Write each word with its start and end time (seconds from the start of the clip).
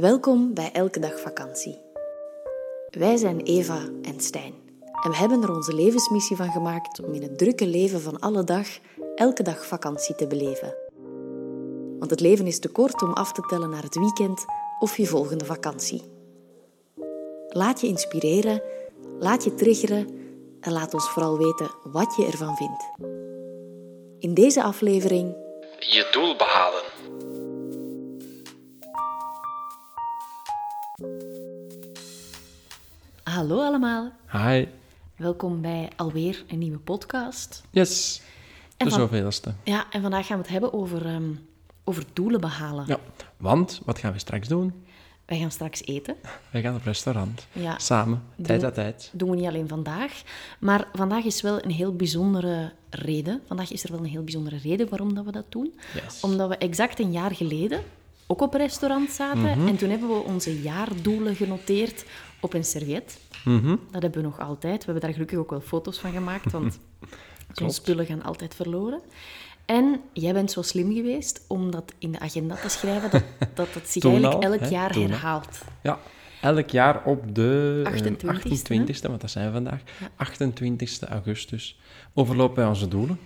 Welkom 0.00 0.54
bij 0.54 0.70
Elke 0.72 1.00
Dag 1.00 1.20
Vakantie. 1.20 1.78
Wij 2.90 3.16
zijn 3.16 3.40
Eva 3.40 3.78
en 4.02 4.20
Stijn 4.20 4.54
en 5.02 5.10
we 5.10 5.16
hebben 5.16 5.42
er 5.42 5.54
onze 5.54 5.74
levensmissie 5.74 6.36
van 6.36 6.50
gemaakt 6.50 7.00
om 7.00 7.14
in 7.14 7.22
het 7.22 7.38
drukke 7.38 7.66
leven 7.66 8.00
van 8.00 8.20
alle 8.20 8.44
dag 8.44 8.66
elke 9.14 9.42
dag 9.42 9.66
vakantie 9.66 10.14
te 10.14 10.26
beleven. 10.26 10.74
Want 11.98 12.10
het 12.10 12.20
leven 12.20 12.46
is 12.46 12.58
te 12.58 12.68
kort 12.68 13.02
om 13.02 13.12
af 13.12 13.32
te 13.32 13.40
tellen 13.40 13.70
naar 13.70 13.82
het 13.82 13.94
weekend 13.94 14.44
of 14.78 14.96
je 14.96 15.06
volgende 15.06 15.44
vakantie. 15.44 16.02
Laat 17.48 17.80
je 17.80 17.86
inspireren, 17.86 18.62
laat 19.18 19.44
je 19.44 19.54
triggeren 19.54 20.08
en 20.60 20.72
laat 20.72 20.94
ons 20.94 21.10
vooral 21.10 21.38
weten 21.38 21.70
wat 21.84 22.16
je 22.16 22.26
ervan 22.26 22.56
vindt. 22.56 22.90
In 24.18 24.34
deze 24.34 24.62
aflevering 24.62 25.34
je 25.78 26.08
doel 26.12 26.36
behalen. 26.36 26.93
Hallo 33.34 33.60
allemaal, 33.60 34.12
Hi. 34.32 34.66
welkom 35.16 35.60
bij 35.60 35.88
alweer 35.96 36.44
een 36.48 36.58
nieuwe 36.58 36.78
podcast. 36.78 37.62
Yes. 37.70 38.22
En 38.76 38.86
De 38.86 38.92
van- 38.92 39.00
zoveelste. 39.00 39.54
Ja, 39.64 39.86
en 39.90 40.02
vandaag 40.02 40.26
gaan 40.26 40.36
we 40.36 40.42
het 40.42 40.52
hebben 40.52 40.72
over, 40.72 41.06
ehm, 41.06 41.30
over 41.84 42.04
doelen 42.12 42.40
behalen. 42.40 42.84
Ja, 42.86 42.98
want 43.36 43.80
wat 43.84 43.98
gaan 43.98 44.12
we 44.12 44.18
straks 44.18 44.48
doen? 44.48 44.72
Wij 45.24 45.38
gaan 45.38 45.50
straks 45.50 45.84
eten. 45.84 46.16
Wij 46.50 46.62
gaan 46.62 46.74
op 46.74 46.84
restaurant. 46.84 47.46
Ja. 47.52 47.78
Samen, 47.78 48.22
tijd 48.42 48.60
Doen- 48.60 48.68
aan 48.68 48.74
tijd. 48.74 49.10
doen 49.12 49.30
we 49.30 49.36
niet 49.36 49.46
alleen 49.46 49.68
vandaag. 49.68 50.22
Maar 50.58 50.88
vandaag 50.92 51.24
is 51.24 51.40
wel 51.42 51.64
een 51.64 51.70
heel 51.70 51.96
bijzondere 51.96 52.72
reden. 52.90 53.40
Vandaag 53.46 53.72
is 53.72 53.84
er 53.84 53.90
wel 53.90 54.00
een 54.00 54.06
heel 54.10 54.24
bijzondere 54.24 54.56
reden 54.58 54.88
waarom 54.88 55.14
dat 55.14 55.24
we 55.24 55.32
dat 55.32 55.46
doen. 55.48 55.74
Yes. 55.94 56.20
Omdat 56.20 56.48
we 56.48 56.56
exact 56.56 56.98
een 56.98 57.12
jaar 57.12 57.34
geleden 57.34 57.80
ook 58.26 58.40
op 58.40 58.54
restaurant 58.54 59.10
zaten. 59.10 59.58
Mhm. 59.58 59.66
En 59.68 59.76
toen 59.76 59.90
hebben 59.90 60.08
we 60.08 60.14
onze 60.22 60.60
jaardoelen 60.62 61.36
genoteerd 61.36 62.04
op 62.44 62.54
een 62.54 62.64
servet. 62.64 63.18
Mhm. 63.44 63.76
Dat 63.90 64.02
hebben 64.02 64.22
we 64.22 64.28
nog 64.28 64.40
altijd. 64.40 64.78
We 64.78 64.84
hebben 64.84 65.02
daar 65.02 65.12
gelukkig 65.12 65.38
ook 65.38 65.50
wel 65.50 65.60
foto's 65.60 65.98
van 65.98 66.12
gemaakt, 66.12 66.52
want 66.52 66.78
zo'n 67.58 67.70
spullen 67.70 68.06
gaan 68.06 68.22
altijd 68.22 68.54
verloren. 68.54 69.00
En 69.64 70.00
jij 70.12 70.32
bent 70.32 70.50
zo 70.50 70.62
slim 70.62 70.92
geweest 70.92 71.44
om 71.48 71.70
dat 71.70 71.92
in 71.98 72.12
de 72.12 72.18
agenda 72.18 72.54
te 72.54 72.68
schrijven, 72.68 73.10
dat 73.10 73.22
dat, 73.54 73.74
het 73.74 73.88
zich 73.88 74.04
eigenlijk 74.04 74.34
al, 74.34 74.40
elk 74.40 74.60
hè? 74.60 74.68
jaar 74.68 74.94
herhaalt. 74.94 75.62
Ja, 75.82 75.98
elk 76.40 76.70
jaar 76.70 77.04
op 77.04 77.34
de 77.34 77.82
eh, 77.84 77.92
28e, 77.92 78.96
28e, 78.96 79.08
want 79.08 79.20
dat 79.20 79.30
zijn 79.30 79.46
we 79.46 79.52
vandaag, 79.52 79.80
28e 80.24 81.08
augustus, 81.08 81.78
overlopen 82.14 82.56
wij 82.56 82.66
onze 82.66 82.88
doelen. 82.88 83.18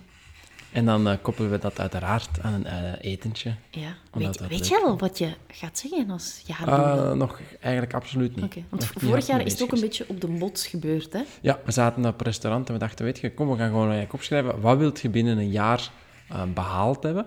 En 0.71 0.85
dan 0.85 1.07
eh, 1.07 1.17
koppelen 1.21 1.51
we 1.51 1.57
dat 1.57 1.79
uiteraard 1.79 2.29
aan 2.41 2.53
een 2.53 2.65
eh, 2.65 3.11
etentje. 3.11 3.53
Ja. 3.69 3.93
Weet, 4.11 4.47
weet 4.47 4.67
je 4.67 4.81
al 4.85 4.97
wat 4.97 5.17
je 5.17 5.29
gaat 5.47 5.77
zeggen 5.77 6.09
als 6.09 6.41
jaardoelen? 6.45 7.09
Ah, 7.09 7.17
nog 7.17 7.39
eigenlijk 7.59 7.93
absoluut 7.93 8.35
niet. 8.35 8.55
Want 8.69 8.81
niet 8.81 9.03
vorig 9.03 9.27
jaar 9.27 9.45
is 9.45 9.51
het 9.51 9.61
ook 9.61 9.71
een 9.71 9.79
beetje 9.79 10.05
op 10.07 10.21
de 10.21 10.27
bots 10.27 10.67
gebeurd, 10.67 11.13
hè? 11.13 11.21
Ja, 11.41 11.59
we 11.65 11.71
zaten 11.71 12.05
op 12.05 12.19
een 12.19 12.25
restaurant 12.25 12.67
en 12.67 12.73
we 12.73 12.79
dachten, 12.79 13.05
weet 13.05 13.19
je, 13.19 13.33
kom, 13.33 13.49
we 13.49 13.57
gaan 13.57 13.67
gewoon 13.67 13.81
eigenlijk 13.81 14.13
opschrijven. 14.13 14.61
Wat 14.61 14.77
wilt 14.77 14.99
je 14.99 15.09
binnen 15.09 15.37
een 15.37 15.51
jaar 15.51 15.91
eh, 16.29 16.43
behaald 16.53 17.03
hebben? 17.03 17.25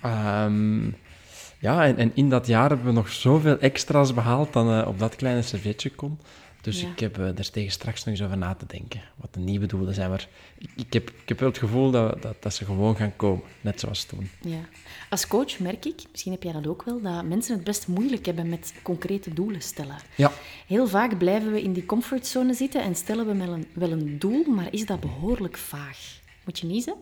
Ehm, 0.00 0.84
ja, 1.58 1.84
en, 1.84 1.96
en 1.96 2.10
in 2.14 2.28
dat 2.28 2.46
jaar 2.46 2.68
hebben 2.68 2.86
we 2.86 2.92
nog 2.92 3.08
zoveel 3.08 3.58
extra's 3.58 4.14
behaald 4.14 4.52
dan 4.52 4.86
op 4.86 4.98
dat 4.98 5.16
kleine 5.16 5.42
servetje 5.42 5.90
kon. 5.90 6.18
Dus 6.60 6.80
Ja. 6.80 6.88
ik 6.90 6.98
heb 7.00 7.16
er 7.16 7.50
tegen 7.50 7.72
straks 7.72 8.04
nog 8.04 8.14
eens 8.14 8.22
over 8.24 8.36
na 8.38 8.54
te 8.54 8.66
denken. 8.66 9.00
Wat 9.16 9.34
de 9.34 9.40
nieuwe 9.40 9.66
doelen 9.66 9.94
zijn. 9.94 10.10
Maar 10.10 10.28
ik, 10.58 10.70
ik, 10.76 10.92
heb, 10.92 11.10
ik 11.10 11.28
heb 11.28 11.38
wel 11.38 11.48
het 11.48 11.58
gevoel 11.58 11.90
dat, 11.90 12.22
dat, 12.22 12.42
dat 12.42 12.54
ze 12.54 12.64
gewoon 12.64 12.96
gaan 12.96 13.16
komen. 13.16 13.42
Net 13.60 13.80
zoals 13.80 14.04
toen. 14.04 14.30
Ja. 14.40 14.60
Als 15.10 15.26
coach 15.26 15.58
merk 15.58 15.84
ik, 15.84 16.02
misschien 16.10 16.32
heb 16.32 16.42
jij 16.42 16.52
dat 16.52 16.66
ook 16.66 16.82
wel, 16.82 17.00
dat 17.00 17.24
mensen 17.24 17.54
het 17.54 17.64
best 17.64 17.88
moeilijk 17.88 18.26
hebben 18.26 18.48
met 18.48 18.74
concrete 18.82 19.34
doelen 19.34 19.62
stellen. 19.62 19.96
Ja. 20.16 20.32
Heel 20.66 20.86
vaak 20.88 21.18
blijven 21.18 21.52
we 21.52 21.62
in 21.62 21.72
die 21.72 21.86
comfortzone 21.86 22.54
zitten 22.54 22.82
en 22.82 22.94
stellen 22.94 23.26
we 23.26 23.36
wel 23.36 23.52
een, 23.54 23.66
wel 23.72 23.90
een 23.90 24.18
doel, 24.18 24.44
maar 24.44 24.68
is 24.72 24.86
dat 24.86 25.00
behoorlijk 25.00 25.56
vaag. 25.56 26.18
Moet 26.44 26.58
je 26.58 26.66
niezen? 26.66 26.94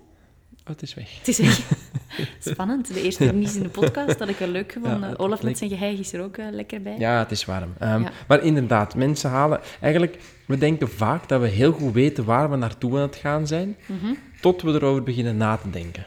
Oh, 0.68 0.74
het 0.74 0.82
is 0.82 0.94
weg. 0.94 1.18
Het 1.18 1.28
is 1.28 1.38
echt 1.38 1.62
spannend. 2.52 2.94
De 2.94 3.02
eerste 3.02 3.24
nieuws 3.24 3.56
in 3.56 3.62
de 3.62 3.68
podcast 3.68 4.18
had 4.18 4.28
ik 4.28 4.36
wel 4.36 4.48
leuk 4.48 4.72
gevonden. 4.72 5.08
Ja, 5.10 5.14
Olaf 5.16 5.42
met 5.42 5.58
zijn 5.58 5.70
geheig 5.70 5.98
is 5.98 6.12
er 6.12 6.22
ook 6.22 6.36
eh, 6.36 6.46
lekker 6.50 6.82
bij. 6.82 6.94
Ja, 6.98 7.18
het 7.18 7.30
is 7.30 7.44
warm. 7.44 7.72
Ja. 7.80 8.12
Maar 8.28 8.42
inderdaad, 8.42 8.94
mensen 8.94 9.30
halen... 9.30 9.60
Eigenlijk, 9.80 10.18
we 10.46 10.58
denken 10.58 10.88
vaak 10.88 11.28
dat 11.28 11.40
we 11.40 11.46
heel 11.48 11.72
goed 11.72 11.92
weten 11.92 12.24
waar 12.24 12.50
we 12.50 12.56
naartoe 12.56 12.94
aan 12.96 13.02
het 13.02 13.16
gaan 13.16 13.46
zijn, 13.46 13.76
Mhm. 13.86 14.14
tot 14.40 14.62
we 14.62 14.70
erover 14.72 15.02
beginnen 15.02 15.36
na 15.36 15.56
te 15.56 15.70
denken. 15.70 16.06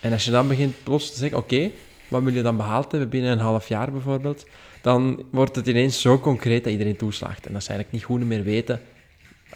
En 0.00 0.12
als 0.12 0.24
je 0.24 0.30
dan 0.30 0.48
begint 0.48 0.74
plots 0.82 1.10
te 1.12 1.18
zeggen, 1.18 1.38
oké, 1.38 1.70
wat 2.08 2.22
wil 2.22 2.32
je 2.32 2.42
dan 2.42 2.56
behaald 2.56 2.90
hebben 2.90 3.08
binnen 3.08 3.32
een 3.32 3.38
half 3.38 3.68
jaar 3.68 3.92
bijvoorbeeld, 3.92 4.46
dan 4.80 5.22
wordt 5.30 5.56
het 5.56 5.66
ineens 5.66 6.00
zo 6.00 6.18
concreet 6.18 6.64
dat 6.64 6.72
iedereen 6.72 6.96
toeslaagt. 6.96 7.46
En 7.46 7.52
dat 7.52 7.62
ze 7.62 7.68
eigenlijk 7.68 7.92
niet 7.92 8.04
goed 8.18 8.26
meer 8.28 8.42
weten, 8.44 8.80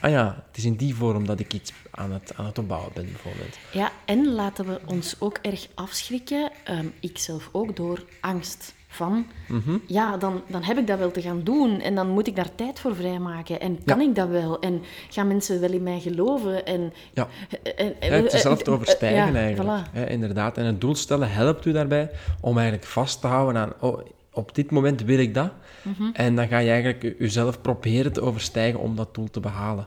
ah 0.00 0.10
ja, 0.10 0.44
het 0.48 0.56
is 0.56 0.64
in 0.64 0.74
die 0.76 0.94
vorm 0.94 1.26
dat 1.26 1.40
ik 1.40 1.52
iets 1.52 1.72
aan 1.90 2.12
het, 2.12 2.32
aan 2.36 2.46
het 2.46 2.58
opbouwen 2.58 2.90
ben, 2.94 3.04
bijvoorbeeld. 3.04 3.58
Ja, 3.72 3.90
en 4.04 4.32
laten 4.32 4.66
we 4.66 4.80
ons 4.86 5.16
ook 5.18 5.38
erg 5.42 5.68
afschrikken, 5.74 6.50
ehm, 6.64 6.86
ik 7.00 7.18
zelf 7.18 7.48
ook, 7.52 7.76
door 7.76 8.04
angst. 8.20 8.74
Van, 8.88 9.26
Mhm. 9.48 9.76
ja, 9.86 10.16
dan, 10.16 10.42
dan 10.48 10.62
heb 10.62 10.78
ik 10.78 10.86
dat 10.86 10.98
wel 10.98 11.10
te 11.10 11.22
gaan 11.22 11.42
doen 11.42 11.80
en 11.80 11.94
dan 11.94 12.08
moet 12.08 12.26
ik 12.26 12.36
daar 12.36 12.54
tijd 12.54 12.80
voor 12.80 12.94
vrijmaken. 12.96 13.60
En 13.60 13.84
kan 13.84 14.00
Ja. 14.00 14.08
ik 14.08 14.14
dat 14.14 14.28
wel? 14.28 14.58
En 14.60 14.82
gaan 15.10 15.26
mensen 15.26 15.60
wel 15.60 15.70
in 15.72 15.82
mij 15.82 16.00
geloven? 16.00 16.66
En, 16.66 16.92
Ja. 17.12 17.28
en, 17.76 18.00
en- 18.00 18.10
Ja, 18.10 18.22
het 18.22 18.32
is 18.32 18.40
zelf 18.40 18.62
te 18.62 18.70
overstijgen 18.70 19.32
ja, 19.32 19.38
eigenlijk. 19.38 19.86
voilà. 19.88 19.92
Ja, 19.92 20.04
inderdaad. 20.04 20.58
En 20.58 20.64
het 20.64 20.80
doel 20.80 20.94
stellen 20.94 21.30
helpt 21.30 21.64
u 21.64 21.72
daarbij 21.72 22.10
om 22.40 22.56
eigenlijk 22.58 22.86
vast 22.86 23.20
te 23.20 23.26
houden 23.26 23.62
aan, 23.62 23.72
oh, 23.80 23.98
op 24.34 24.54
dit 24.54 24.70
moment 24.70 25.02
wil 25.02 25.18
ik 25.18 25.34
dat. 25.34 25.52
Mhm. 25.82 26.10
En 26.12 26.36
dan 26.36 26.48
ga 26.48 26.58
je 26.58 26.70
eigenlijk 26.70 27.14
jezelf 27.18 27.60
proberen 27.60 28.12
te 28.12 28.20
overstijgen 28.20 28.80
om 28.80 28.96
dat 28.96 29.14
doel 29.14 29.30
te 29.30 29.40
behalen. 29.40 29.86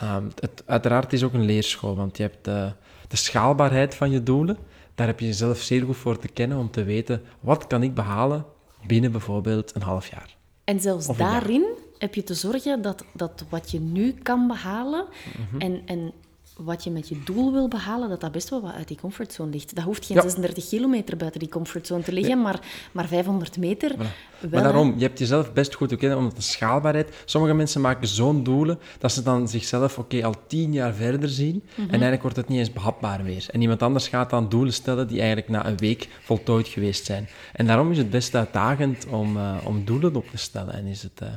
Ehm, 0.00 0.24
het, 0.40 0.62
uiteraard 0.66 1.12
is 1.12 1.22
ook 1.22 1.32
een 1.32 1.44
leerschool, 1.44 1.96
want 1.96 2.16
je 2.16 2.22
hebt 2.22 2.44
de, 2.44 2.72
de 3.08 3.16
schaalbaarheid 3.16 3.94
van 3.94 4.10
je 4.10 4.22
doelen. 4.22 4.56
Daar 4.94 5.06
heb 5.06 5.20
je 5.20 5.26
jezelf 5.26 5.58
zeer 5.58 5.84
goed 5.84 5.96
voor 5.96 6.18
te 6.18 6.28
kennen 6.28 6.58
om 6.58 6.70
te 6.70 6.84
weten, 6.84 7.22
wat 7.40 7.66
kan 7.66 7.82
ik 7.82 7.94
behalen 7.94 8.44
binnen 8.86 9.12
bijvoorbeeld 9.12 9.74
een 9.74 9.82
half 9.82 10.10
jaar. 10.10 10.36
En 10.64 10.80
zelfs 10.80 11.06
jaar. 11.06 11.16
daarin 11.16 11.66
heb 11.98 12.14
je 12.14 12.22
te 12.22 12.34
zorgen 12.34 12.82
dat, 12.82 13.04
dat 13.14 13.44
wat 13.48 13.70
je 13.70 13.80
nu 13.80 14.12
kan 14.12 14.46
behalen 14.46 15.04
Mhm. 15.50 15.60
en, 15.60 15.82
en 15.86 16.12
wat 16.56 16.84
je 16.84 16.90
met 16.90 17.08
je 17.08 17.22
doel 17.24 17.52
wil 17.52 17.68
behalen, 17.68 18.08
dat 18.08 18.20
dat 18.20 18.32
best 18.32 18.48
wel 18.48 18.60
wat 18.60 18.72
uit 18.72 18.88
die 18.88 18.96
comfortzone 19.00 19.50
ligt. 19.50 19.74
Dat 19.74 19.84
hoeft 19.84 20.06
geen 20.06 20.16
Ja. 20.16 20.22
36 20.22 20.68
kilometer 20.68 21.16
buiten 21.16 21.40
die 21.40 21.48
comfortzone 21.48 22.02
te 22.02 22.12
liggen, 22.12 22.42
maar, 22.42 22.60
maar 22.92 23.06
500 23.06 23.56
meter. 23.58 23.96
wel, 23.96 24.06
Maar 24.50 24.62
daarom, 24.62 24.94
je 24.96 25.02
hebt 25.02 25.18
jezelf 25.18 25.52
best 25.52 25.74
goed 25.74 25.88
te 25.88 25.96
kennen, 25.96 26.18
omdat 26.18 26.36
de 26.36 26.42
schaalbaarheid... 26.42 27.22
Sommige 27.24 27.54
mensen 27.54 27.80
maken 27.80 28.08
zo'n 28.08 28.42
doelen, 28.42 28.78
dat 28.98 29.12
ze 29.12 29.22
dan 29.22 29.48
zichzelf 29.48 29.98
oké, 29.98 30.24
al 30.24 30.34
tien 30.46 30.72
jaar 30.72 30.94
verder 30.94 31.28
zien, 31.28 31.62
Mhm. 31.70 31.80
en 31.80 31.88
eigenlijk 31.90 32.22
wordt 32.22 32.36
het 32.36 32.48
niet 32.48 32.58
eens 32.58 32.72
behapbaar 32.72 33.22
meer. 33.22 33.46
En 33.50 33.60
iemand 33.60 33.82
anders 33.82 34.08
gaat 34.08 34.30
dan 34.30 34.48
doelen 34.48 34.72
stellen 34.72 35.08
die 35.08 35.18
eigenlijk 35.18 35.48
na 35.48 35.66
een 35.66 35.76
week 35.76 36.08
voltooid 36.22 36.68
geweest 36.68 37.04
zijn. 37.04 37.28
En 37.52 37.66
daarom 37.66 37.90
is 37.90 37.98
het 37.98 38.10
best 38.10 38.34
uitdagend 38.34 39.06
om, 39.06 39.36
eh, 39.36 39.56
om 39.64 39.84
doelen 39.84 40.16
op 40.16 40.28
te 40.30 40.36
stellen, 40.38 40.74
en 40.74 40.86
is 40.86 41.02
het 41.02 41.20
eh, 41.20 41.28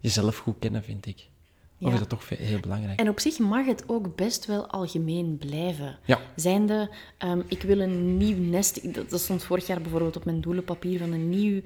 jezelf 0.00 0.36
goed 0.38 0.56
kennen, 0.58 0.82
vind 0.82 1.06
ik. 1.06 1.26
Of 1.80 1.86
Ja. 1.88 1.92
is 1.92 1.98
dat 1.98 2.08
toch 2.08 2.28
heel 2.28 2.60
belangrijk? 2.60 2.98
En 3.00 3.08
op 3.08 3.20
zich 3.20 3.38
mag 3.38 3.66
het 3.66 3.84
ook 3.86 4.16
best 4.16 4.46
wel 4.46 4.66
algemeen 4.66 5.38
blijven. 5.38 5.98
Ja. 6.04 6.20
Zijnde, 6.36 6.90
ehm, 7.18 7.40
ik 7.48 7.62
wil 7.62 7.80
een 7.80 8.16
nieuw 8.16 8.36
nest. 8.38 8.94
Dat, 9.10 9.20
stond 9.20 9.42
vorig 9.44 9.66
jaar 9.66 9.80
bijvoorbeeld 9.80 10.16
op 10.16 10.24
mijn 10.24 10.40
doelenpapier 10.40 10.98
van 10.98 11.12
een 11.12 11.28
nieuw 11.28 11.60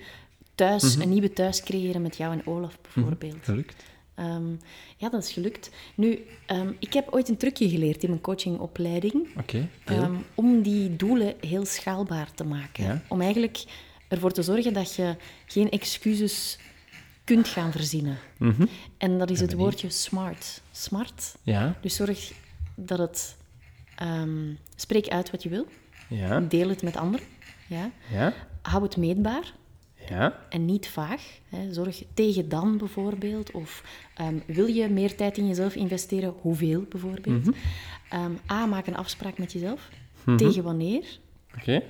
thuis, 0.54 0.92
Mhm. 0.96 1.02
een 1.02 1.08
nieuwe 1.08 1.32
thuis 1.32 1.62
creëren 1.62 2.02
met 2.02 2.16
jou 2.16 2.32
en 2.32 2.46
Olaf 2.46 2.78
bijvoorbeeld. 2.94 3.36
Gelukt. 3.42 3.84
Ehm, 4.14 4.50
ja, 4.96 5.08
dat 5.08 5.22
is 5.24 5.32
gelukt. 5.32 5.70
Nu, 5.94 6.18
ehm, 6.46 6.72
ik 6.78 6.92
heb 6.92 7.08
ooit 7.14 7.28
een 7.28 7.36
trucje 7.36 7.68
geleerd 7.68 8.02
in 8.02 8.08
mijn 8.08 8.20
coachingopleiding. 8.20 9.28
Oké, 9.38 9.68
ehm, 9.84 10.14
om 10.34 10.62
die 10.62 10.96
doelen 10.96 11.34
heel 11.40 11.64
schaalbaar 11.64 12.32
te 12.34 12.44
maken. 12.44 12.84
Ja. 12.84 13.02
Om 13.08 13.20
eigenlijk 13.20 13.64
ervoor 14.08 14.32
te 14.32 14.42
zorgen 14.42 14.72
dat 14.72 14.94
je 14.94 15.16
geen 15.46 15.70
excuses 15.70 16.58
kunt 17.24 17.48
gaan 17.48 17.72
verzinnen. 17.72 18.18
Mhm. 18.38 18.66
En 18.98 19.18
dat 19.18 19.30
is 19.30 19.40
het 19.40 19.50
benieuwd. 19.50 19.68
woordje 19.70 19.90
smart. 19.90 20.62
Smart. 20.70 21.34
Ja, 21.42 21.78
Dus 21.80 21.94
zorg 21.96 22.32
dat 22.74 22.98
het... 22.98 23.36
ehm, 23.96 24.52
spreek 24.76 25.08
uit 25.08 25.30
wat 25.30 25.42
je 25.42 25.48
wil. 25.48 25.66
ja, 26.08 26.40
Deel 26.40 26.68
het 26.68 26.82
met 26.82 26.96
anderen. 26.96 27.26
Ja. 27.66 27.90
ja, 28.10 28.32
Hou 28.62 28.82
het 28.82 28.96
meetbaar 28.96 29.52
ja. 30.08 30.38
en 30.48 30.64
niet 30.64 30.88
vaag. 30.88 31.22
Hè. 31.48 31.72
Zorg 31.72 32.02
tegen 32.14 32.48
dan 32.48 32.78
bijvoorbeeld. 32.78 33.50
Of 33.50 33.84
ehm, 34.14 34.38
wil 34.46 34.66
je 34.66 34.88
meer 34.88 35.16
tijd 35.16 35.38
in 35.38 35.46
jezelf 35.46 35.74
investeren? 35.74 36.34
Hoeveel 36.40 36.82
bijvoorbeeld? 36.88 37.44
Mhm. 37.44 37.54
Ehm, 38.08 38.32
A, 38.50 38.66
maak 38.66 38.86
een 38.86 38.96
afspraak 38.96 39.38
met 39.38 39.52
jezelf. 39.52 39.88
Tegen 40.36 40.62
wanneer? 40.62 41.18
Oké. 41.58 41.82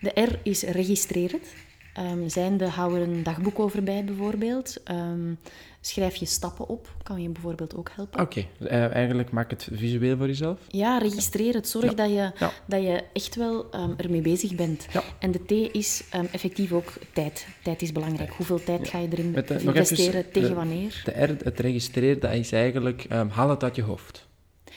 De 0.00 0.20
R 0.20 0.38
is 0.42 0.62
registreer 0.62 1.30
het. 1.32 1.54
Um, 2.00 2.28
zijnde, 2.28 2.68
hou 2.68 2.96
er 2.96 3.02
een 3.02 3.22
dagboek 3.22 3.58
over 3.58 3.82
bij 3.82 4.04
bijvoorbeeld. 4.04 4.76
Um, 4.90 5.38
schrijf 5.80 6.16
je 6.16 6.26
stappen 6.26 6.68
op, 6.68 6.94
kan 7.02 7.22
je 7.22 7.28
bijvoorbeeld 7.28 7.76
ook 7.76 7.90
helpen. 7.94 8.20
Oké, 8.20 8.46
okay. 8.60 8.86
uh, 8.86 8.94
eigenlijk 8.94 9.30
maak 9.30 9.50
het 9.50 9.68
visueel 9.72 10.16
voor 10.16 10.26
jezelf. 10.26 10.58
Ja, 10.68 10.98
registreer 10.98 11.54
het. 11.54 11.68
Zorg 11.68 11.84
ja. 11.84 11.94
Dat, 11.94 12.08
je, 12.08 12.30
ja. 12.38 12.52
dat 12.66 12.82
je 12.82 13.04
echt 13.12 13.36
wel 13.36 13.66
um, 13.74 13.94
ermee 13.96 14.20
bezig 14.20 14.54
bent. 14.54 14.86
Ja. 14.92 15.02
En 15.18 15.30
de 15.30 15.44
T 15.44 15.74
is 15.74 16.04
effectief 16.32 16.72
ook 16.72 16.92
tijd. 17.12 17.46
Tijd 17.62 17.82
is 17.82 17.92
belangrijk. 17.92 18.32
Hoeveel 18.32 18.64
tijd 18.64 18.88
ga 18.88 18.98
je 18.98 19.08
erin 19.10 19.30
Met, 19.30 19.50
uh, 19.50 19.62
investeren, 19.62 20.20
even, 20.20 20.32
tegen 20.32 20.48
de, 20.48 20.54
wanneer? 20.54 21.02
De 21.04 21.24
R, 21.24 21.44
het 21.44 21.60
registreren, 21.60 22.20
dat 22.20 22.32
is 22.32 22.52
eigenlijk, 22.52 23.06
haal 23.28 23.50
het 23.50 23.62
uit 23.62 23.76
je 23.76 23.82
hoofd. 23.82 24.26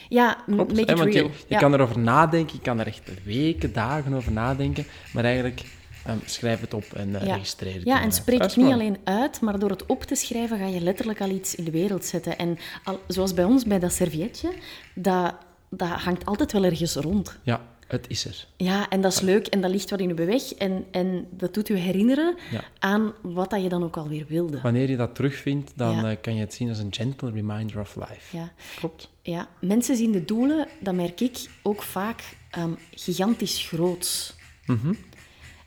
Ja, 0.08 0.42
Klopt, 0.46 0.76
make 0.76 0.92
it 0.92 0.98
want 0.98 1.14
real. 1.14 1.26
Je, 1.26 1.32
je 1.46 1.56
kan 1.56 1.74
erover 1.74 1.98
nadenken, 1.98 2.54
je 2.56 2.62
kan 2.62 2.80
er 2.80 2.86
echt 2.86 3.10
weken, 3.24 3.72
dagen 3.72 4.14
over 4.14 4.32
nadenken, 4.32 4.86
maar 5.12 5.24
eigenlijk 5.24 5.62
um, 6.08 6.20
schrijf 6.24 6.60
het 6.60 6.74
op 6.74 6.84
en 6.94 7.08
uh, 7.08 7.26
ja. 7.26 7.34
registreer 7.34 7.74
het. 7.74 7.84
Ja, 7.84 8.02
en 8.02 8.12
spreek 8.12 8.42
het 8.42 8.56
niet 8.56 8.72
alleen 8.72 8.96
uit, 9.04 9.40
maar 9.40 9.58
door 9.58 9.70
het 9.70 9.86
op 9.86 10.02
te 10.02 10.14
schrijven 10.14 10.58
ga 10.58 10.66
je 10.66 10.80
letterlijk 10.80 11.20
al 11.20 11.30
iets 11.30 11.54
in 11.54 11.64
de 11.64 11.70
wereld 11.70 12.04
zetten. 12.04 12.38
En 12.38 12.58
al, 12.84 13.00
zoals 13.06 13.34
bij 13.34 13.44
ons, 13.44 13.64
bij 13.64 13.78
dat 13.78 13.92
servietje, 13.92 14.52
dat, 14.94 15.34
dat 15.68 15.88
hangt 15.88 16.24
altijd 16.24 16.52
wel 16.52 16.64
ergens 16.64 16.94
rond. 16.94 17.38
Ja, 17.42 17.60
het 17.86 18.06
is 18.08 18.24
er. 18.24 18.46
Ja, 18.56 18.88
en 18.88 19.00
dat 19.00 19.12
is 19.12 19.20
leuk 19.20 19.46
en 19.46 19.60
dat 19.60 19.70
ligt 19.70 19.90
wat 19.90 20.00
in 20.00 20.08
je 20.08 20.14
weg 20.14 20.54
en, 20.54 20.84
en 20.90 21.26
dat 21.30 21.54
doet 21.54 21.68
je 21.68 21.74
herinneren 21.74 22.36
ja. 22.50 22.64
aan 22.78 23.12
wat 23.22 23.50
dat 23.50 23.62
je 23.62 23.68
dan 23.68 23.84
ook 23.84 23.96
alweer 23.96 24.24
wilde. 24.28 24.60
Wanneer 24.60 24.90
je 24.90 24.96
dat 24.96 25.14
terugvindt, 25.14 25.72
dan 25.76 25.96
ja. 25.96 26.10
uh, 26.10 26.16
kan 26.20 26.34
je 26.34 26.40
het 26.40 26.54
zien 26.54 26.68
als 26.68 26.78
een 26.78 26.94
gentle 26.94 27.30
reminder 27.30 27.80
of 27.80 27.96
life. 27.96 28.36
Ja. 28.36 28.52
Klopt. 28.76 29.10
Ja, 29.22 29.48
mensen 29.60 29.96
zien 29.96 30.12
de 30.12 30.24
doelen, 30.24 30.66
dat 30.80 30.94
merk 30.94 31.20
ik, 31.20 31.48
ook 31.62 31.82
vaak 31.82 32.22
um, 32.58 32.76
gigantisch 32.90 33.66
groots. 33.66 34.36
Mm 34.66 34.78
-hmm. 34.82 34.96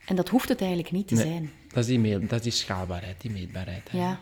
En 0.06 0.16
dat 0.16 0.30
hoeft 0.30 0.50
het 0.50 0.60
eigenlijk 0.60 0.92
niet 0.92 1.08
te 1.08 1.16
nee, 1.16 1.24
zijn. 1.24 1.52
Dat 1.68 1.78
is, 1.78 1.86
die 1.86 2.20
dat 2.20 2.38
is 2.38 2.42
die 2.42 2.52
schaalbaarheid, 2.52 3.22
die 3.22 3.32
meetbaarheid. 3.32 3.90
Ja. 3.92 4.20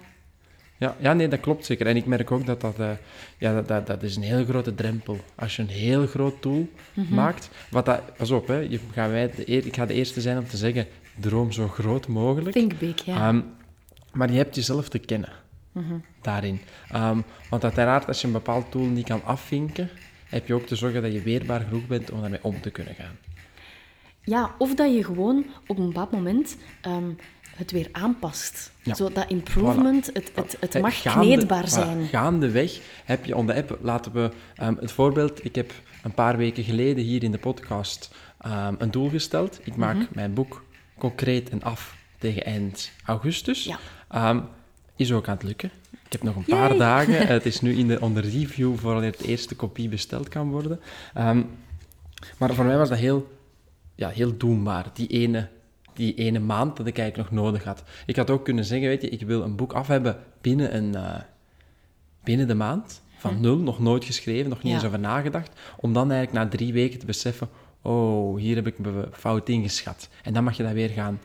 Ja, 0.79 0.95
ja, 0.99 1.13
nee, 1.13 1.27
dat 1.27 1.39
klopt 1.39 1.65
zeker. 1.65 1.87
En 1.87 1.95
ik 1.95 2.05
merk 2.05 2.31
ook 2.31 2.45
dat 2.45 2.61
dat, 2.61 2.79
uh, 2.79 2.91
ja, 3.37 3.53
dat, 3.53 3.67
dat, 3.67 3.87
dat 3.87 4.03
is 4.03 4.15
een 4.15 4.23
heel 4.23 4.45
grote 4.45 4.75
drempel. 4.75 5.19
Als 5.35 5.55
je 5.55 5.61
een 5.61 5.67
heel 5.67 6.07
groot 6.07 6.41
doel 6.41 6.69
mm 6.93 7.05
-hmm. 7.05 7.15
maakt, 7.15 7.49
wat 7.69 7.85
dat, 7.85 8.15
pas 8.17 8.31
op, 8.31 8.47
hè, 8.47 8.57
je, 8.57 8.79
gaan 8.91 9.09
wij 9.09 9.31
de, 9.35 9.45
ik 9.45 9.75
ga 9.75 9.85
de 9.85 9.93
eerste 9.93 10.21
zijn 10.21 10.37
om 10.37 10.47
te 10.47 10.57
zeggen, 10.57 10.87
droom 11.19 11.51
zo 11.51 11.67
groot 11.67 12.07
mogelijk. 12.07 12.51
Think 12.51 12.77
big, 12.77 13.05
ja. 13.05 13.27
Um, 13.27 13.45
maar 14.13 14.31
je 14.31 14.37
hebt 14.37 14.55
jezelf 14.55 14.89
te 14.89 14.99
kennen 14.99 15.31
mm 15.71 15.83
-hmm. 15.83 16.03
daarin. 16.21 16.61
Um, 16.95 17.23
want 17.49 17.63
uiteraard, 17.63 18.07
als 18.07 18.21
je 18.21 18.27
een 18.27 18.33
bepaald 18.33 18.71
doel 18.71 18.85
niet 18.85 19.07
kan 19.07 19.23
afvinken, 19.23 19.89
heb 20.25 20.47
je 20.47 20.53
ook 20.53 20.65
te 20.65 20.75
zorgen 20.75 21.01
dat 21.01 21.13
je 21.13 21.21
weerbaar 21.21 21.61
genoeg 21.61 21.87
bent 21.87 22.11
om 22.11 22.21
daarmee 22.21 22.43
om 22.43 22.61
te 22.61 22.69
kunnen 22.69 22.95
gaan. 22.95 23.17
Ja, 24.29 24.55
of 24.57 24.75
dat 24.75 24.93
je 24.93 25.03
gewoon 25.03 25.45
op 25.67 25.77
een 25.77 25.85
bepaald 25.85 26.11
moment 26.11 26.57
um, 26.87 27.17
het 27.55 27.71
weer 27.71 27.89
aanpast. 27.91 28.71
Ja. 28.83 28.93
Zo 28.93 29.09
dat 29.11 29.25
improvement, 29.27 30.09
voilà. 30.09 30.13
het, 30.13 30.31
het, 30.35 30.57
het 30.59 30.81
mag 30.81 31.01
gaande, 31.01 31.25
kneedbaar 31.25 31.67
zijn. 31.67 32.07
Voilà. 32.07 32.09
Gaandeweg 32.09 32.79
heb 33.05 33.25
je 33.25 33.35
onder 33.35 33.55
app, 33.55 33.77
laten 33.81 34.11
we 34.11 34.31
um, 34.63 34.77
het 34.79 34.91
voorbeeld, 34.91 35.45
ik 35.45 35.55
heb 35.55 35.73
een 36.03 36.13
paar 36.13 36.37
weken 36.37 36.63
geleden 36.63 37.03
hier 37.03 37.23
in 37.23 37.31
de 37.31 37.37
podcast 37.37 38.15
um, 38.45 38.75
een 38.77 38.91
doel 38.91 39.09
gesteld. 39.09 39.59
Ik 39.63 39.75
maak 39.75 39.95
mm 39.95 39.99
-hmm. 39.99 40.09
mijn 40.13 40.33
boek 40.33 40.63
concreet 40.97 41.49
en 41.49 41.63
af 41.63 41.95
tegen 42.17 42.45
eind 42.45 42.91
augustus. 43.05 43.63
Ja. 44.09 44.49
is 44.95 45.11
ook 45.11 45.27
aan 45.27 45.33
het 45.33 45.43
lukken. 45.43 45.71
Ik 45.91 46.11
heb 46.11 46.23
nog 46.23 46.35
een 46.35 46.43
paar 46.43 46.69
Yay. 46.69 46.77
dagen. 46.77 47.27
Het 47.37 47.45
is 47.45 47.61
nu 47.61 47.75
in 47.75 47.87
de, 47.87 48.01
onder 48.01 48.23
review 48.23 48.77
voor 48.77 49.03
het 49.03 49.21
eerste 49.21 49.55
kopie 49.55 49.89
besteld 49.89 50.27
kan 50.27 50.49
worden. 50.49 50.79
maar 52.37 52.53
voor 52.53 52.65
mij 52.65 52.77
was 52.77 52.89
dat 52.89 52.97
heel 52.97 53.38
ja, 53.99 54.09
heel 54.09 54.37
doenbaar, 54.37 54.85
die 54.93 55.07
ene, 55.07 55.47
die 55.93 56.13
ene 56.13 56.39
maand 56.39 56.77
dat 56.77 56.87
ik 56.87 56.97
eigenlijk 56.97 57.31
nog 57.31 57.43
nodig 57.43 57.63
had. 57.63 57.83
Ik 58.05 58.15
had 58.15 58.29
ook 58.29 58.45
kunnen 58.45 58.65
zeggen, 58.65 58.87
weet 58.87 59.01
je, 59.01 59.09
ik 59.09 59.21
wil 59.21 59.41
een 59.41 59.55
boek 59.55 59.73
af 59.73 59.87
hebben 59.87 60.17
binnen, 60.41 60.75
een, 60.75 60.93
uh, 60.93 61.15
binnen 62.23 62.47
de 62.47 62.53
maand, 62.55 63.01
van 63.17 63.33
hm. 63.33 63.41
nul, 63.41 63.57
nog 63.57 63.79
nooit 63.79 64.05
geschreven, 64.05 64.49
nog 64.49 64.63
niet 64.63 64.71
Ja. 64.71 64.77
eens 64.77 64.87
over 64.87 64.99
nagedacht, 64.99 65.59
om 65.77 65.93
dan 65.93 66.11
eigenlijk 66.11 66.43
na 66.43 66.57
drie 66.57 66.73
weken 66.73 66.99
te 66.99 67.05
beseffen, 67.05 67.49
oh, 67.81 68.37
hier 68.37 68.55
heb 68.55 68.67
ik 68.67 68.79
me 68.79 69.07
fout 69.11 69.49
ingeschat. 69.49 70.09
En 70.23 70.33
dan 70.33 70.43
mag 70.43 70.57
je 70.57 70.63
dat 70.63 70.71
weer 70.71 70.89
gaan 70.89 71.19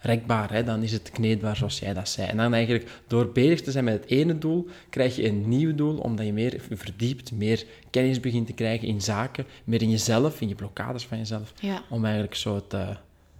rekbaar, 0.00 0.52
hè? 0.52 0.64
dan 0.64 0.82
is 0.82 0.92
het 0.92 1.10
kneedbaar 1.10 1.56
zoals 1.56 1.78
jij 1.78 1.94
dat 1.94 2.08
zei. 2.08 2.28
En 2.28 2.36
dan 2.36 2.54
eigenlijk, 2.54 2.90
door 3.06 3.32
bezig 3.32 3.60
te 3.62 3.70
zijn 3.70 3.84
met 3.84 3.94
het 3.94 4.10
ene 4.10 4.38
doel, 4.38 4.68
krijg 4.90 5.16
je 5.16 5.26
een 5.28 5.48
nieuw 5.48 5.74
doel, 5.74 5.98
omdat 5.98 6.26
je 6.26 6.32
meer 6.32 6.60
verdiept, 6.70 7.32
meer 7.32 7.64
kennis 7.90 8.20
begint 8.20 8.46
te 8.46 8.52
krijgen 8.52 8.88
in 8.88 9.00
zaken, 9.00 9.46
meer 9.64 9.82
in 9.82 9.90
jezelf, 9.90 10.40
in 10.40 10.48
je 10.48 10.54
blokkades 10.54 11.06
van 11.06 11.18
jezelf, 11.18 11.52
Ja. 11.60 11.82
om 11.90 12.02
eigenlijk 12.04 12.34
zo 12.34 12.54
het, 12.54 12.74
uh, 12.74 12.88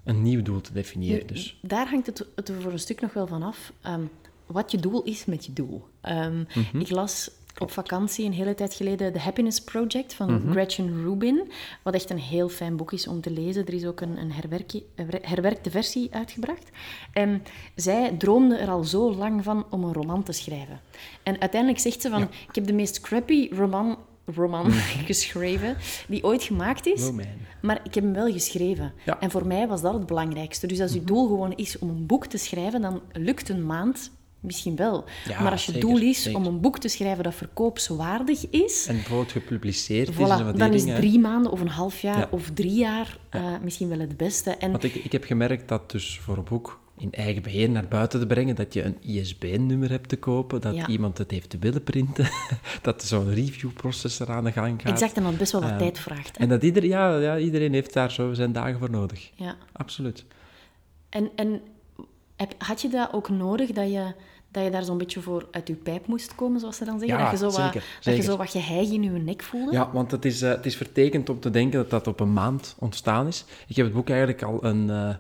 een 0.05 0.23
nieuw 0.23 0.43
doel 0.43 0.61
te 0.61 0.73
definiëren. 0.73 1.27
Dus. 1.27 1.59
Daar 1.62 1.89
hangt 1.89 2.07
het, 2.07 2.27
het 2.35 2.53
voor 2.61 2.73
een 2.73 2.79
stuk 2.79 3.01
nog 3.01 3.13
wel 3.13 3.27
van 3.27 3.43
af 3.43 3.73
um, 3.87 4.11
wat 4.47 4.71
je 4.71 4.79
doel 4.79 5.03
is 5.03 5.25
met 5.25 5.47
je 5.47 5.53
doel. 5.53 5.85
Um, 6.09 6.13
Mhm. 6.13 6.37
mm 6.59 6.65
-hmm. 6.71 6.81
Ik 6.81 6.91
las 6.91 7.31
op 7.58 7.70
vakantie 7.70 8.25
een 8.25 8.32
hele 8.32 8.55
tijd 8.55 8.75
geleden 8.75 9.12
The 9.12 9.19
Happiness 9.19 9.61
Project 9.61 10.14
van 10.14 10.26
Mhm. 10.26 10.35
mm 10.38 10.43
-hmm. 10.43 10.52
Gretchen 10.52 11.02
Rubin, 11.02 11.50
wat 11.82 11.94
echt 11.94 12.11
een 12.11 12.19
heel 12.19 12.49
fijn 12.49 12.76
boek 12.76 12.93
is 12.93 13.06
om 13.06 13.20
te 13.20 13.31
lezen. 13.31 13.67
Er 13.67 13.75
is 13.75 13.85
ook 13.87 14.00
een, 14.00 14.19
een 14.19 14.32
herwerkte 15.23 15.70
versie 15.70 16.08
uitgebracht. 16.14 16.70
En 17.12 17.43
zij 17.75 18.14
droomde 18.19 18.56
er 18.56 18.70
al 18.70 18.85
zo 18.85 19.14
lang 19.14 19.44
van 19.44 19.67
om 19.70 19.85
een 19.85 19.93
roman 19.93 20.23
te 20.23 20.32
schrijven. 20.32 20.81
En 21.23 21.41
uiteindelijk 21.41 21.81
zegt 21.81 22.00
ze 22.00 22.11
van, 22.11 22.20
ja. 22.20 22.29
ik 22.49 22.55
heb 22.55 22.67
de 22.67 22.73
meest 22.73 23.00
crappy 23.00 23.49
roman 23.53 23.99
roman 24.35 24.70
geschreven 25.11 25.76
die 26.08 26.25
ooit 26.25 26.43
gemaakt 26.43 26.87
is, 26.87 27.08
oh 27.08 27.19
maar 27.62 27.81
ik 27.85 27.94
heb 27.94 28.05
hem 28.05 28.12
wel 28.12 28.32
geschreven. 28.32 28.93
Ja. 29.05 29.20
En 29.20 29.31
voor 29.31 29.46
mij 29.46 29.69
was 29.69 29.82
dat 29.82 29.94
het 29.94 30.06
belangrijkste. 30.06 30.67
Dus 30.67 30.81
als 30.81 30.93
je 30.93 31.05
doel 31.05 31.26
gewoon 31.26 31.53
is 31.56 31.79
om 31.79 31.88
een 31.88 32.06
boek 32.06 32.26
te 32.26 32.38
schrijven, 32.38 32.81
dan 32.81 33.00
lukt 33.12 33.49
een 33.49 33.67
maand 33.67 34.11
misschien 34.41 34.77
wel. 34.77 35.05
Ja, 35.29 35.43
maar 35.43 35.53
als 35.53 35.67
je 35.67 35.73
zeker, 35.73 35.89
doel 35.89 35.99
is 35.99 36.23
zeker. 36.23 36.39
om 36.39 36.47
een 36.47 36.61
boek 36.61 36.79
te 36.79 36.89
schrijven 36.89 37.25
dat 37.25 37.35
verkoopswaardig 37.35 38.51
is, 38.51 38.87
en 38.87 38.95
bijvoorbeeld 38.95 39.33
gepubliceerd 39.33 40.13
voilà, 40.13 40.19
is, 40.19 40.29
en 40.29 40.45
wat 40.45 40.59
dan 40.59 40.73
is 40.73 40.85
drie 40.85 41.19
maanden 41.19 41.53
of 41.53 41.61
een 41.61 41.69
half 41.69 42.01
jaar 42.01 42.19
ja. 42.19 42.29
of 42.31 42.51
drie 42.55 42.75
jaar 42.75 43.19
uh, 43.35 43.43
misschien 43.63 43.89
wel 43.89 43.99
het 43.99 44.17
beste. 44.17 44.51
En 44.51 44.71
Want 44.71 44.85
ik, 44.85 44.95
ik 44.95 45.13
heb 45.13 45.25
gemerkt 45.25 45.69
dat 45.69 45.91
dus 45.91 46.19
voor 46.19 46.37
een 46.37 46.45
boek 46.45 46.81
in 47.01 47.13
eigen 47.13 47.43
beheer 47.43 47.71
naar 47.71 47.89
buiten 47.89 48.21
te 48.21 48.27
brengen, 48.27 48.57
dat 48.57 48.75
je 48.75 48.83
een 48.83 48.97
ISBN-nummer 49.01 49.91
hebt 49.91 50.09
te 50.09 50.17
kopen, 50.17 50.61
dat 50.61 50.75
ja. 50.75 50.87
iemand 50.87 51.19
het 51.19 51.31
heeft 51.31 51.51
te 51.51 51.59
willen 51.59 51.83
printen, 51.83 52.29
dat 52.83 53.03
zo'n 53.03 53.35
reviewproces 53.35 54.21
eraan 54.21 54.45
de 54.45 54.53
gang 54.53 54.83
gaat. 54.83 54.93
Exact, 54.93 55.17
en 55.17 55.23
dat 55.23 55.39
best 55.39 55.53
wel 55.53 55.61
wat 55.61 55.71
uh, 55.71 55.77
tijd 55.77 55.99
vraagt. 55.99 56.39
Hè? 56.39 56.43
En 56.43 56.49
dat 56.49 56.63
ieder, 56.63 56.85
ja, 56.85 57.19
ja, 57.19 57.39
iedereen 57.39 57.73
heeft 57.73 57.93
daar 57.93 58.11
zo 58.11 58.33
zijn 58.33 58.53
dagen 58.53 58.79
voor 58.79 58.91
nodig. 58.91 59.31
Ja. 59.35 59.57
Absoluut. 59.73 60.25
En, 61.09 61.31
en 61.35 61.61
heb, 62.37 62.55
had 62.59 62.83
je 62.83 62.89
dat 62.89 63.13
ook 63.13 63.29
nodig, 63.29 63.71
dat 63.71 63.91
je, 63.91 64.15
dat 64.50 64.64
je 64.64 64.70
daar 64.70 64.85
zo'n 64.85 64.99
beetje 64.99 65.20
voor 65.20 65.49
uit 65.50 65.69
je 65.69 65.75
pijp 65.75 66.06
moest 66.06 66.35
komen, 66.35 66.61
zoals 66.61 66.76
ze 66.76 66.85
dan 66.85 66.99
zeggen? 66.99 67.19
Ja, 67.19 67.31
dat, 67.31 67.41
je 67.41 67.47
zo 67.47 67.50
zeker, 67.50 67.64
wat, 67.64 67.73
zeker. 67.73 68.00
dat 68.02 68.17
je 68.17 68.23
zo 68.23 68.37
wat 68.37 68.50
geheig 68.50 68.91
in 68.91 69.02
je 69.02 69.11
nek 69.11 69.43
voelde? 69.43 69.73
Ja, 69.73 69.91
want 69.93 70.11
het 70.11 70.25
is, 70.25 70.43
uh, 70.43 70.50
het 70.50 70.67
is 70.67 70.76
vertekend 70.76 71.29
om 71.29 71.41
te 71.41 71.50
denken 71.50 71.79
dat 71.79 71.91
dat 71.91 72.06
op 72.06 72.20
een 72.20 72.32
maand 72.32 72.76
ontstaan 72.79 73.26
is. 73.26 73.44
Ik 73.67 73.76
heb 73.76 73.85
het 73.85 73.94
boek 73.94 74.08
eigenlijk 74.08 74.43
al 74.43 74.64
een... 74.64 74.88
Uh, 74.88 75.14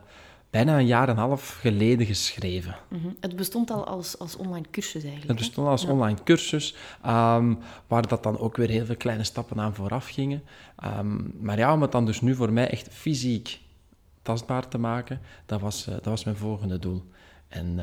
bijna 0.50 0.78
een 0.78 0.86
jaar 0.86 1.08
en 1.08 1.10
een 1.10 1.20
half 1.20 1.58
geleden 1.60 2.06
geschreven. 2.06 2.76
Mm 2.88 3.00
-hmm. 3.00 3.16
Het 3.20 3.36
bestond 3.36 3.70
al 3.70 3.86
als, 3.86 4.18
als 4.18 4.36
online 4.36 4.66
cursus 4.70 5.02
eigenlijk. 5.02 5.28
Het 5.28 5.38
bestond 5.38 5.68
als 5.68 5.82
ja. 5.82 5.90
online 5.90 6.18
cursus, 6.24 6.74
um, 7.06 7.58
waar 7.86 8.08
dat 8.08 8.22
dan 8.22 8.38
ook 8.38 8.56
weer 8.56 8.68
heel 8.68 8.84
veel 8.84 8.96
kleine 8.96 9.24
stappen 9.24 9.60
aan 9.60 9.74
vooraf 9.74 10.08
gingen. 10.08 10.42
Um, 10.84 11.34
maar 11.40 11.58
ja, 11.58 11.72
om 11.72 11.82
het 11.82 11.92
dan 11.92 12.06
dus 12.06 12.20
nu 12.20 12.34
voor 12.34 12.52
mij 12.52 12.68
echt 12.68 12.88
fysiek 12.90 13.60
tastbaar 14.22 14.68
te 14.68 14.78
maken, 14.78 15.20
dat 15.46 15.60
was, 15.60 15.86
uh, 15.86 15.94
dat 15.94 16.04
was 16.04 16.24
mijn 16.24 16.36
volgende 16.36 16.78
doel. 16.78 17.04
En 17.48 17.80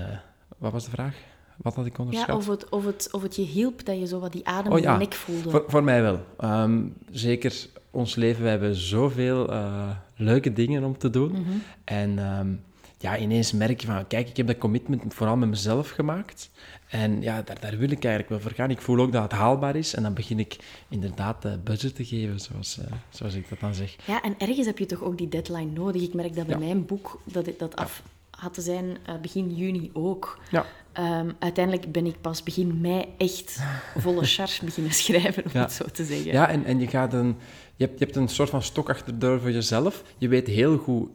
wat 0.58 0.72
was 0.72 0.86
de 0.86 0.92
vraag? 0.92 1.16
Wat 1.58 1.76
had 1.76 1.86
ik 1.86 1.98
onderschat? 1.98 2.28
Ja, 2.28 2.36
of 2.36 2.48
het, 2.48 2.70
of, 2.70 2.86
het, 2.86 3.08
of 3.12 3.22
het 3.22 3.36
je 3.36 3.42
hielp 3.42 3.86
dat 3.86 4.00
je 4.00 4.08
zo 4.08 4.20
wat 4.20 4.32
die 4.32 4.48
adem 4.48 4.72
oh, 4.72 4.78
in 4.78 4.84
ja. 4.84 4.94
je 4.94 5.00
nek 5.00 5.14
voelde. 5.14 5.50
Voor, 5.50 5.64
voor 5.68 5.84
mij 5.84 6.02
wel. 6.02 6.20
Um, 6.44 6.94
zeker 7.12 7.68
ons 7.92 8.16
leven, 8.16 8.44
we 8.44 8.50
hebben 8.50 8.76
zoveel 8.76 9.54
uh, 9.54 9.90
leuke 10.16 10.54
dingen 10.54 10.84
om 10.84 10.98
te 10.98 11.10
doen. 11.10 11.30
Mm 11.30 11.44
-hmm. 11.44 11.62
En 11.84 12.38
um, 12.40 12.62
ja, 12.98 13.18
ineens 13.18 13.52
merk 13.52 13.82
je 13.82 13.88
van, 13.88 14.08
kijk, 14.08 14.30
ik 14.30 14.38
heb 14.38 14.48
dat 14.48 14.58
commitment 14.58 15.14
vooral 15.14 15.36
met 15.36 15.50
mezelf 15.50 15.90
gemaakt. 15.90 16.50
En 16.88 17.22
ja, 17.22 17.42
daar, 17.42 17.60
daar 17.60 17.78
wil 17.78 17.92
ik 17.92 18.04
eigenlijk 18.04 18.30
wel 18.30 18.40
voor 18.40 18.52
gaan. 18.52 18.70
Ik 18.70 18.82
voel 18.82 19.00
ook 19.00 19.12
dat 19.12 19.24
het 19.24 19.32
haalbaar 19.32 19.76
is. 19.76 19.94
En 19.94 20.04
dan 20.04 20.14
begin 20.14 20.40
ik 20.40 20.58
inderdaad 20.90 21.46
uh, 21.46 21.52
budget 21.64 21.96
te 21.96 22.06
geven, 22.06 22.40
zoals, 22.40 22.78
uh, 22.80 22.86
zoals 23.10 23.34
ik 23.34 23.50
dat 23.50 23.60
dan 23.60 23.74
zeg. 23.74 23.96
Ja, 24.06 24.22
en 24.22 24.36
ergens 24.38 24.66
heb 24.66 24.80
je 24.80 24.86
toch 24.86 25.04
ook 25.04 25.18
die 25.18 25.30
deadline 25.30 25.72
nodig. 25.72 26.02
Ik 26.02 26.14
merk 26.14 26.36
dat 26.36 26.46
bij 26.46 26.60
ja. 26.60 26.66
mijn 26.66 26.86
boek, 26.86 27.22
dat 27.24 27.50
dat 27.58 27.76
af 27.76 28.04
had 28.30 28.54
te 28.54 28.62
zijn 28.62 28.98
begin 29.22 29.56
juni 29.56 29.90
ook. 29.94 30.40
Ja. 30.52 30.66
Um, 31.00 31.36
uiteindelijk 31.40 31.92
ben 31.92 32.06
ik 32.06 32.22
pas 32.22 32.44
begin 32.44 32.82
mei 32.82 33.06
echt 33.18 33.60
volle 33.98 34.26
charge 34.36 34.66
beginnen 34.66 34.94
schrijven, 34.94 35.46
om 35.46 35.52
ja. 35.54 35.62
het 35.62 35.72
zo 35.72 35.86
te 35.86 36.06
zeggen. 36.06 36.32
Ja, 36.32 36.50
en, 36.50 36.66
en 36.66 36.80
je, 36.80 36.88
gaat 36.88 37.14
een, 37.14 37.36
je, 37.76 37.86
hebt, 37.86 38.00
je 38.00 38.06
hebt 38.06 38.18
een 38.18 38.28
soort 38.28 38.50
van 38.50 38.64
stok 38.64 38.90
achter 38.90 39.06
de 39.06 39.18
deur 39.18 39.40
voor 39.40 39.52
jezelf. 39.52 40.04
Je 40.18 40.28
weet 40.28 40.48
heel 40.48 40.78
goed 40.78 41.10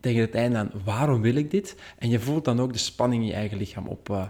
tegen 0.00 0.20
het 0.20 0.34
einde 0.34 0.58
aan 0.58 0.70
waarom 0.84 1.20
wil 1.20 1.34
ik 1.34 1.50
dit. 1.50 1.76
En 1.98 2.08
je 2.08 2.20
voelt 2.20 2.44
dan 2.44 2.60
ook 2.60 2.72
de 2.72 2.78
spanning 2.78 3.22
in 3.22 3.28
je 3.28 3.34
eigen 3.34 3.58
lichaam 3.58 3.86
op, 3.86 4.08
uh, 4.08 4.22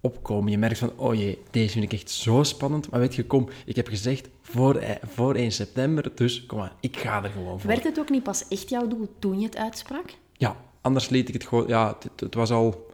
opkomen. 0.00 0.50
Je 0.50 0.58
merkt 0.58 0.78
van, 0.78 0.92
oh 0.96 1.14
jee, 1.14 1.38
deze 1.50 1.72
vind 1.72 1.84
ik 1.84 1.92
echt 1.92 2.10
zo 2.10 2.42
spannend. 2.42 2.90
Maar 2.90 3.00
weet 3.00 3.14
je, 3.14 3.24
kom, 3.24 3.48
ik 3.64 3.76
heb 3.76 3.88
gezegd 3.88 4.28
voor, 4.42 4.82
voor 5.02 5.34
1 5.34 5.52
september, 5.52 6.10
dus 6.14 6.46
kom 6.46 6.58
maar, 6.58 6.72
ik 6.80 6.96
ga 6.96 7.24
er 7.24 7.30
gewoon 7.30 7.60
voor. 7.60 7.70
Werd 7.70 7.84
het 7.84 7.98
ook 7.98 8.10
niet 8.10 8.22
pas 8.22 8.48
echt 8.48 8.68
jouw 8.68 8.88
doel 8.88 9.08
toen 9.18 9.40
je 9.40 9.46
het 9.46 9.56
uitsprak? 9.56 10.14
Ja, 10.32 10.56
anders 10.80 11.08
liet 11.08 11.28
ik 11.28 11.34
het 11.34 11.46
gewoon... 11.46 11.68
Ja, 11.68 11.96
het, 11.98 12.20
het 12.20 12.34
was 12.34 12.50
al... 12.50 12.86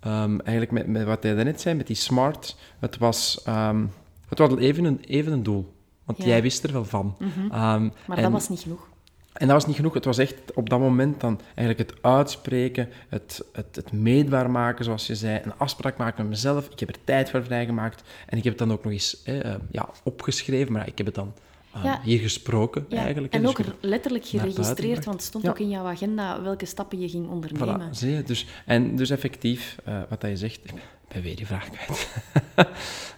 ehm, 0.00 0.38
eigenlijk 0.38 0.70
met, 0.70 0.86
met 0.86 1.04
wat 1.04 1.22
hij 1.22 1.32
net 1.44 1.60
zei, 1.60 1.74
met 1.74 1.86
die 1.86 1.96
smart, 1.96 2.56
het 2.78 2.98
was, 2.98 3.40
ehm, 3.44 3.84
het 4.28 4.38
was 4.38 4.56
even 4.56 4.84
een, 4.84 5.00
even 5.00 5.32
een 5.32 5.42
doel. 5.42 5.72
Want 6.04 6.18
Ja. 6.18 6.24
jij 6.28 6.42
wist 6.42 6.64
er 6.64 6.72
wel 6.72 6.84
van. 6.84 7.16
Ehm, 7.50 7.88
Maar 8.06 8.16
en- 8.16 8.22
dat 8.22 8.32
was 8.32 8.48
niet 8.48 8.60
genoeg. 8.60 8.88
en 9.32 9.46
dat 9.46 9.56
was 9.56 9.66
niet 9.66 9.76
genoeg. 9.76 9.94
Het 9.94 10.04
was 10.04 10.18
echt 10.18 10.34
op 10.54 10.70
dat 10.70 10.78
moment 10.80 11.20
dan 11.20 11.40
eigenlijk 11.54 11.90
het 11.90 12.02
uitspreken, 12.02 12.88
het, 13.08 13.44
het, 13.52 13.76
het 13.76 13.92
meetbaar 13.92 14.50
maken, 14.50 14.84
zoals 14.84 15.06
je 15.06 15.14
zei, 15.14 15.40
een 15.44 15.54
afspraak 15.56 15.96
maken 15.96 16.22
met 16.22 16.28
mezelf. 16.32 16.68
Ik 16.70 16.80
heb 16.80 16.88
er 16.88 17.04
tijd 17.04 17.30
voor 17.30 17.44
vrijgemaakt 17.44 18.02
en 18.26 18.38
ik 18.38 18.44
heb 18.44 18.58
het 18.58 18.68
dan 18.68 18.72
ook 18.76 18.84
nog 18.84 18.92
eens 18.92 19.22
eh, 19.22 19.54
ja, 19.70 19.88
opgeschreven, 20.02 20.72
maar 20.72 20.86
ik 20.86 20.96
heb 20.98 21.06
het 21.06 21.14
dan 21.14 21.32
Ja. 21.82 22.00
hier 22.02 22.18
gesproken 22.18 22.86
Ja, 22.88 22.98
eigenlijk. 23.02 23.32
en 23.34 23.40
Dus 23.40 23.50
ook 23.50 23.58
er 23.58 23.74
letterlijk 23.80 24.24
geregistreerd, 24.26 25.04
want 25.04 25.16
het 25.16 25.26
stond 25.26 25.44
Ja. 25.44 25.50
ook 25.50 25.58
in 25.58 25.68
jouw 25.68 25.84
agenda 25.84 26.42
welke 26.42 26.66
stappen 26.66 27.00
je 27.00 27.08
ging 27.08 27.28
ondernemen. 27.28 27.88
Voilà, 27.88 27.90
zie 27.94 28.10
je. 28.10 28.22
Dus, 28.22 28.46
en 28.66 28.96
dus 28.96 29.10
effectief, 29.10 29.76
eh, 29.84 30.00
wat 30.08 30.20
dat 30.20 30.30
je 30.30 30.36
zegt, 30.36 30.60
ik 30.64 30.72
ben 31.08 31.22
weer 31.22 31.36
die 31.36 31.46
vraag 31.46 31.68
kwijt. 31.70 32.08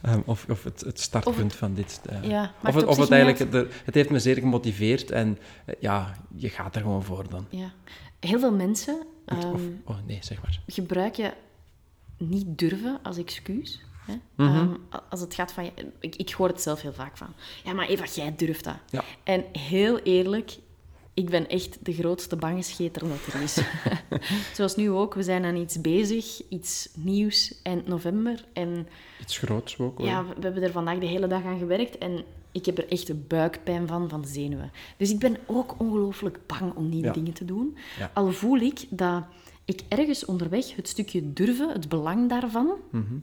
Ehm, 0.03 0.21
of, 0.25 0.47
of 0.49 0.65
het, 0.65 0.81
het 0.81 1.01
startpunt 1.01 1.55
van 1.55 1.75
dit. 1.75 2.01
Ja, 2.23 2.41
maakt 2.41 2.55
of 2.69 2.75
het, 2.75 2.85
of 2.85 2.97
het 2.97 3.11
eigenlijk, 3.11 3.53
de- 3.53 3.69
het 3.85 3.95
heeft 3.95 4.11
me 4.11 4.19
zeer 4.19 4.35
gemotiveerd 4.37 5.11
en 5.11 5.39
eh, 5.65 5.75
ja, 5.81 6.17
je 6.37 6.49
gaat 6.49 6.75
er 6.77 6.81
gewoon 6.83 7.03
voor 7.03 7.29
dan. 7.31 7.47
Ja. 7.51 7.73
Heel 8.21 8.39
veel 8.39 8.53
mensen 8.55 9.03
Of- 9.27 9.39
ehm, 9.45 9.53
of, 9.55 9.61
oh 9.85 9.97
nee, 10.07 10.19
zeg 10.21 10.43
maar. 10.43 10.61
gebruiken 10.67 11.33
niet 12.19 12.45
durven 12.59 12.99
als 13.03 13.17
excuus. 13.19 13.81
Hè? 14.07 14.15
Mhm. 14.37 14.57
Ehm, 14.57 14.69
als 15.11 15.21
het 15.21 15.35
gaat 15.35 15.53
van... 15.53 15.71
Ik, 16.01 16.17
ik 16.17 16.31
hoor 16.31 16.49
het 16.49 16.63
zelf 16.63 16.81
heel 16.81 16.93
vaak 16.93 17.17
van... 17.17 17.29
Ja, 17.65 17.73
maar 17.73 17.87
Eva, 17.89 18.05
jij 18.15 18.35
durft 18.37 18.65
dat. 18.65 18.77
Ja. 18.91 19.05
En 19.23 19.45
heel 19.53 19.99
eerlijk, 19.99 20.59
ik 21.15 21.31
ben 21.31 21.49
echt 21.49 21.79
de 21.85 21.93
grootste 21.93 22.37
bangescheter 22.37 23.09
dat 23.09 23.35
er 23.35 23.43
is. 23.43 23.59
Zoals 24.57 24.77
nu 24.77 24.91
ook, 24.91 25.15
we 25.15 25.23
zijn 25.23 25.45
aan 25.45 25.57
iets 25.57 25.81
bezig, 25.81 26.43
iets 26.49 26.89
nieuws 26.97 27.61
eind 27.63 27.87
november. 27.87 28.45
En 28.53 28.89
Iets 29.21 29.39
groots 29.39 29.79
ook. 29.79 29.99
hoor. 29.99 30.07
ja, 30.07 30.25
we 30.25 30.35
we 30.35 30.41
hebben 30.43 30.63
er 30.63 30.73
vandaag 30.73 30.99
de 30.99 31.07
hele 31.07 31.27
dag 31.27 31.45
aan 31.45 31.59
gewerkt 31.59 31.99
en 31.99 32.25
ik 32.53 32.67
heb 32.67 32.79
er 32.79 32.89
echt 32.89 33.09
een 33.09 33.25
buikpijn 33.29 33.87
van, 33.87 34.09
van 34.09 34.25
zenuwen. 34.25 34.73
Dus 34.97 35.11
ik 35.11 35.19
ben 35.19 35.37
ook 35.47 35.75
ongelooflijk 35.79 36.39
bang 36.47 36.75
om 36.75 36.89
nieuwe 36.89 37.07
Ja. 37.07 37.13
dingen 37.13 37.33
te 37.33 37.45
doen. 37.45 37.77
Ja. 37.99 38.11
Al 38.15 38.33
voel 38.33 38.59
ik 38.59 38.85
dat 38.91 39.25
ik 39.65 39.81
ergens 39.89 40.25
onderweg 40.25 40.77
het 40.77 40.89
stukje 40.89 41.33
durven, 41.33 41.69
het 41.69 41.89
belang 41.89 42.29
daarvan, 42.29 42.71
Mhm. 42.91 43.15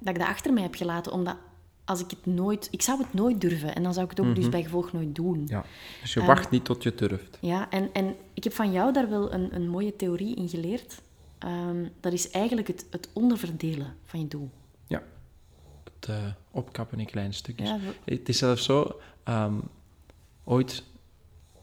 Dat 0.00 0.14
ik 0.14 0.20
dat 0.20 0.28
achter 0.28 0.52
mij 0.52 0.62
heb 0.62 0.74
gelaten, 0.74 1.12
omdat 1.12 1.36
als 1.84 2.00
ik 2.00 2.10
het 2.10 2.26
nooit... 2.26 2.68
Ik 2.70 2.82
zou 2.82 2.98
het 3.02 3.14
nooit 3.14 3.40
durven 3.40 3.74
en 3.74 3.82
dan 3.82 3.92
zou 3.92 4.04
ik 4.10 4.16
het 4.16 4.26
ook 4.26 4.34
dus 4.34 4.48
bij 4.48 4.62
gevolg 4.62 4.92
nooit 4.92 5.14
doen. 5.14 5.38
Mhm. 5.40 5.52
Ja. 5.52 5.64
Dus 6.00 6.12
je 6.14 6.24
wacht 6.24 6.50
niet 6.50 6.64
tot 6.64 6.82
je 6.82 6.94
durft. 6.94 7.38
Ja, 7.40 7.70
en, 7.70 7.92
en 7.92 8.16
ik 8.34 8.44
heb 8.44 8.52
van 8.52 8.72
jou 8.72 8.92
daar 8.92 9.10
wel 9.10 9.32
een, 9.32 9.54
een 9.54 9.68
mooie 9.68 9.96
theorie 9.96 10.34
in 10.36 10.48
geleerd. 10.48 11.00
Ehm, 11.38 11.84
dat 12.00 12.12
is 12.12 12.30
eigenlijk 12.30 12.66
het, 12.68 12.86
het 12.90 13.08
onderverdelen 13.12 13.94
van 14.04 14.20
je 14.20 14.28
doel. 14.28 14.50
Ja. 14.86 15.02
Het 15.98 16.08
eh, 16.08 16.16
opkappen 16.50 16.98
in 17.00 17.06
kleine 17.06 17.32
stukjes. 17.32 17.68
Ja, 17.68 17.78
we- 18.04 18.12
Het 18.14 18.28
is 18.28 18.38
zelfs 18.38 18.64
zo, 18.64 19.00
ehm, 19.24 19.54
ooit 20.44 20.84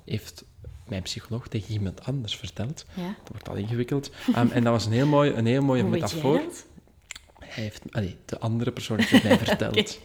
heeft 0.06 0.44
mijn 0.88 1.02
psycholoog 1.02 1.48
tegen 1.48 1.74
iemand 1.74 2.04
anders 2.06 2.36
verteld. 2.38 2.86
ja. 2.94 3.08
Dat 3.08 3.30
wordt 3.32 3.50
al 3.50 3.56
ingewikkeld. 3.56 4.10
Ehm, 4.34 4.48
en 4.52 4.64
dat 4.64 4.74
was 4.74 4.86
een 4.86 4.92
heel, 4.92 5.08
mooi, 5.08 5.32
een 5.32 5.46
heel 5.46 5.62
mooie 5.64 5.82
Hoe 5.82 5.92
weet 5.92 6.02
metafoor. 6.02 6.34
jij 6.36 6.44
dat? 6.46 6.66
Hij 7.58 7.66
heeft, 7.66 7.82
allee, 7.92 8.16
de 8.26 8.40
andere 8.40 8.72
persoon 8.72 8.98
heeft 8.98 9.12
het 9.12 9.24
mij 9.24 9.38
verteld. 9.48 10.00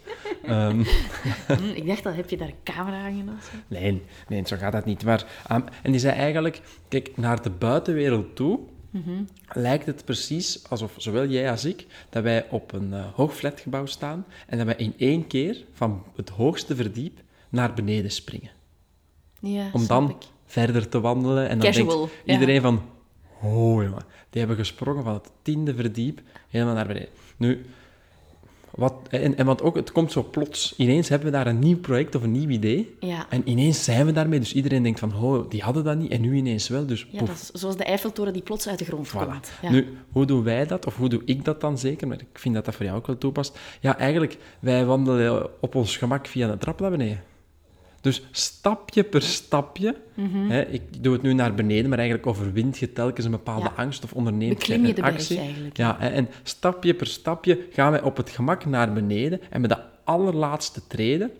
Ehm, 0.44 0.82
Hm, 1.46 1.68
ik 1.80 1.86
dacht, 1.86 2.02
dat 2.02 2.14
heb 2.14 2.30
je 2.30 2.36
daar 2.36 2.48
een 2.48 2.54
camera 2.62 3.04
aan 3.04 3.38
zo? 3.42 3.56
nee, 3.68 4.02
nee, 4.28 4.42
zo 4.46 4.56
gaat 4.56 4.72
dat 4.72 4.84
niet. 4.84 5.04
Maar, 5.04 5.24
ehm, 5.48 5.60
en 5.82 5.90
die 5.90 6.00
zei 6.00 6.16
eigenlijk, 6.16 6.60
kijk, 6.88 7.16
naar 7.16 7.42
de 7.42 7.50
buitenwereld 7.50 8.36
toe 8.36 8.60
lijkt 9.52 9.86
het 9.86 10.04
precies 10.04 10.68
alsof 10.68 10.92
zowel 10.96 11.26
jij 11.26 11.50
als 11.50 11.64
ik, 11.64 11.86
dat 12.10 12.22
wij 12.22 12.46
op 12.50 12.72
een 12.72 12.92
eh, 12.92 13.04
hoog 13.14 13.34
flatgebouw 13.34 13.86
staan 13.86 14.26
en 14.46 14.56
dat 14.58 14.66
wij 14.66 14.76
in 14.76 14.94
één 14.96 15.26
keer 15.26 15.64
van 15.72 16.02
het 16.16 16.28
hoogste 16.28 16.76
verdiep 16.76 17.20
naar 17.48 17.74
beneden 17.74 18.10
springen. 18.10 18.50
Ja, 19.40 19.70
Om 19.72 19.86
dan 19.86 20.10
ik. 20.10 20.16
verder 20.46 20.88
te 20.88 21.00
wandelen. 21.00 21.48
En 21.48 21.58
dan 21.58 21.72
Casual, 21.72 21.96
denkt 21.98 22.12
ja. 22.24 22.32
iedereen 22.32 22.60
van... 22.60 22.82
Oh, 23.42 23.82
jongen. 23.82 24.04
Die 24.30 24.40
hebben 24.40 24.56
gesprongen 24.56 25.04
van 25.04 25.14
het 25.14 25.30
tiende 25.42 25.74
verdiep 25.74 26.20
helemaal 26.48 26.74
naar 26.74 26.86
beneden. 26.86 27.08
Nu... 27.36 27.64
Wat, 28.74 28.94
en, 29.08 29.36
en 29.36 29.46
want 29.46 29.62
ook, 29.62 29.76
het 29.76 29.92
komt 29.92 30.12
zo 30.12 30.22
plots. 30.30 30.74
Ineens 30.76 31.08
hebben 31.08 31.30
we 31.30 31.36
daar 31.36 31.46
een 31.46 31.58
nieuw 31.58 31.78
project 31.78 32.14
of 32.14 32.22
een 32.22 32.32
nieuw 32.32 32.48
idee. 32.48 32.96
Ja, 33.00 33.26
En 33.28 33.48
ineens 33.48 33.84
zijn 33.84 34.06
we 34.06 34.12
daarmee. 34.12 34.38
Dus 34.38 34.54
iedereen 34.54 34.82
denkt 34.82 34.98
van, 34.98 35.14
oh, 35.16 35.50
die 35.50 35.62
hadden 35.62 35.84
dat 35.84 35.96
niet. 35.96 36.10
En 36.10 36.20
nu 36.20 36.34
ineens 36.34 36.68
wel. 36.68 36.86
Dus 36.86 37.06
ja 37.10 37.18
dat 37.18 37.28
is 37.28 37.50
zoals 37.60 37.76
de 37.76 37.84
Eiffeltoren 37.84 38.32
die 38.32 38.42
plots 38.42 38.68
uit 38.68 38.78
de 38.78 38.84
grond 38.84 39.08
Voilà. 39.08 39.12
komt. 39.12 39.50
Ja. 39.62 39.70
Nu, 39.70 39.96
hoe 40.12 40.26
doen 40.26 40.42
wij 40.42 40.66
dat? 40.66 40.86
Of 40.86 40.96
hoe 40.96 41.08
doe 41.08 41.22
ik 41.24 41.44
dat 41.44 41.60
dan 41.60 41.78
zeker? 41.78 42.08
Maar 42.08 42.20
ik 42.20 42.38
vind 42.38 42.54
dat 42.54 42.64
dat 42.64 42.74
voor 42.74 42.84
jou 42.84 42.98
ook 42.98 43.06
wel 43.06 43.18
toepast. 43.18 43.58
Ja, 43.80 43.98
eigenlijk, 43.98 44.36
wij 44.60 44.84
wandelen 44.84 45.50
op 45.60 45.74
ons 45.74 45.96
gemak 45.96 46.26
via 46.26 46.50
de 46.50 46.58
trap 46.58 46.80
naar 46.80 46.90
beneden. 46.90 47.22
Dus 48.02 48.22
stapje 48.30 49.04
per 49.04 49.22
stapje, 49.22 49.96
Mhm. 50.14 50.50
hè, 50.50 50.62
ik 50.62 50.82
doe 51.02 51.12
het 51.12 51.22
nu 51.22 51.32
naar 51.32 51.54
beneden, 51.54 51.88
maar 51.88 51.98
eigenlijk 51.98 52.28
overwint 52.28 52.78
je 52.78 52.92
telkens 52.92 53.24
een 53.24 53.30
bepaalde 53.30 53.70
Ja. 53.76 53.82
angst 53.82 54.04
of 54.04 54.12
onderneemt 54.12 54.66
je 54.66 54.74
een 54.74 55.02
actie. 55.02 55.38
eigenlijk, 55.38 55.76
Ja, 55.76 55.96
hè, 55.98 56.08
en 56.08 56.28
stapje 56.42 56.94
per 56.94 57.06
stapje 57.06 57.58
gaan 57.72 57.90
wij 57.90 58.02
op 58.02 58.16
het 58.16 58.30
gemak 58.30 58.64
naar 58.64 58.92
beneden. 58.92 59.40
En 59.50 59.60
met 59.60 59.70
de 59.70 59.78
allerlaatste 60.04 60.86
treden 60.86 61.30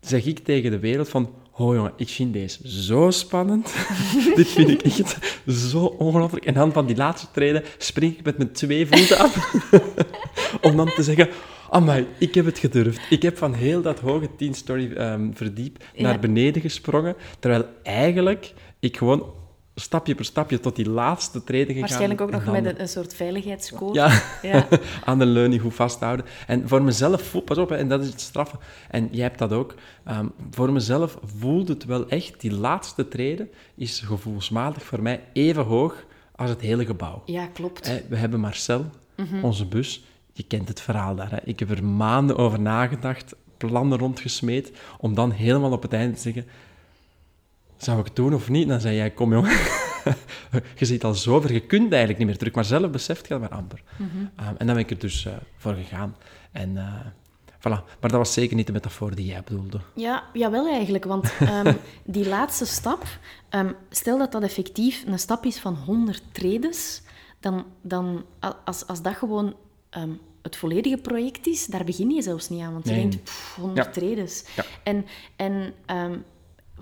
zeg 0.00 0.26
ik 0.26 0.38
tegen 0.38 0.70
de 0.70 0.78
wereld 0.78 1.08
van... 1.08 1.30
Oh 1.56 1.74
jongen, 1.74 1.92
ik 1.96 2.08
vind 2.08 2.32
deze 2.32 2.68
zo 2.68 3.10
spannend. 3.10 3.74
Dit 4.36 4.48
vind 4.48 4.68
ik 4.68 4.82
echt 4.82 5.18
zo 5.46 5.84
ongelooflijk. 5.84 6.44
En 6.44 6.54
dan 6.54 6.72
van 6.72 6.86
die 6.86 6.96
laatste 6.96 7.26
treden 7.32 7.62
spring 7.78 8.18
ik 8.18 8.24
met 8.24 8.36
mijn 8.38 8.52
twee 8.52 8.86
voeten 8.86 9.18
af. 9.18 9.54
om 10.66 10.76
dan 10.76 10.88
te 10.94 11.02
zeggen... 11.02 11.28
Amai, 11.70 12.06
ik 12.18 12.34
heb 12.34 12.44
het 12.44 12.58
gedurfd. 12.58 13.00
Ik 13.10 13.22
heb 13.22 13.38
van 13.38 13.54
heel 13.54 13.82
dat 13.82 14.00
hoge 14.00 14.28
10-story 14.28 14.92
ehm, 14.92 15.32
verdiep 15.32 15.84
Ja. 15.94 16.02
naar 16.02 16.18
beneden 16.18 16.62
gesprongen. 16.62 17.16
Terwijl 17.38 17.64
eigenlijk 17.82 18.52
ik 18.80 18.96
gewoon 18.96 19.32
stapje 19.74 20.14
per 20.14 20.24
stapje 20.24 20.60
tot 20.60 20.76
die 20.76 20.88
laatste 20.90 21.44
treden 21.44 21.66
gegaan 21.66 21.80
Waarschijnlijk 21.80 22.20
ook 22.20 22.30
nog 22.30 22.44
dan- 22.44 22.52
met 22.52 22.64
een, 22.66 22.80
een 22.80 22.88
soort 22.88 23.14
veiligheidscode. 23.14 23.94
Ja, 23.94 24.22
Ja. 24.42 24.68
aan 25.04 25.18
de 25.18 25.26
leuning 25.26 25.60
goed 25.62 25.74
vasthouden. 25.74 26.26
En 26.46 26.68
voor 26.68 26.82
mezelf, 26.82 27.34
pas 27.44 27.58
op, 27.58 27.68
hè, 27.68 27.76
en 27.76 27.88
dat 27.88 28.00
is 28.02 28.08
het 28.08 28.20
straffen. 28.20 28.58
En 28.90 29.08
jij 29.10 29.22
hebt 29.22 29.38
dat 29.38 29.52
ook. 29.52 29.74
ehm, 30.04 30.26
voor 30.50 30.72
mezelf 30.72 31.18
voelde 31.38 31.72
het 31.72 31.84
wel 31.84 32.08
echt, 32.08 32.40
die 32.40 32.52
laatste 32.52 33.08
treden 33.08 33.48
is 33.74 34.00
gevoelsmatig 34.00 34.82
voor 34.82 35.02
mij 35.02 35.20
even 35.32 35.64
hoog 35.64 36.04
als 36.36 36.50
het 36.50 36.60
hele 36.60 36.84
gebouw. 36.86 37.22
Ja, 37.24 37.46
klopt. 37.46 37.86
Hè, 37.86 38.00
we 38.08 38.16
hebben 38.16 38.40
Marcel, 38.40 38.84
Mhm. 39.16 39.44
onze 39.44 39.66
bus. 39.66 40.04
Je 40.32 40.42
kent 40.42 40.68
het 40.68 40.80
verhaal 40.80 41.14
daar. 41.14 41.30
Hè. 41.30 41.36
Ik 41.44 41.58
heb 41.58 41.70
er 41.70 41.84
maanden 41.84 42.36
over 42.36 42.60
nagedacht, 42.60 43.34
plannen 43.56 43.98
rondgesmeed, 43.98 44.72
om 44.98 45.14
dan 45.14 45.30
helemaal 45.30 45.72
op 45.72 45.82
het 45.82 45.92
einde 45.92 46.14
te 46.14 46.20
zeggen... 46.20 46.46
Zou 47.82 47.98
ik 47.98 48.04
het 48.04 48.16
doen 48.16 48.34
of 48.34 48.48
niet? 48.48 48.68
Dan 48.68 48.80
zei 48.80 48.96
jij, 48.96 49.10
kom 49.10 49.32
jongen. 49.32 49.50
je 50.78 50.84
zit 50.84 51.04
al 51.04 51.14
zo 51.14 51.40
ver, 51.40 51.52
je 51.52 51.60
kunt 51.66 51.88
eigenlijk 51.90 52.18
niet 52.18 52.26
meer 52.28 52.38
terug. 52.38 52.54
Maar 52.54 52.64
zelf 52.64 52.90
beseft 52.90 53.22
je 53.22 53.28
dat 53.28 53.40
maar 53.40 53.58
amper. 53.58 53.82
Mhm. 53.96 54.16
Um, 54.18 54.28
en 54.36 54.66
dan 54.66 54.66
ben 54.66 54.78
ik 54.78 54.90
er 54.90 54.98
dus 54.98 55.24
eh, 55.26 55.32
voor 55.56 55.74
gegaan. 55.74 56.16
En 56.52 56.76
eh, 56.76 56.94
voilà. 57.58 57.84
Maar 58.00 58.10
dat 58.10 58.12
was 58.12 58.32
zeker 58.32 58.56
niet 58.56 58.66
de 58.66 58.72
metafoor 58.72 59.14
die 59.14 59.26
jij 59.26 59.42
bedoelde. 59.44 59.80
Ja, 59.94 60.22
jawel 60.32 60.68
eigenlijk. 60.68 61.04
Want 61.04 61.32
ehm, 61.40 61.74
die 62.04 62.28
laatste 62.28 62.66
stap, 62.66 63.04
ehm, 63.48 63.72
stel 63.90 64.18
dat 64.18 64.32
dat 64.32 64.42
effectief 64.42 65.04
een 65.06 65.18
stap 65.18 65.44
is 65.44 65.58
van 65.60 65.74
100 65.74 66.22
tredes, 66.32 67.02
dan, 67.40 67.64
dan 67.80 68.24
als, 68.64 68.86
als 68.86 69.02
dat 69.02 69.14
gewoon 69.14 69.54
ehm, 69.90 70.10
het 70.42 70.56
volledige 70.56 70.96
project 70.98 71.46
is, 71.46 71.66
daar 71.66 71.84
begin 71.84 72.10
je 72.10 72.22
zelfs 72.22 72.48
niet 72.48 72.60
aan. 72.62 72.72
Want 72.72 72.84
je 72.84 72.90
Nee. 72.92 73.00
denkt, 73.00 73.24
pff, 73.24 73.54
100 73.56 73.86
Ja. 73.86 73.92
tredes. 73.92 74.44
Ja. 74.56 74.64
En, 74.82 75.06
en 75.36 75.74
ehm, 75.86 76.18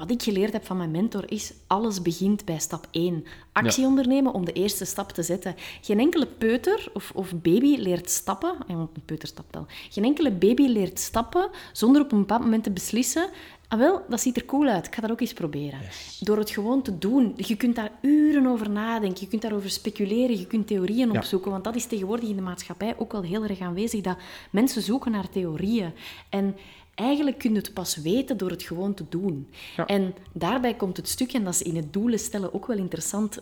wat 0.00 0.10
ik 0.10 0.22
geleerd 0.22 0.52
heb 0.52 0.66
van 0.66 0.76
mijn 0.76 0.90
mentor 0.90 1.30
is, 1.30 1.52
alles 1.66 2.02
begint 2.02 2.44
bij 2.44 2.58
stap 2.58 2.86
1. 2.90 3.24
Actie 3.52 3.84
ondernemen 3.86 4.32
om 4.32 4.44
de 4.44 4.52
eerste 4.52 4.84
stap 4.84 5.10
te 5.10 5.22
zetten. 5.22 5.54
Geen 5.80 5.98
enkele 5.98 6.26
peuter 6.26 6.88
of, 6.92 7.10
of 7.14 7.32
baby 7.34 7.76
leert 7.76 8.10
stappen, 8.10 8.54
en 8.66 8.76
want 8.76 8.90
een 8.96 9.04
peuter 9.04 9.28
stapt 9.28 9.56
al, 9.56 9.66
geen 9.90 10.04
enkele 10.04 10.30
baby 10.30 10.62
leert 10.66 10.98
stappen 10.98 11.48
zonder 11.72 12.02
op 12.02 12.12
een 12.12 12.18
bepaald 12.18 12.40
moment 12.42 12.64
te 12.64 12.70
beslissen, 12.70 13.28
ah 13.68 13.78
wel, 13.78 14.02
dat 14.08 14.20
ziet 14.20 14.36
er 14.36 14.44
cool 14.44 14.68
uit, 14.68 14.86
ik 14.86 14.94
ga 14.94 15.00
dat 15.00 15.10
ook 15.10 15.20
eens 15.20 15.32
proberen. 15.32 15.78
Door 16.20 16.38
het 16.38 16.50
gewoon 16.50 16.82
te 16.82 16.98
doen. 16.98 17.32
Je 17.36 17.56
kunt 17.56 17.76
daar 17.76 17.90
uren 18.00 18.46
over 18.46 18.70
nadenken, 18.70 19.20
je 19.20 19.28
kunt 19.28 19.42
daarover 19.42 19.70
speculeren, 19.70 20.38
je 20.38 20.46
kunt 20.46 20.66
theorieën 20.66 21.12
Ja. 21.12 21.18
opzoeken, 21.18 21.50
want 21.50 21.64
dat 21.64 21.76
is 21.76 21.86
tegenwoordig 21.86 22.28
in 22.28 22.36
de 22.36 22.42
maatschappij 22.42 22.94
ook 22.98 23.12
wel 23.12 23.22
heel 23.22 23.42
erg 23.44 23.60
aanwezig, 23.60 24.00
dat 24.00 24.16
mensen 24.50 24.82
zoeken 24.82 25.12
naar 25.12 25.28
theorieën. 25.30 25.92
En 26.28 26.56
eigenlijk 26.94 27.38
kun 27.38 27.50
je 27.50 27.56
het 27.56 27.74
pas 27.74 27.96
weten 27.96 28.36
door 28.36 28.50
het 28.50 28.62
gewoon 28.62 28.94
te 28.94 29.04
doen. 29.08 29.48
Ja. 29.76 29.86
En 29.86 30.14
daarbij 30.32 30.74
komt 30.74 30.96
het 30.96 31.08
stukje, 31.08 31.38
en 31.38 31.44
dat 31.44 31.54
is 31.54 31.62
in 31.62 31.76
het 31.76 31.92
doelen 31.92 32.18
stellen 32.18 32.54
ook 32.54 32.66
wel 32.66 32.76
interessant, 32.76 33.38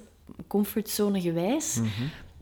comfortzone 0.47 1.21
gewijs, 1.21 1.77
Mhm. 1.77 1.89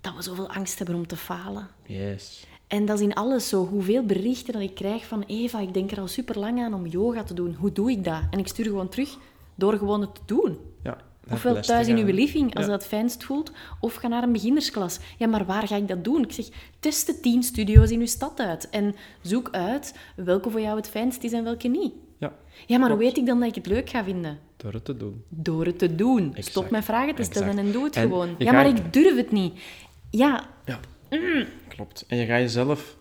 dat 0.00 0.14
we 0.16 0.22
zoveel 0.22 0.48
angst 0.50 0.78
hebben 0.78 0.96
om 0.96 1.06
te 1.06 1.16
falen. 1.16 1.68
Yes. 1.86 2.46
En 2.66 2.86
dat 2.86 2.98
is 2.98 3.04
in 3.04 3.14
alles 3.14 3.48
zo. 3.48 3.66
Hoeveel 3.66 4.02
berichten 4.02 4.52
dat 4.52 4.62
ik 4.62 4.74
krijg 4.74 5.06
van 5.06 5.24
Eva, 5.26 5.60
ik 5.60 5.74
denk 5.74 5.90
er 5.90 6.00
al 6.00 6.08
super 6.08 6.38
lang 6.38 6.60
aan 6.60 6.74
om 6.74 6.86
yoga 6.86 7.22
te 7.22 7.34
doen. 7.34 7.54
Hoe 7.54 7.72
doe 7.72 7.90
ik 7.90 8.04
dat? 8.04 8.20
En 8.30 8.38
ik 8.38 8.48
stuur 8.48 8.64
gewoon 8.64 8.88
terug 8.88 9.16
door 9.54 9.72
gewoon 9.78 10.00
het 10.00 10.14
te 10.14 10.20
doen. 10.26 10.58
Ja. 10.82 10.96
Ofwel 11.32 11.60
thuis 11.60 11.88
in 11.88 11.96
uw 11.96 12.14
living, 12.14 12.54
als 12.54 12.64
Ja. 12.64 12.70
dat 12.70 12.80
het 12.80 12.90
fijnst 12.90 13.24
voelt, 13.24 13.52
of 13.80 13.94
ga 13.94 14.08
naar 14.08 14.22
een 14.22 14.32
beginnersklas. 14.32 14.98
Ja, 15.18 15.26
maar 15.26 15.44
waar 15.44 15.66
ga 15.66 15.76
ik 15.76 15.88
dat 15.88 16.04
doen? 16.04 16.22
Ik 16.22 16.32
zeg, 16.32 16.46
test 16.80 17.06
de 17.06 17.20
tien 17.20 17.42
studio's 17.42 17.90
in 17.90 18.00
uw 18.00 18.06
stad 18.06 18.40
uit 18.40 18.68
en 18.70 18.94
zoek 19.22 19.48
uit 19.50 19.94
welke 20.16 20.50
voor 20.50 20.60
jou 20.60 20.76
het 20.76 20.88
fijnst 20.88 21.22
is 21.24 21.32
en 21.32 21.44
welke 21.44 21.68
niet. 21.68 21.92
Ja, 22.18 22.32
Ja, 22.66 22.78
maar 22.78 22.88
hoe 22.88 22.98
weet 22.98 23.16
ik 23.16 23.26
dan 23.26 23.38
dat 23.40 23.48
ik 23.48 23.54
het 23.54 23.66
leuk 23.66 23.90
ga 23.90 24.04
vinden? 24.04 24.38
door 24.56 24.72
het 24.72 24.84
te 24.84 24.96
doen. 24.96 25.24
Door 25.28 25.66
het 25.66 25.78
te 25.78 25.94
doen. 25.94 26.28
Exact. 26.28 26.46
Stop 26.46 26.70
met 26.70 26.84
vragen 26.84 27.14
te 27.14 27.22
stellen 27.22 27.48
Exact. 27.48 27.66
en 27.66 27.72
doe 27.72 27.84
het 27.84 27.96
En 27.96 28.02
gewoon. 28.02 28.34
Ja, 28.38 28.52
maar 28.52 28.66
ik 28.66 28.92
durf 28.92 29.16
het 29.16 29.32
niet. 29.32 29.60
Ja, 30.10 30.46
Ja, 30.64 30.80
klopt. 31.68 32.04
En 32.08 32.16
je 32.16 32.26
gaat 32.26 32.40
jezelf 32.40 32.96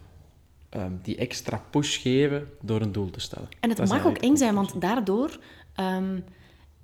ehm, 0.70 0.92
die 1.02 1.16
extra 1.16 1.62
push 1.70 2.02
geven 2.02 2.48
door 2.62 2.82
een 2.82 2.92
doel 2.92 3.10
te 3.10 3.20
stellen. 3.20 3.48
En 3.60 3.70
het 3.70 3.78
Dat 3.78 3.88
mag 3.88 4.06
ook 4.06 4.18
eng 4.18 4.36
zijn, 4.36 4.56
want 4.56 4.82
daardoor 4.82 5.40
ehm, 5.76 6.20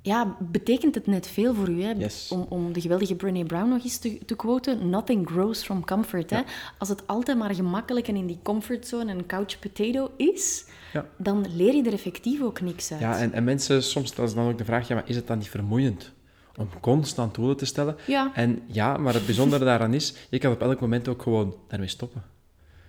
ja, 0.01 0.35
betekent 0.39 0.95
het 0.95 1.07
net 1.07 1.27
veel 1.27 1.53
voor 1.53 1.69
u. 1.69 1.83
Hè? 1.83 1.91
Yes. 1.91 2.29
Om, 2.31 2.45
om 2.49 2.73
de 2.73 2.81
geweldige 2.81 3.15
Brené 3.15 3.43
Brown 3.43 3.69
nog 3.69 3.83
eens 3.83 3.97
te, 3.97 4.17
te 4.25 4.35
quoten. 4.35 4.89
Nothing 4.89 5.27
grows 5.29 5.63
from 5.63 5.85
comfort. 5.85 6.29
Hè? 6.29 6.41
Als 6.77 6.89
het 6.89 7.07
altijd 7.07 7.37
maar 7.37 7.55
gemakkelijk 7.55 8.07
en 8.07 8.15
in 8.15 8.27
die 8.27 8.39
comfortzone 8.43 9.11
en 9.11 9.25
couch 9.25 9.59
potato 9.59 10.11
is, 10.17 10.65
Ja. 10.93 11.05
dan 11.17 11.45
leer 11.55 11.75
je 11.75 11.83
er 11.83 11.93
effectief 11.93 12.41
ook 12.41 12.61
niks 12.61 12.91
uit. 12.91 13.01
Ja, 13.01 13.17
en, 13.19 13.33
en 13.33 13.43
mensen, 13.43 13.83
soms 13.83 14.07
stellen 14.07 14.29
ze 14.29 14.35
dan 14.35 14.47
ook 14.49 14.57
de 14.57 14.65
vraag, 14.65 14.87
ja, 14.87 14.95
maar 14.95 15.09
is 15.09 15.15
het 15.15 15.27
dan 15.27 15.37
niet 15.37 15.49
vermoeiend 15.49 16.11
om 16.55 16.69
constant 16.81 17.35
doelen 17.35 17.57
te 17.57 17.65
stellen? 17.65 17.95
Ja. 18.07 18.31
En 18.33 18.61
ja, 18.65 18.97
maar 18.97 19.13
het 19.13 19.25
bijzondere 19.25 19.65
daaraan 19.65 19.93
is, 19.93 20.13
je 20.29 20.37
kan 20.37 20.51
op 20.51 20.61
elk 20.61 20.79
moment 20.79 21.07
ook 21.07 21.21
gewoon 21.21 21.55
daarmee 21.67 21.87
stoppen. 21.87 22.23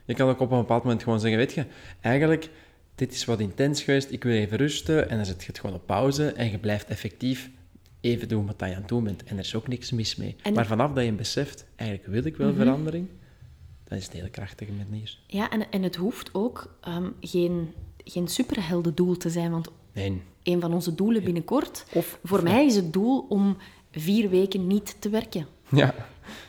Je 0.05 0.15
kan 0.15 0.29
ook 0.29 0.41
op 0.41 0.51
een 0.51 0.59
bepaald 0.59 0.83
moment 0.83 1.03
gewoon 1.03 1.21
zeggen, 1.21 1.39
weet 1.39 1.53
je, 1.53 1.65
eigenlijk, 2.01 2.51
dit 2.95 3.13
is 3.13 3.25
wat 3.25 3.41
intens 3.41 3.83
geweest, 3.83 4.11
ik 4.11 4.23
wil 4.25 4.33
even 4.33 4.57
rusten, 4.57 5.11
en 5.11 5.17
dan 5.17 5.27
zet 5.27 5.41
je 5.41 5.47
het 5.47 5.59
gewoon 5.59 5.77
op 5.77 5.87
pauze, 5.87 6.27
en 6.33 6.51
je 6.51 6.59
blijft 6.59 6.87
effectief 6.89 7.51
even 8.01 8.29
doen 8.29 8.47
wat 8.47 8.55
je 8.59 8.65
aan 8.65 8.71
het 8.73 8.89
doen 8.89 9.05
bent. 9.05 9.25
En 9.25 9.37
er 9.37 9.45
is 9.45 9.55
ook 9.55 9.69
niks 9.69 9.91
mis 9.91 10.17
mee. 10.17 10.37
En- 10.43 10.55
Maar 10.55 10.67
vanaf 10.67 10.93
dat 10.93 11.05
je 11.05 11.13
beseft, 11.13 11.67
eigenlijk 11.77 12.11
wil 12.11 12.25
ik 12.25 12.37
wel 12.37 12.55
verandering, 12.55 13.09
dan 13.85 13.99
is 13.99 14.05
het 14.05 14.13
een 14.13 14.19
hele 14.19 14.31
krachtige 14.31 14.73
manier. 14.73 15.19
Ja, 15.27 15.51
en, 15.51 15.71
en 15.71 15.83
het 15.83 15.97
hoeft 15.97 16.31
ook 16.35 16.77
ehm, 16.81 17.09
geen, 17.21 17.73
geen 18.05 18.29
superheldendoel 18.29 19.17
te 19.17 19.31
zijn, 19.31 19.51
want 19.51 19.69
Nee, 19.95 20.23
een 20.43 20.61
van 20.61 20.73
onze 20.75 20.95
doelen 20.95 21.25
binnenkort, 21.25 21.85
Of- 21.93 22.19
voor 22.25 22.43
mij 22.43 22.67
is 22.67 22.75
het 22.77 22.93
doel 22.93 23.27
om 23.29 23.57
vier 23.91 24.29
weken 24.29 24.67
niet 24.67 24.97
te 24.99 25.09
werken. 25.09 25.47
ja, 25.71 25.95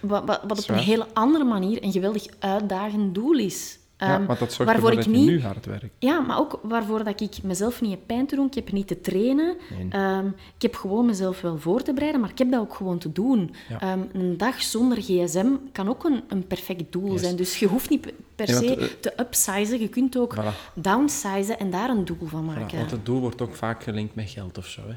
Wat, 0.01 0.25
wat, 0.25 0.41
wat 0.47 0.59
op 0.62 0.69
een 0.69 0.77
hele 0.77 1.07
andere 1.13 1.43
manier 1.43 1.83
een 1.83 1.91
geweldig 1.91 2.25
uitdagend 2.39 3.15
doel 3.15 3.38
is. 3.38 3.77
Ja 4.07 4.13
Ehm, 4.17 4.25
want 4.25 4.39
dat 4.39 4.53
zorgt 4.53 4.72
waarvoor 4.72 4.89
ervoor 4.89 4.91
ik 4.91 4.95
dat 4.95 5.05
je 5.05 5.12
niet, 5.12 5.29
nu 5.29 5.41
hard 5.41 5.65
werkt. 5.65 5.89
Ja, 6.00 6.19
maar 6.19 6.39
ook 6.39 6.60
waarvoor 6.63 7.03
dat 7.03 7.22
ik 7.22 7.43
mezelf 7.43 7.81
niet 7.81 7.91
heb 7.91 8.00
pijn 8.05 8.25
te 8.27 8.36
doen. 8.36 8.45
Ik 8.45 8.53
heb 8.53 8.72
niet 8.72 8.88
te 8.88 9.01
trainen. 9.01 9.55
Nee. 9.77 9.88
Ehm, 9.89 10.27
ik 10.27 10.62
heb 10.62 10.75
gewoon 10.75 11.05
mezelf 11.05 11.41
wel 11.41 11.57
voor 11.57 11.81
te 11.81 11.93
bereiden, 11.93 12.22
maar 12.22 12.29
ik 12.29 12.38
heb 12.38 12.51
dat 12.51 12.60
ook 12.60 12.74
gewoon 12.75 12.98
te 12.98 13.12
doen. 13.12 13.53
Ja. 13.69 13.81
Ehm, 13.81 14.00
een 14.13 14.38
dag 14.38 14.62
zonder 14.62 14.98
gsm 15.01 15.48
kan 15.72 15.89
ook 15.89 16.03
een, 16.03 16.24
een 16.27 16.48
perfect 16.48 16.91
doel 16.91 17.12
Yes. 17.12 17.22
zijn. 17.22 17.36
Dus 17.36 17.60
je 17.60 17.67
hoeft 17.67 17.89
niet 17.89 18.01
pe- 18.01 18.13
per 18.36 18.45
Nee, 18.48 18.55
want, 18.55 18.79
se 18.79 18.86
eh, 18.88 18.91
te 19.00 19.13
upsizen. 19.19 19.79
Je 19.79 19.88
kunt 19.89 20.17
ook 20.17 20.36
Voilà. 20.36 20.74
downsizen 20.74 21.60
en 21.60 21.69
daar 21.69 21.89
een 21.89 22.05
doel 22.05 22.17
van 22.25 22.43
Voilà, 22.43 22.45
maken. 22.60 22.77
want 22.77 22.91
het 22.91 23.05
doel 23.05 23.19
wordt 23.19 23.41
ook 23.41 23.55
vaak 23.55 23.83
gelinkt 23.83 24.15
met 24.15 24.29
geld 24.29 24.57
of 24.57 24.65
zo. 24.65 24.81
Hè. 24.88 24.93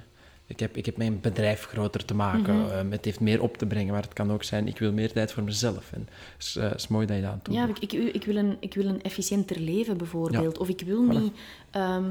Ik, 0.49 0.61
heb, 0.61 0.76
ik 0.76 0.87
heb 0.87 0.97
mijn 0.97 1.21
bedrijf 1.21 1.65
groter 1.65 2.05
te 2.05 2.15
maken, 2.15 2.55
eh, 2.73 2.81
het 2.91 3.05
heeft 3.05 3.21
meer 3.21 3.43
op 3.43 3.57
te 3.57 3.67
brengen, 3.67 3.93
maar 3.93 4.03
het 4.03 4.12
kan 4.12 4.33
ook 4.33 4.43
zijn, 4.43 4.67
ik 4.69 4.79
wil 4.79 4.93
meer 4.93 5.12
tijd 5.12 5.33
voor 5.33 5.43
mezelf. 5.43 5.93
En 5.93 6.00
het 6.37 6.47
is, 6.47 6.57
eh, 6.57 6.75
is 6.75 6.88
mooi 6.88 7.07
dat 7.07 7.17
je 7.17 7.23
dat 7.23 7.31
aan 7.31 7.37
het 7.37 7.45
doen 7.45 7.55
Ja, 7.55 7.69
ik, 7.69 7.79
ik, 7.79 7.93
ik, 8.15 8.25
wil 8.25 8.37
een, 8.37 8.57
ik 8.61 8.75
wil 8.75 8.87
een 8.87 9.03
efficiënter 9.03 9.61
leven, 9.61 9.97
bijvoorbeeld. 9.97 10.59
Of 10.59 10.69
ik 10.69 10.81
wil 10.87 11.05
Voilà. 11.05 11.09
niet 11.21 11.33
ehm 11.71 12.05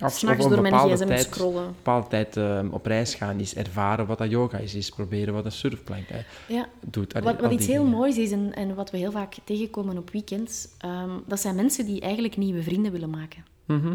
Of- 0.00 0.12
s'nachts 0.12 0.48
door 0.48 0.60
mijn 0.60 0.74
gsm 0.74 1.06
tijd- 1.06 1.20
scrollen. 1.22 1.62
Een 1.62 1.68
bepaalde 1.76 2.08
tijd 2.08 2.36
eh, 2.36 2.64
op 2.70 2.86
reis 2.86 3.14
gaan 3.14 3.40
is 3.40 3.54
ervaren 3.54 4.06
wat 4.06 4.18
dat 4.18 4.30
yoga 4.30 4.58
is, 4.58 4.74
is 4.74 4.88
proberen 4.90 5.34
wat 5.34 5.44
een 5.44 5.52
surfplank 5.52 6.04
Ja. 6.48 6.68
doet. 6.86 7.14
Allee, 7.14 7.32
Wat, 7.32 7.40
wat 7.40 7.52
iets 7.52 7.66
heel 7.66 7.82
dingen. 7.82 7.96
moois 7.98 8.16
is 8.18 8.30
en, 8.32 8.54
en 8.54 8.74
wat 8.74 8.90
we 8.90 8.96
heel 8.96 9.10
vaak 9.12 9.34
tegenkomen 9.44 9.98
op 9.98 10.10
weekends, 10.10 10.68
ehm, 10.78 11.10
dat 11.26 11.40
zijn 11.40 11.54
mensen 11.54 11.86
die 11.86 12.00
eigenlijk 12.00 12.36
nieuwe 12.36 12.62
vrienden 12.62 12.92
willen 12.92 13.10
maken. 13.10 13.44
Mhm. 13.66 13.94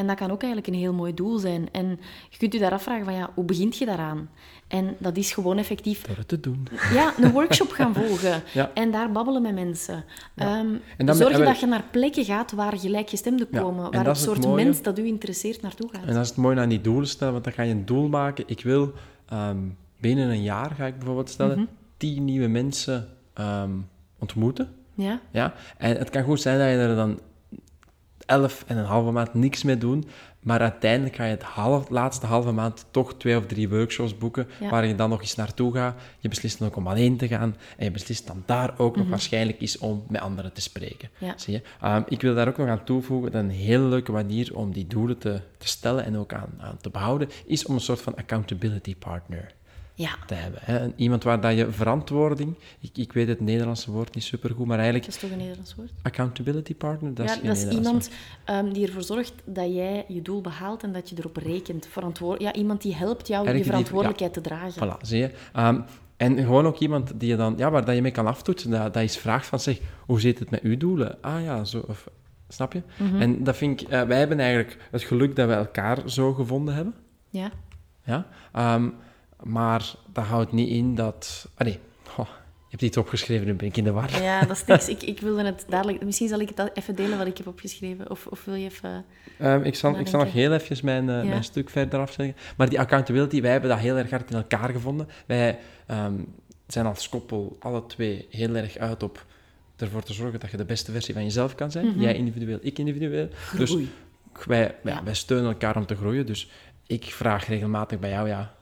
En 0.00 0.06
dat 0.06 0.16
kan 0.16 0.30
ook 0.30 0.42
eigenlijk 0.42 0.72
een 0.74 0.80
heel 0.80 0.92
mooi 0.92 1.14
doel 1.14 1.38
zijn. 1.38 1.68
En 1.72 1.86
je 2.30 2.36
kunt 2.38 2.52
je 2.52 2.58
daar 2.58 2.72
afvragen 2.72 3.04
van 3.04 3.14
ja, 3.14 3.30
hoe 3.34 3.44
begint 3.44 3.76
je 3.76 3.86
daaraan? 3.86 4.28
En 4.68 4.94
dat 4.98 5.16
is 5.16 5.32
gewoon 5.32 5.58
effectief 5.58 6.02
Door 6.06 6.16
het 6.16 6.28
te 6.28 6.40
doen. 6.40 6.66
ja, 6.98 7.12
een 7.20 7.30
workshop 7.32 7.70
gaan 7.70 7.94
volgen 7.94 8.42
Ja. 8.52 8.70
en 8.74 8.90
daar 8.90 9.12
babbelen 9.12 9.42
met 9.42 9.54
mensen. 9.54 10.04
Ehm, 10.36 10.66
En 10.96 11.06
dan- 11.06 11.14
zorgen 11.16 11.38
en 11.40 11.44
dat 11.44 11.60
je 11.60 11.66
naar 11.66 11.84
plekken 11.90 12.24
gaat 12.24 12.52
waar 12.52 12.78
gelijkgestemden 12.78 13.46
Ja, 13.50 13.60
komen, 13.60 13.84
en 13.84 13.90
waar 13.90 14.06
het 14.06 14.18
soort 14.18 14.44
mooie. 14.44 14.64
mens 14.64 14.82
dat 14.82 14.98
u 14.98 15.06
interesseert 15.06 15.62
naartoe 15.62 15.88
gaat. 15.92 16.04
En 16.06 16.14
dat 16.14 16.22
is 16.22 16.28
het 16.28 16.36
mooie 16.38 16.60
aan 16.60 16.68
die 16.68 16.80
doelen 16.80 17.08
stellen, 17.08 17.32
want 17.32 17.44
dan 17.44 17.52
ga 17.52 17.62
je 17.62 17.72
een 17.72 17.84
doel 17.86 18.08
maken. 18.08 18.44
Ik 18.46 18.62
wil 18.62 18.92
ehm, 19.28 19.58
binnen 20.00 20.28
een 20.28 20.42
jaar, 20.42 20.70
ga 20.70 20.86
ik 20.86 20.96
bijvoorbeeld 20.96 21.30
stellen, 21.30 21.56
Mhm. 21.58 21.66
tien 21.96 22.24
nieuwe 22.24 22.46
mensen 22.48 23.08
ehm, 23.34 23.70
ontmoeten. 24.18 24.68
Ja? 24.94 25.20
Ja? 25.30 25.54
En 25.78 25.96
het 25.96 26.10
kan 26.10 26.22
goed 26.22 26.40
zijn 26.40 26.58
dat 26.58 26.66
je 26.68 26.74
er 26.74 26.96
dan 26.96 27.18
elf 28.30 28.64
en 28.66 28.76
een 28.76 28.84
halve 28.84 29.10
maand 29.10 29.34
niks 29.34 29.62
mee 29.62 29.78
doet, 29.78 30.06
maar 30.40 30.60
uiteindelijk 30.60 31.16
ga 31.16 31.24
je 31.24 31.30
het 31.30 31.42
half, 31.42 31.88
laatste 31.88 32.26
halve 32.26 32.52
maand 32.52 32.84
toch 32.90 33.14
twee 33.14 33.36
of 33.36 33.46
drie 33.46 33.68
workshops 33.68 34.18
boeken, 34.18 34.48
Ja. 34.60 34.70
waar 34.70 34.86
je 34.86 34.94
dan 34.94 35.10
nog 35.10 35.20
eens 35.20 35.34
naartoe 35.34 35.74
gaat. 35.74 36.00
Je 36.18 36.28
beslist 36.28 36.58
dan 36.58 36.68
ook 36.68 36.76
om 36.76 36.86
alleen 36.86 37.16
te 37.16 37.28
gaan 37.28 37.56
en 37.76 37.84
je 37.84 37.90
beslist 37.90 38.26
dan 38.26 38.42
daar 38.46 38.74
ook 38.78 38.96
nog 38.96 39.08
waarschijnlijk 39.08 39.60
is 39.60 39.78
om 39.78 40.04
met 40.08 40.20
anderen 40.20 40.52
te 40.52 40.60
spreken. 40.60 41.10
Mhm. 41.14 41.24
Ja. 41.24 41.38
Zie 41.38 41.52
je? 41.52 41.62
Ehm, 41.80 42.02
ik 42.08 42.20
wil 42.20 42.34
daar 42.34 42.48
ook 42.48 42.56
nog 42.56 42.68
aan 42.68 42.84
toevoegen 42.84 43.32
dat 43.32 43.42
een 43.42 43.50
hele 43.50 43.84
leuke 43.84 44.12
manier 44.12 44.56
om 44.56 44.72
die 44.72 44.86
doelen 44.86 45.18
te, 45.18 45.40
te 45.58 45.68
stellen 45.68 46.04
en 46.04 46.16
ook 46.16 46.32
aan, 46.32 46.50
aan 46.58 46.76
te 46.80 46.90
behouden, 46.90 47.28
is 47.46 47.66
om 47.66 47.74
een 47.74 47.80
soort 47.80 48.00
van 48.00 48.16
accountability 48.16 48.96
partner 48.96 49.54
Ja, 50.00 50.10
te 50.26 50.34
hebben. 50.34 50.60
Hè? 50.62 50.88
Iemand 50.96 51.22
waar 51.22 51.40
dat 51.40 51.56
je 51.56 51.70
verantwoording, 51.70 52.54
ik, 52.80 52.90
ik 52.98 53.12
weet 53.12 53.28
het 53.28 53.40
Nederlandse 53.40 53.90
woord 53.90 54.14
niet 54.14 54.24
supergoed, 54.24 54.66
maar 54.66 54.76
eigenlijk 54.78 55.06
dat 55.06 55.14
is 55.14 55.20
toch 55.20 55.30
een 55.30 55.38
Nederlands 55.38 55.74
woord? 55.74 55.90
accountability 56.02 56.74
partner, 56.74 57.14
dat 57.14 57.26
ja, 57.26 57.32
is 57.32 57.38
geen 57.38 57.46
dat 57.48 57.56
is 57.56 57.64
Nederlands 57.64 58.08
iemand 58.44 58.64
ehm, 58.66 58.72
die 58.72 58.86
ervoor 58.86 59.02
zorgt 59.02 59.32
dat 59.44 59.74
jij 59.74 60.04
je 60.08 60.22
doel 60.22 60.40
behaalt 60.40 60.82
en 60.82 60.92
dat 60.92 61.08
je 61.10 61.16
erop 61.18 61.36
rekent. 61.36 61.86
Verantwoord 61.86 62.40
ja, 62.40 62.52
iemand 62.52 62.82
die 62.82 62.94
helpt 62.94 63.26
jou 63.28 63.42
je 63.44 63.48
Eigenlijk 63.48 63.62
die- 63.64 63.70
verantwoordelijkheid 63.72 64.32
te 64.32 64.40
dragen. 64.40 64.98
Voilà, 64.98 65.00
zie 65.06 65.18
je. 65.18 65.30
Ehm, 65.52 65.80
en 66.16 66.38
gewoon 66.38 66.66
ook 66.66 66.78
iemand 66.78 67.12
die 67.20 67.28
je 67.28 67.36
dan, 67.36 67.54
ja, 67.56 67.70
waar 67.70 67.84
dat 67.84 67.94
je 67.94 68.02
mee 68.02 68.10
kan 68.10 68.26
aftoetsen, 68.26 68.70
dat, 68.70 68.94
dat 68.94 69.02
is 69.02 69.16
vraagt 69.16 69.46
van, 69.46 69.60
zeg, 69.60 69.80
hoe 70.06 70.20
zit 70.20 70.38
het 70.38 70.50
met 70.50 70.60
uw 70.60 70.76
doelen? 70.76 71.18
Ah 71.20 71.42
ja, 71.44 71.64
zo, 71.64 71.84
of, 71.88 72.08
snap 72.48 72.72
je? 72.72 72.82
Mhm. 72.96 73.20
En 73.20 73.44
dat 73.44 73.56
vind 73.56 73.80
ik, 73.80 73.88
eh, 73.88 74.02
wij 74.02 74.18
hebben 74.18 74.40
eigenlijk 74.40 74.76
het 74.90 75.02
geluk 75.02 75.36
dat 75.36 75.48
we 75.48 75.54
elkaar 75.54 75.98
zo 76.06 76.32
gevonden 76.32 76.74
hebben. 76.74 76.94
Ja? 77.30 77.50
Ja? 78.04 78.26
Ehm, 78.52 78.88
maar 79.42 79.94
dat 80.12 80.24
houdt 80.24 80.52
niet 80.52 80.68
in 80.68 80.94
dat, 80.94 81.48
ah 81.54 81.66
nee, 81.66 81.78
je 82.70 82.76
hebt 82.76 82.88
iets 82.88 82.96
opgeschreven, 82.96 83.46
nu 83.46 83.54
ben 83.54 83.66
ik 83.66 83.76
in 83.76 83.84
de 83.84 83.92
war. 83.92 84.22
ja, 84.22 84.40
dat 84.40 84.56
is 84.56 84.64
niks. 84.64 84.88
Ik, 84.88 85.02
ik 85.02 85.20
wilde 85.20 85.44
het 85.44 85.64
dadelijk... 85.68 86.04
Misschien 86.04 86.28
zal 86.28 86.40
ik 86.40 86.48
het 86.54 86.70
even 86.74 86.94
delen 86.94 87.18
wat 87.18 87.26
ik 87.26 87.36
heb 87.36 87.46
opgeschreven. 87.46 88.10
Of, 88.10 88.26
of 88.26 88.44
wil 88.44 88.54
je 88.54 88.64
even... 88.64 89.04
Ehm, 89.38 89.62
ik, 89.62 89.74
zal, 89.74 89.98
ik 89.98 90.06
zal 90.06 90.20
nog 90.24 90.32
heel 90.32 90.52
even 90.52 90.84
mijn, 90.84 91.08
eh, 91.08 91.22
Ja. 91.22 91.28
mijn 91.28 91.44
stuk 91.44 91.70
verder 91.70 92.00
afzeggen. 92.00 92.36
Maar 92.56 92.68
die 92.68 92.80
accountability, 92.80 93.40
wij 93.40 93.50
hebben 93.50 93.70
dat 93.70 93.78
heel 93.78 93.96
erg 93.96 94.10
hard 94.10 94.30
in 94.30 94.36
elkaar 94.36 94.68
gevonden. 94.70 95.08
Wij 95.26 95.58
ehm, 95.86 96.14
zijn 96.66 96.86
als 96.86 97.08
koppel 97.08 97.56
alle 97.60 97.86
twee 97.86 98.26
heel 98.30 98.54
erg 98.54 98.76
uit 98.76 99.02
op 99.02 99.26
ervoor 99.76 100.02
te 100.02 100.12
zorgen 100.12 100.40
dat 100.40 100.50
je 100.50 100.56
de 100.56 100.64
beste 100.64 100.92
versie 100.92 101.14
van 101.14 101.22
jezelf 101.22 101.54
kan 101.54 101.70
zijn. 101.70 102.00
Jij 102.00 102.14
individueel, 102.14 102.58
ik 102.60 102.78
individueel. 102.78 103.28
Dus 103.56 103.70
Groei. 103.70 103.88
wij, 104.46 104.74
ja, 104.84 104.90
Ja. 104.90 105.04
wij 105.04 105.14
steunen 105.14 105.50
elkaar 105.50 105.76
om 105.76 105.86
te 105.86 105.96
groeien. 105.96 106.26
Dus 106.26 106.50
ik 106.86 107.04
vraag 107.04 107.46
regelmatig 107.46 107.98
bij 107.98 108.10
jou, 108.10 108.28
ja, 108.28 108.54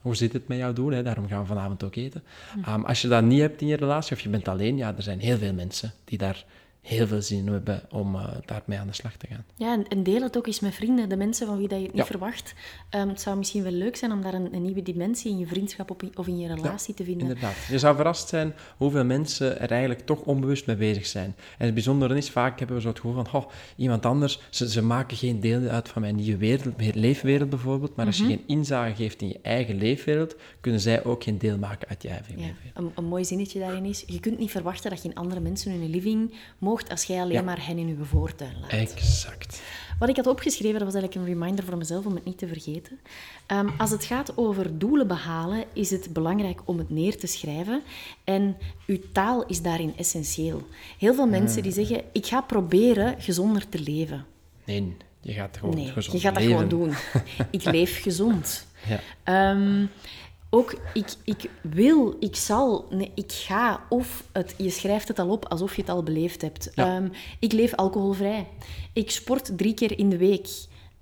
hoe 0.00 0.16
zit 0.16 0.32
het 0.32 0.48
met 0.48 0.58
jouw 0.58 0.72
doel? 0.72 0.90
Hè? 0.90 1.02
Daarom 1.02 1.28
gaan 1.28 1.40
we 1.40 1.46
vanavond 1.46 1.82
ook 1.82 1.94
eten. 1.96 2.22
Ehm, 2.64 2.82
als 2.82 3.02
je 3.02 3.08
dat 3.08 3.22
niet 3.22 3.40
hebt 3.40 3.60
in 3.60 3.66
je 3.66 3.76
relatie 3.76 4.16
of 4.16 4.22
je 4.22 4.28
bent 4.28 4.48
alleen, 4.48 4.76
ja, 4.76 4.94
er 4.96 5.02
zijn 5.02 5.20
heel 5.20 5.38
veel 5.38 5.52
mensen 5.52 5.92
die 6.04 6.18
daar 6.18 6.44
heel 6.82 7.06
veel 7.06 7.22
zin 7.22 7.38
in 7.38 7.52
hebben 7.52 7.82
om 7.90 8.14
eh, 8.14 8.28
daarmee 8.44 8.78
aan 8.78 8.86
de 8.86 8.92
slag 8.92 9.16
te 9.16 9.26
gaan. 9.26 9.44
Ja, 9.56 9.72
en, 9.72 9.88
en 9.88 10.02
deel 10.02 10.22
het 10.22 10.36
ook 10.36 10.46
eens 10.46 10.60
met 10.60 10.74
vrienden, 10.74 11.08
de 11.08 11.16
mensen 11.16 11.46
van 11.46 11.58
wie 11.58 11.68
dat 11.68 11.78
je 11.78 11.84
het 11.84 11.94
niet 11.94 12.02
Ja. 12.02 12.10
verwacht. 12.10 12.54
Ehm, 12.90 13.08
het 13.08 13.20
zou 13.20 13.36
misschien 13.36 13.62
wel 13.62 13.72
leuk 13.72 13.96
zijn 13.96 14.12
om 14.12 14.22
daar 14.22 14.34
een, 14.34 14.54
een 14.54 14.62
nieuwe 14.62 14.82
dimensie 14.82 15.30
in 15.30 15.38
je 15.38 15.46
vriendschap 15.46 15.90
op, 15.90 16.02
of 16.14 16.26
in 16.26 16.38
je 16.38 16.54
relatie 16.54 16.94
te 16.94 17.04
vinden. 17.04 17.26
Inderdaad. 17.26 17.54
Je 17.68 17.78
zou 17.78 17.96
verrast 17.96 18.28
zijn 18.28 18.54
hoeveel 18.76 19.04
mensen 19.04 19.60
er 19.60 19.70
eigenlijk 19.70 20.00
toch 20.06 20.20
onbewust 20.20 20.66
mee 20.66 20.76
bezig 20.76 21.06
zijn. 21.06 21.34
En 21.58 21.64
het 21.64 21.74
bijzondere 21.74 22.16
is, 22.16 22.30
vaak 22.30 22.58
hebben 22.58 22.76
we 22.76 22.82
zo 22.82 22.88
het 22.88 23.00
gevoel 23.00 23.24
van, 23.24 23.26
oh, 23.42 23.50
iemand 23.76 24.06
anders, 24.06 24.40
ze, 24.50 24.70
ze 24.70 24.82
maken 24.82 25.16
geen 25.16 25.40
deel 25.40 25.68
uit 25.68 25.88
van 25.88 26.02
mijn 26.02 26.14
nieuwe 26.16 26.36
wereld, 26.38 26.76
meer 26.76 26.94
leefwereld 26.94 27.50
bijvoorbeeld, 27.50 27.96
maar 27.96 28.06
als 28.06 28.20
Mhm. 28.20 28.30
je 28.30 28.36
geen 28.36 28.44
inzage 28.58 28.94
geeft 28.94 29.22
in 29.22 29.28
je 29.28 29.38
eigen 29.42 29.74
leefwereld, 29.76 30.36
kunnen 30.60 30.80
zij 30.80 31.04
ook 31.04 31.22
geen 31.22 31.38
deel 31.38 31.58
maken 31.58 31.88
uit 31.88 32.02
je 32.02 32.08
eigen 32.08 32.38
Ja, 32.38 32.46
leefwereld. 32.46 32.76
een, 32.76 32.90
een 32.94 33.08
mooi 33.08 33.24
zinnetje 33.24 33.58
daarin 33.58 33.84
is, 33.84 34.04
je 34.06 34.20
kunt 34.20 34.38
niet 34.38 34.50
verwachten 34.50 34.90
dat 34.90 35.02
je 35.02 35.08
in 35.08 35.14
andere 35.14 35.40
mensen 35.40 35.82
je 35.82 35.88
living 35.88 36.34
moogt 36.70 36.90
als 36.90 37.04
jij 37.04 37.20
alleen 37.20 37.32
Ja. 37.32 37.42
maar 37.42 37.66
hen 37.66 37.78
in 37.78 37.88
je 37.88 38.04
voortuin 38.04 38.54
laat. 38.60 38.70
Exact. 38.70 39.62
Wat 39.98 40.08
ik 40.08 40.16
had 40.16 40.26
opgeschreven, 40.26 40.78
dat 40.80 40.92
was 40.92 40.94
eigenlijk 40.94 41.14
een 41.28 41.34
reminder 41.34 41.64
voor 41.64 41.76
mezelf 41.76 42.06
om 42.06 42.14
het 42.14 42.24
niet 42.24 42.38
te 42.38 42.46
vergeten. 42.46 42.98
Ehm, 43.46 43.68
als 43.78 43.90
het 43.90 44.04
gaat 44.04 44.36
over 44.36 44.78
doelen 44.78 45.06
behalen, 45.06 45.64
is 45.72 45.90
het 45.90 46.12
belangrijk 46.12 46.60
om 46.64 46.78
het 46.78 46.90
neer 46.90 47.16
te 47.18 47.26
schrijven. 47.26 47.82
En 48.24 48.56
uw 48.86 48.98
taal 49.12 49.46
is 49.46 49.62
daarin 49.62 49.92
essentieel. 49.96 50.62
Heel 50.98 51.14
veel 51.14 51.26
mensen 51.26 51.62
die 51.62 51.72
zeggen, 51.72 52.02
ik 52.12 52.26
ga 52.26 52.40
proberen 52.40 53.14
gezonder 53.20 53.68
te 53.68 53.80
leven. 53.80 54.26
Nee, 54.64 54.96
je 55.20 55.32
gaat 55.32 55.56
gewoon 55.56 55.74
Nee, 55.74 55.86
gezond 55.92 56.16
je 56.16 56.20
gaat 56.26 56.34
dat 56.34 56.42
leven. 56.44 56.58
gewoon 56.70 56.86
doen. 56.86 56.94
Ik 57.60 57.64
leef 57.64 58.02
gezond. 58.02 58.66
Ja. 58.88 59.00
Ehm, 59.22 59.86
ook 60.50 60.74
ik, 60.94 61.06
ik 61.24 61.50
wil, 61.62 62.16
ik 62.20 62.36
zal, 62.36 62.86
nee, 62.90 63.12
ik 63.14 63.32
ga. 63.32 63.80
Of 63.88 64.24
het, 64.32 64.54
je 64.58 64.70
schrijft 64.70 65.08
het 65.08 65.18
al 65.18 65.28
op 65.28 65.48
alsof 65.48 65.74
je 65.76 65.80
het 65.80 65.90
al 65.90 66.02
beleefd 66.02 66.42
hebt. 66.42 66.70
Ja. 66.74 66.96
Ehm, 66.96 67.08
ik 67.38 67.52
leef 67.52 67.74
alcoholvrij. 67.74 68.46
Ik 68.92 69.10
sport 69.10 69.58
drie 69.58 69.74
keer 69.74 69.98
in 69.98 70.08
de 70.10 70.16
week. 70.16 70.48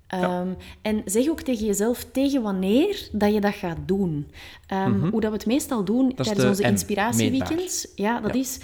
Ehm, 0.07 0.47
En 0.81 1.01
zeg 1.05 1.29
ook 1.29 1.41
tegen 1.41 1.65
jezelf 1.65 2.03
tegen 2.11 2.41
wanneer 2.41 3.09
dat 3.11 3.33
je 3.33 3.41
dat 3.41 3.53
gaat 3.53 3.77
doen. 3.85 4.27
Ehm, 4.67 4.99
Hoe 5.09 5.21
dat 5.21 5.31
we 5.31 5.37
het 5.37 5.45
meestal 5.45 5.83
doen 5.83 6.05
Mhm. 6.05 6.15
tijdens 6.15 6.37
de 6.41 6.47
onze 6.47 6.63
inspiratieweekends. 6.63 7.87
Ja, 7.95 8.19
dat 8.21 8.33
Ja. 8.33 8.39
is 8.39 8.59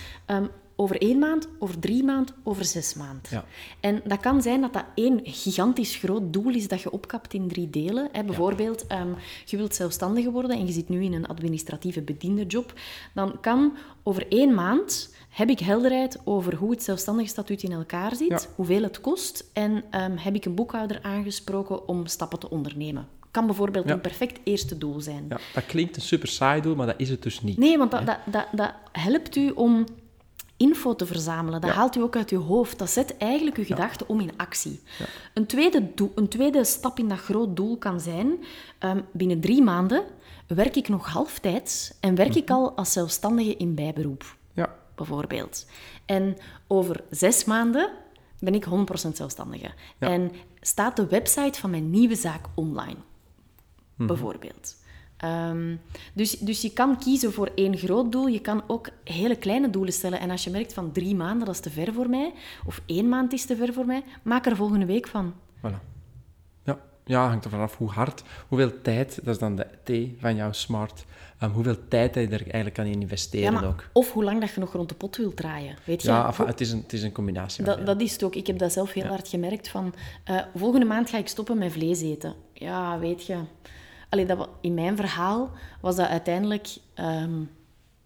over 0.76 1.02
één 1.02 1.20
maand, 1.20 1.48
over 1.60 1.80
drie 1.80 2.04
maand, 2.04 2.34
over 2.44 2.66
zes 2.66 2.94
maand. 2.94 3.28
Ja. 3.30 3.46
En 3.80 4.02
dat 4.06 4.20
kan 4.20 4.42
zijn 4.42 4.62
dat 4.62 4.74
dat 4.74 4.86
één 4.96 5.20
gigantisch 5.24 5.96
groot 5.96 6.34
doel 6.34 6.54
is 6.54 6.68
dat 6.68 6.82
je 6.82 6.92
opkapt 6.92 7.34
in 7.34 7.48
drie 7.48 7.70
delen. 7.70 8.10
Hè. 8.12 8.24
Bijvoorbeeld, 8.24 8.88
ehm, 8.88 9.08
je 9.46 9.58
wilt 9.58 9.76
zelfstandige 9.76 10.32
worden 10.32 10.58
en 10.58 10.66
je 10.66 10.72
zit 10.72 10.90
nu 10.90 11.04
in 11.04 11.14
een 11.14 11.28
administratieve 11.28 12.02
bediendenjob. 12.02 12.74
Dan 13.14 13.40
kan 13.42 13.74
over 14.04 14.28
één 14.30 14.54
maand 14.54 15.14
heb 15.30 15.50
ik 15.50 15.60
helderheid 15.60 16.20
over 16.24 16.56
hoe 16.56 16.72
het 16.72 16.84
zelfstandige 16.84 17.30
statuut 17.30 17.64
in 17.64 17.72
elkaar 17.72 18.16
zit, 18.16 18.28
Ja. 18.30 18.40
hoeveel 18.56 18.82
het 18.84 19.02
kost 19.02 19.50
en 19.54 19.84
ehm, 19.90 20.16
heb 20.18 20.36
ik 20.36 20.46
een 20.46 20.56
boekhouder 20.56 21.00
aangesproken 21.02 21.88
om 21.88 22.06
stappen 22.08 22.40
te 22.40 22.50
ondernemen. 22.50 23.08
Kan 23.32 23.46
bijvoorbeeld 23.46 23.86
Ja. 23.88 23.94
een 23.94 24.02
perfect 24.02 24.40
eerste 24.44 24.78
doel 24.78 25.02
zijn. 25.02 25.26
Ja, 25.30 25.38
dat 25.54 25.66
klinkt 25.66 25.96
een 25.96 26.02
super 26.02 26.28
saai 26.28 26.62
doel, 26.62 26.76
maar 26.76 26.86
dat 26.88 26.96
is 27.00 27.10
het 27.10 27.24
dus 27.24 27.42
niet. 27.42 27.58
Nee, 27.58 27.78
want 27.78 27.92
dat, 27.92 28.06
dat, 28.06 28.18
dat, 28.26 28.48
dat 28.52 28.74
helpt 28.92 29.36
u 29.36 29.50
om 29.50 29.86
info 30.58 30.96
te 30.96 31.06
verzamelen. 31.06 31.62
Dat 31.62 31.70
Ja. 31.70 31.76
haalt 31.76 31.96
u 31.96 32.02
ook 32.02 32.16
uit 32.16 32.30
uw 32.30 32.42
hoofd. 32.42 32.78
Dat 32.80 32.90
zet 32.90 33.18
eigenlijk 33.18 33.58
uw 33.58 33.64
gedachten 33.66 34.08
om 34.10 34.20
in 34.20 34.32
actie. 34.38 34.82
Een, 35.34 35.46
tweede 35.46 35.94
doel, 35.96 36.12
een 36.16 36.28
tweede 36.28 36.64
stap 36.64 37.00
in 37.00 37.08
dat 37.10 37.18
groot 37.20 37.56
doel 37.56 37.78
kan 37.78 38.00
zijn... 38.00 38.44
ehm, 38.80 39.02
binnen 39.12 39.40
drie 39.40 39.62
maanden 39.62 40.04
werk 40.48 40.76
ik 40.76 40.88
nog 40.90 41.08
halftijds 41.08 41.94
en 42.00 42.16
werk 42.16 42.30
Mhm. 42.30 42.38
ik 42.38 42.50
al 42.50 42.72
als 42.76 42.92
zelfstandige 42.92 43.56
in 43.58 43.76
bijberoep, 43.76 44.36
Ja, 44.54 44.76
bijvoorbeeld. 44.96 45.66
En 46.06 46.38
over 46.68 47.04
zes 47.10 47.46
maanden 47.46 47.90
ben 48.40 48.54
ik 48.56 48.64
100% 48.64 49.18
zelfstandige. 49.18 49.72
En 50.00 50.32
staat 50.62 50.96
de 50.96 51.08
website 51.08 51.60
van 51.60 51.70
mijn 51.70 51.90
nieuwe 51.90 52.16
zaak 52.16 52.46
online 52.56 52.98
Mhm. 53.96 54.08
bijvoorbeeld. 54.08 54.76
Ehm, 55.26 55.76
dus, 56.14 56.32
dus 56.40 56.62
je 56.62 56.74
kan 56.74 56.98
kiezen 56.98 57.34
voor 57.34 57.52
één 57.56 57.78
groot 57.78 58.12
doel. 58.12 58.28
Je 58.28 58.40
kan 58.40 58.64
ook 58.68 58.90
hele 59.04 59.36
kleine 59.36 59.70
doelen 59.70 59.94
stellen. 59.94 60.20
En 60.20 60.30
als 60.30 60.44
je 60.44 60.50
merkt 60.50 60.74
van 60.74 60.92
drie 60.92 61.16
maanden, 61.16 61.46
dat 61.46 61.56
is 61.56 61.62
te 61.62 61.70
ver 61.70 61.94
voor 61.94 62.10
mij, 62.10 62.34
of 62.66 62.82
één 62.86 63.10
maand 63.10 63.34
is 63.34 63.46
te 63.46 63.56
ver 63.56 63.74
voor 63.74 63.86
mij, 63.86 64.04
maak 64.24 64.46
er 64.46 64.56
volgende 64.56 64.86
week 64.86 65.08
van. 65.08 65.34
voilà. 65.58 65.80
Ja, 66.64 66.80
ja 67.06 67.28
hangt 67.28 67.46
er 67.46 67.52
vanaf 67.52 67.78
hoe 67.78 67.90
hard, 67.90 68.24
hoeveel 68.48 68.82
tijd, 68.82 69.20
dat 69.24 69.34
is 69.34 69.40
dan 69.40 69.56
de 69.56 69.68
T 69.84 70.22
van 70.22 70.36
jouw 70.36 70.52
smart, 70.52 71.06
ehm, 71.40 71.52
hoeveel 71.52 71.88
tijd 71.88 72.16
je 72.16 72.22
er 72.22 72.42
eigenlijk 72.42 72.74
kan 72.74 72.86
in 72.86 73.02
investeren 73.02 73.54
Ja, 73.54 73.60
maar- 73.60 73.68
ook. 73.68 73.90
Of 73.94 74.12
hoe 74.12 74.24
lang 74.24 74.40
dat 74.40 74.54
je 74.54 74.60
nog 74.60 74.74
rond 74.74 74.90
de 74.90 74.96
pot 74.96 75.18
wilt 75.18 75.36
draaien. 75.36 75.76
Weet 75.86 76.02
je? 76.02 76.08
Ja, 76.08 76.26
enfin, 76.28 76.46
het, 76.46 76.62
is 76.62 76.72
een, 76.72 76.82
het 76.82 76.94
is 76.94 77.04
een 77.04 77.12
combinatie. 77.12 77.64
dat, 77.64 77.86
dat 77.86 78.02
is 78.02 78.12
het 78.12 78.24
ook. 78.24 78.36
Ik 78.36 78.48
heb 78.48 78.58
dat 78.58 78.72
zelf 78.72 78.94
heel 78.94 79.06
hard 79.06 79.28
gemerkt. 79.28 79.68
Van, 79.68 79.94
eh, 80.24 80.42
volgende 80.56 80.86
maand 80.86 81.10
ga 81.10 81.18
ik 81.18 81.28
stoppen 81.28 81.58
met 81.58 81.72
vlees 81.72 82.02
eten. 82.02 82.34
Ja, 82.54 83.00
weet 83.00 83.26
je. 83.26 83.38
Allee, 84.10 84.26
dat, 84.26 84.50
in 84.62 84.74
mijn 84.74 84.96
verhaal 84.96 85.52
was 85.82 85.96
dat 85.96 86.08
uiteindelijk 86.08 86.78
ehm, 86.94 87.42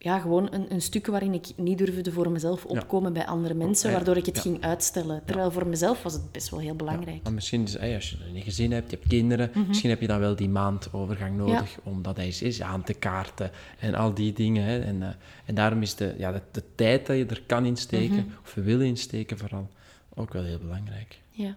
ja, 0.01 0.19
gewoon 0.19 0.47
een, 0.51 0.73
een 0.73 0.81
stuk 0.81 1.07
waarin 1.07 1.33
ik 1.33 1.47
niet 1.55 1.77
durfde 1.77 2.11
voor 2.11 2.31
mezelf 2.31 2.65
opkomen 2.65 3.13
bij 3.13 3.25
andere 3.25 3.53
mensen, 3.53 3.91
waardoor 3.91 4.17
ik 4.17 4.25
het 4.25 4.35
ja. 4.35 4.41
ging 4.41 4.61
uitstellen. 4.61 5.21
Terwijl 5.25 5.51
voor 5.51 5.67
mezelf 5.67 6.03
was 6.03 6.13
het 6.13 6.31
best 6.31 6.49
wel 6.49 6.59
heel 6.59 6.75
belangrijk. 6.75 7.23
Maar 7.23 7.33
misschien, 7.33 7.63
is, 7.63 7.77
hey, 7.77 7.95
als 7.95 8.09
je 8.09 8.17
een 8.35 8.41
gezin 8.41 8.71
hebt, 8.71 8.89
je 8.89 8.95
hebt 8.95 9.09
kinderen, 9.09 9.51
misschien 9.67 9.89
heb 9.89 10.01
je 10.01 10.07
dan 10.07 10.19
wel 10.19 10.35
die 10.35 10.49
maand 10.49 10.93
overgang 10.93 11.37
nodig 11.37 11.77
om 11.83 12.01
dat 12.01 12.17
eens 12.17 12.41
is 12.41 12.61
aan 12.61 12.83
te 12.83 12.93
kaarten 12.93 13.51
en 13.79 13.95
al 13.95 14.13
die 14.13 14.33
dingen. 14.33 14.63
Hè. 14.63 14.79
En, 14.79 15.01
eh, 15.01 15.09
en 15.45 15.55
daarom 15.55 15.81
is 15.81 15.95
de, 15.95 16.15
ja, 16.17 16.31
de, 16.31 16.41
de 16.51 16.63
tijd 16.75 17.05
dat 17.05 17.17
je 17.17 17.25
er 17.25 17.43
kan 17.45 17.65
insteken, 17.65 18.33
of 18.43 18.55
je 18.55 18.61
wil 18.61 18.81
insteken 18.81 19.37
vooral, 19.37 19.69
ook 20.13 20.33
wel 20.33 20.43
heel 20.43 20.59
belangrijk. 20.59 21.21
Ja. 21.29 21.55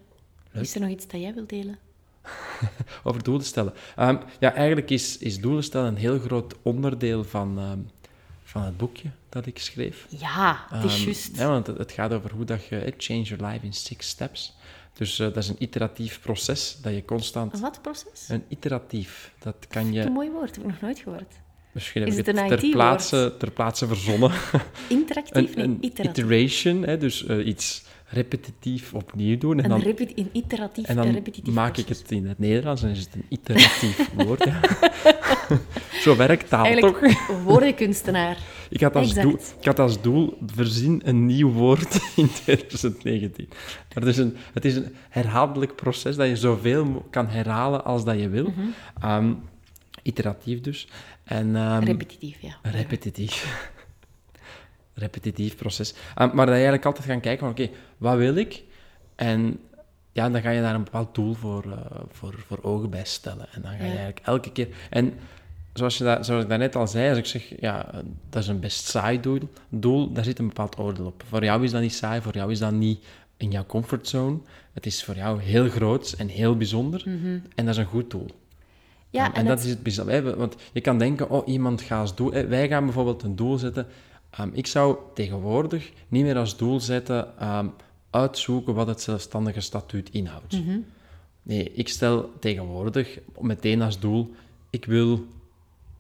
Is 0.52 0.74
er 0.74 0.80
nog 0.80 0.90
iets 0.90 1.06
dat 1.06 1.20
jij 1.20 1.34
wilt 1.34 1.48
delen? 1.48 1.78
Over 3.04 3.22
doelen 3.22 3.44
stellen. 3.44 3.72
Ehm, 3.96 4.16
ja, 4.40 4.52
eigenlijk 4.54 4.90
is, 4.90 5.18
is 5.18 5.40
doelen 5.40 5.64
stellen 5.64 5.86
een 5.88 5.96
heel 5.96 6.18
groot 6.18 6.54
onderdeel 6.62 7.24
van, 7.24 7.58
ehm, 7.58 7.78
van 8.44 8.62
het 8.62 8.76
boekje 8.76 9.08
dat 9.28 9.46
ik 9.46 9.58
schreef. 9.58 10.06
Ja, 10.08 10.66
het 10.70 10.84
is 10.84 10.94
Ehm, 10.96 11.04
juist. 11.04 11.36
ja, 11.36 11.48
want 11.48 11.66
het, 11.66 11.78
het 11.78 11.92
gaat 11.92 12.12
over 12.12 12.30
hoe 12.32 12.44
dat 12.44 12.66
je... 12.66 12.78
eh, 12.78 12.92
Change 12.96 13.22
your 13.22 13.46
life 13.46 13.64
in 13.66 13.72
six 13.72 14.08
steps. 14.08 14.56
Dus 14.92 15.18
eh, 15.18 15.26
dat 15.26 15.36
is 15.36 15.48
een 15.48 15.56
iteratief 15.62 16.20
proces 16.20 16.78
dat 16.82 16.94
je 16.94 17.04
constant... 17.04 17.54
Een 17.54 17.60
wat 17.60 17.82
proces? 17.82 18.28
Een 18.28 18.44
iteratief, 18.48 19.32
dat 19.38 19.56
kan 19.68 19.92
je... 19.92 20.00
Een 20.00 20.12
mooi 20.12 20.30
woord, 20.30 20.54
heb 20.56 20.64
ik 20.64 20.70
nog 20.70 20.80
nooit 20.80 20.98
gehoord. 20.98 21.40
Misschien 21.72 22.02
Is 22.06 22.16
heb 22.16 22.26
het 22.26 22.36
ik 22.38 22.50
het 22.50 22.60
ter 22.60 22.70
plaatse, 22.70 23.34
ter 23.38 23.50
plaatse 23.50 23.86
verzonnen. 23.86 24.30
Interactief? 24.88 25.34
een 25.56 25.56
Nee, 25.56 25.64
een 25.64 25.78
iteratief. 25.80 26.24
iteration, 26.24 26.82
hè, 26.82 26.98
dus 26.98 27.26
eh, 27.26 27.46
iets 27.46 27.82
repetitief 28.12 28.94
opnieuw 28.94 29.38
doen. 29.38 29.60
En 29.60 29.68
dan, 29.68 29.82
een 29.84 30.28
iteratief 30.32 30.86
en 30.86 30.96
dan 30.96 31.10
repetitief 31.10 31.54
maak 31.54 31.76
ik 31.76 31.88
het 31.88 32.10
in 32.10 32.26
het 32.26 32.38
Nederlands 32.38 32.82
en 32.82 32.90
is 32.90 32.98
het 32.98 33.14
een 33.14 33.24
iteratief 33.28 34.10
woord. 34.26 34.44
ja. 34.44 34.60
Zo 36.02 36.16
werkt 36.16 36.48
taal 36.48 36.64
toch? 36.64 36.72
Eigenlijk 37.00 37.20
woordenkunstenaar. 37.46 38.38
Ik 38.70 38.80
had, 38.80 38.96
als 38.96 39.08
Exact. 39.08 39.26
doel, 39.26 39.38
ik 39.60 39.64
had 39.64 39.78
als 39.78 40.00
doel 40.00 40.38
verzin 40.46 41.00
een 41.04 41.26
nieuw 41.26 41.50
woord 41.50 42.00
in 42.16 42.30
2019. 42.32 43.48
Maar 43.94 44.04
het 44.04 44.06
is 44.06 44.18
een, 44.18 44.36
het 44.52 44.64
is 44.64 44.76
een 44.76 44.94
herhaaldelijk 45.08 45.74
proces 45.76 46.16
dat 46.16 46.28
je 46.28 46.36
zoveel 46.36 47.06
kan 47.10 47.28
herhalen 47.28 47.84
als 47.84 48.04
dat 48.04 48.20
je 48.20 48.28
wil. 48.28 48.44
Mhm. 48.44 48.60
Ehm, 49.00 49.32
iteratief 50.02 50.60
dus. 50.60 50.88
En, 51.24 51.56
ehm, 51.56 51.84
Repetitief, 51.84 52.36
ja. 52.40 52.58
repetitief. 52.62 53.70
Repetitief 54.94 55.56
proces. 55.56 55.94
Ehm, 56.14 56.26
maar 56.26 56.36
dat 56.46 56.46
je 56.46 56.52
eigenlijk 56.52 56.84
altijd 56.84 57.06
gaan 57.06 57.20
kijken 57.20 57.40
van, 57.40 57.50
oké, 57.50 57.68
wat 57.98 58.16
wil 58.16 58.36
ik? 58.36 58.62
En 59.14 59.58
ja, 60.12 60.30
dan 60.30 60.40
ga 60.40 60.50
je 60.50 60.60
daar 60.60 60.74
een 60.74 60.84
bepaald 60.84 61.14
doel 61.14 61.34
voor, 61.34 61.64
eh, 61.72 62.00
voor, 62.10 62.34
voor 62.46 62.58
ogen 62.62 62.90
bij 62.90 63.04
stellen. 63.04 63.46
En 63.52 63.62
dan 63.62 63.70
ga 63.70 63.76
je 63.76 63.82
Ja. 63.82 63.86
eigenlijk 63.88 64.20
elke 64.26 64.52
keer... 64.52 64.68
En 64.90 65.14
zoals, 65.72 65.98
je 65.98 66.04
dat, 66.04 66.26
zoals 66.26 66.42
ik 66.42 66.48
daarnet 66.48 66.76
al 66.76 66.86
zei, 66.88 67.08
als 67.08 67.18
ik 67.18 67.26
zeg, 67.26 67.60
ja, 67.60 67.90
dat 68.30 68.42
is 68.42 68.48
een 68.48 68.60
best 68.60 68.84
saai 68.86 69.20
doel, 69.20 69.38
doel, 69.68 70.12
daar 70.12 70.24
zit 70.24 70.38
een 70.38 70.46
bepaald 70.46 70.78
oordeel 70.78 71.06
op. 71.06 71.22
Voor 71.28 71.44
jou 71.44 71.64
is 71.64 71.70
dat 71.70 71.80
niet 71.80 71.94
saai, 71.94 72.20
voor 72.20 72.34
jou 72.34 72.50
is 72.50 72.58
dat 72.58 72.72
niet 72.72 73.04
in 73.36 73.50
jouw 73.50 73.66
comfortzone. 73.66 74.38
Het 74.72 74.86
is 74.86 75.04
voor 75.04 75.14
jou 75.16 75.40
heel 75.42 75.68
groot 75.68 76.14
en 76.18 76.28
heel 76.28 76.56
bijzonder. 76.56 77.02
En 77.54 77.64
dat 77.64 77.68
is 77.74 77.76
een 77.76 77.84
goed 77.86 78.10
doel. 78.10 78.26
Ja, 79.10 79.26
en, 79.26 79.32
en 79.34 79.44
dat 79.46 79.56
het- 79.56 79.64
is 79.66 79.70
het 79.72 79.82
bijzonder. 79.82 80.36
Want 80.36 80.56
je 80.72 80.80
kan 80.80 80.98
denken, 80.98 81.30
oh, 81.30 81.48
iemand 81.48 81.80
gaat 81.82 82.00
als 82.00 82.14
doel... 82.14 82.32
eh, 82.32 82.46
Wij 82.48 82.68
gaan 82.68 82.84
bijvoorbeeld 82.84 83.22
een 83.22 83.36
doel 83.36 83.58
zetten. 83.58 83.86
Ehm, 84.32 84.48
ik 84.52 84.66
zou 84.66 84.96
tegenwoordig 85.14 85.92
niet 86.08 86.24
meer 86.24 86.36
als 86.36 86.56
doel 86.56 86.80
zetten... 86.80 87.38
ehm, 87.38 87.66
uitzoeken 88.10 88.74
wat 88.74 88.86
het 88.86 89.00
zelfstandige 89.00 89.60
statuut 89.60 90.10
inhoudt. 90.10 90.52
Mhm. 90.64 90.78
Nee, 91.42 91.72
ik 91.72 91.88
stel 91.88 92.30
tegenwoordig 92.40 93.18
meteen 93.40 93.82
als 93.82 93.98
doel... 94.00 94.34
Ik 94.70 94.84
wil 94.84 95.26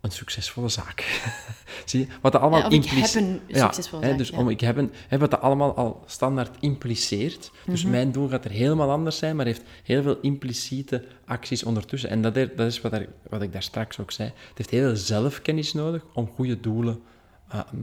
een 0.00 0.10
succesvolle 0.10 0.68
zaak. 0.68 1.00
Zie 1.84 2.00
je? 2.00 2.06
Wat 2.20 2.32
dat 2.32 2.40
allemaal 2.40 2.60
Ja, 2.60 2.66
of 2.66 2.72
ik 2.72 2.84
heb 2.84 3.14
een 3.14 3.40
succesvolle 3.48 4.02
hè, 4.02 4.08
zaak, 4.08 4.18
Dus 4.18 4.28
ja. 4.28 4.38
om, 4.38 4.48
ik 4.48 4.60
heb 4.60 4.76
een, 4.76 4.90
hè, 5.08 5.18
wat 5.18 5.30
dat 5.30 5.40
allemaal 5.40 5.74
al 5.74 6.02
standaard 6.06 6.56
impliceert. 6.60 7.50
Dus 7.66 7.82
Mhm. 7.82 7.90
mijn 7.90 8.12
doel 8.12 8.28
gaat 8.28 8.44
er 8.44 8.50
helemaal 8.50 8.90
anders 8.90 9.18
zijn, 9.18 9.36
maar 9.36 9.46
heeft 9.46 9.62
heel 9.82 10.02
veel 10.02 10.18
impliciete 10.20 11.04
acties 11.26 11.64
ondertussen. 11.64 12.10
En 12.10 12.22
dat, 12.22 12.36
er- 12.36 12.56
dat 12.56 12.66
is 12.66 12.80
wat, 12.80 12.92
er, 12.92 13.08
wat 13.28 13.42
ik 13.42 13.52
daar 13.52 13.62
straks 13.62 13.98
ook 13.98 14.10
zei. 14.10 14.28
Het 14.28 14.56
heeft 14.58 14.70
heel 14.70 14.86
veel 14.86 14.96
zelfkennis 14.96 15.72
nodig 15.72 16.04
om 16.12 16.28
goede 16.34 16.60
doelen 16.60 17.00
ehm, 17.48 17.76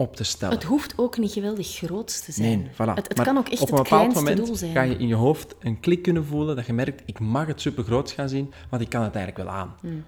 op 0.00 0.16
te 0.16 0.24
stellen. 0.24 0.54
Het 0.54 0.64
hoeft 0.64 0.98
ook 0.98 1.18
niet 1.18 1.32
geweldig 1.32 1.68
groot 1.68 2.24
te 2.24 2.32
zijn. 2.32 2.58
Nee, 2.58 2.70
voilà. 2.72 2.94
Het, 2.94 3.08
het 3.08 3.16
Maar 3.16 3.26
kan 3.26 3.38
ook 3.38 3.48
echt 3.48 3.60
op 3.60 3.70
een 3.70 3.74
het 3.74 3.82
bepaald 3.82 4.12
kleinste 4.12 4.20
moment 4.20 4.46
doel 4.46 4.56
zijn. 4.56 4.72
ga 4.72 4.82
je 4.82 4.96
in 4.96 5.06
je 5.06 5.14
hoofd 5.14 5.54
een 5.58 5.80
klik 5.80 6.02
kunnen 6.02 6.24
voelen 6.24 6.56
dat 6.56 6.66
je 6.66 6.72
merkt, 6.72 7.02
ik 7.06 7.18
mag 7.18 7.46
het 7.46 7.60
supergroot 7.60 8.10
gaan 8.10 8.28
zien, 8.28 8.52
want 8.70 8.82
ik 8.82 8.88
kan 8.88 9.02
het 9.02 9.14
eigenlijk 9.14 9.48
wel 9.48 9.56
aan. 9.56 9.74
Mm. 9.82 10.04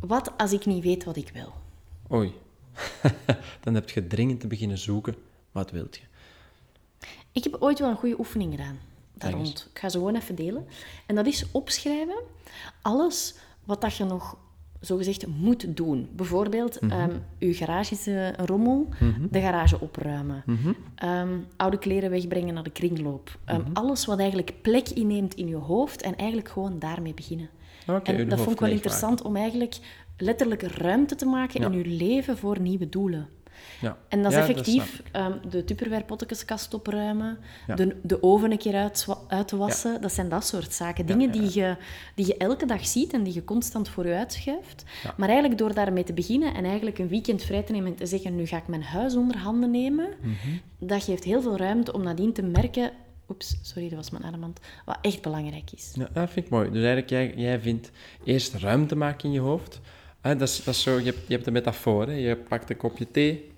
Wat 0.00 0.32
als 0.36 0.52
ik 0.52 0.66
niet 0.66 0.84
weet 0.84 1.04
wat 1.04 1.16
ik 1.16 1.30
wil? 1.34 1.52
Oei. 2.12 2.34
Dan 3.64 3.74
heb 3.74 3.90
je 3.90 4.06
dringend 4.06 4.40
te 4.40 4.46
beginnen 4.46 4.78
zoeken. 4.78 5.16
Wat 5.52 5.70
wilt 5.70 5.96
je? 5.96 6.02
Ik 7.32 7.44
heb 7.44 7.56
ooit 7.58 7.78
wel 7.78 7.90
een 7.90 7.96
goede 7.96 8.18
oefening 8.18 8.50
gedaan. 8.50 8.78
Daar 9.14 9.32
rond. 9.32 9.68
Ik 9.72 9.78
ga 9.78 9.88
ze 9.88 9.98
gewoon 9.98 10.16
even 10.16 10.34
delen. 10.34 10.66
En 11.06 11.14
dat 11.14 11.26
is 11.26 11.44
opschrijven 11.52 12.22
alles 12.82 13.34
wat 13.64 13.80
dat 13.80 13.96
je 13.96 14.04
nog 14.04 14.36
zogezegd 14.84 15.26
moet 15.26 15.76
doen. 15.76 16.08
Bijvoorbeeld, 16.16 16.80
Mhm. 16.80 16.92
ehm, 16.92 17.10
uw 17.38 17.54
garage 17.54 17.94
is 17.94 18.06
een 18.06 18.36
rommel, 18.46 18.88
de 19.30 19.40
garage 19.40 19.80
opruimen. 19.80 20.42
Mhm. 20.46 20.72
Ehm, 20.94 21.28
oude 21.56 21.78
kleren 21.78 22.10
wegbrengen 22.10 22.54
naar 22.54 22.62
de 22.62 22.70
kringloop. 22.70 23.38
Ehm, 23.44 23.60
Mhm. 23.60 23.70
Alles 23.72 24.04
wat 24.06 24.18
eigenlijk 24.18 24.54
plek 24.62 24.88
inneemt 24.88 25.34
in 25.34 25.48
je 25.48 25.56
hoofd 25.56 26.02
en 26.02 26.16
eigenlijk 26.16 26.48
gewoon 26.48 26.78
daarmee 26.78 27.14
beginnen. 27.14 27.48
En 28.02 28.16
je 28.16 28.26
dat 28.26 28.38
vond 28.40 28.50
ik 28.50 28.60
wel 28.60 28.70
interessant 28.70 29.22
om 29.22 29.36
eigenlijk 29.36 29.76
letterlijk 30.16 30.62
ruimte 30.62 31.14
te 31.14 31.26
maken 31.26 31.60
Ja. 31.60 31.66
in 31.66 31.72
je 31.78 31.86
leven 31.86 32.36
voor 32.38 32.60
nieuwe 32.60 32.88
doelen. 32.88 33.28
Ja. 33.80 33.96
En 34.08 34.22
dat 34.22 34.32
is 34.32 34.38
Ja, 34.38 34.44
effectief 34.44 35.02
ehm, 35.12 35.32
de 35.50 35.64
Tupperware-pottekeskast 35.64 36.74
opruimen, 36.74 37.38
Ja. 37.66 37.74
de, 37.74 37.96
de 38.02 38.22
oven 38.22 38.50
een 38.50 38.58
keer 38.58 38.74
uitwa- 38.74 39.18
uitwassen. 39.28 40.00
Dat 40.00 40.12
zijn 40.12 40.28
dat 40.28 40.46
soort 40.46 40.72
zaken. 40.72 41.06
Dingen 41.06 41.30
Die, 41.32 41.50
je, 41.60 41.76
die 42.14 42.26
je 42.26 42.36
elke 42.36 42.66
dag 42.66 42.86
ziet 42.86 43.12
en 43.12 43.22
die 43.22 43.34
je 43.34 43.44
constant 43.44 43.88
voor 43.88 44.06
je 44.06 44.14
uitschuift. 44.14 44.84
Ja. 45.02 45.14
Maar 45.16 45.28
eigenlijk 45.28 45.58
door 45.58 45.74
daarmee 45.74 46.04
te 46.04 46.12
beginnen 46.12 46.54
en 46.54 46.64
eigenlijk 46.64 46.98
een 46.98 47.08
weekend 47.08 47.42
vrij 47.42 47.62
te 47.62 47.72
nemen 47.72 47.90
en 47.90 47.96
te 47.96 48.06
zeggen, 48.06 48.36
nu 48.36 48.46
ga 48.46 48.56
ik 48.56 48.68
mijn 48.68 48.82
huis 48.82 49.14
onder 49.16 49.36
handen 49.38 49.70
nemen, 49.70 50.08
Mhm. 50.20 50.36
dat 50.78 51.02
geeft 51.04 51.24
heel 51.24 51.42
veel 51.42 51.56
ruimte 51.56 51.92
om 51.92 52.02
nadien 52.02 52.32
te 52.32 52.42
merken... 52.42 52.90
Oeps, 53.28 53.56
sorry, 53.62 53.88
dat 53.88 53.96
was 53.98 54.10
mijn 54.10 54.24
armband. 54.24 54.60
Wat 54.84 54.98
echt 55.00 55.22
belangrijk 55.22 55.70
is. 55.72 55.92
Ja, 55.94 56.08
dat 56.12 56.30
vind 56.30 56.44
ik 56.46 56.50
mooi. 56.52 56.66
Dus 56.70 56.76
eigenlijk, 56.84 57.10
jij, 57.10 57.32
jij 57.36 57.60
vindt 57.60 57.90
eerst 58.24 58.54
ruimte 58.54 58.96
maken 58.96 59.24
in 59.28 59.32
je 59.34 59.40
hoofd. 59.40 59.80
Hè, 60.24 60.36
dat, 60.36 60.48
is, 60.48 60.64
dat 60.64 60.74
is 60.74 60.82
zo, 60.82 60.98
je, 60.98 61.04
hebt, 61.04 61.18
je 61.26 61.34
hebt 61.34 61.46
een 61.46 61.52
metafoor. 61.52 62.06
Hè. 62.06 62.12
Je 62.12 62.36
pakt 62.36 62.70
een 62.70 62.76
kopje 62.76 63.10
thee, 63.10 63.50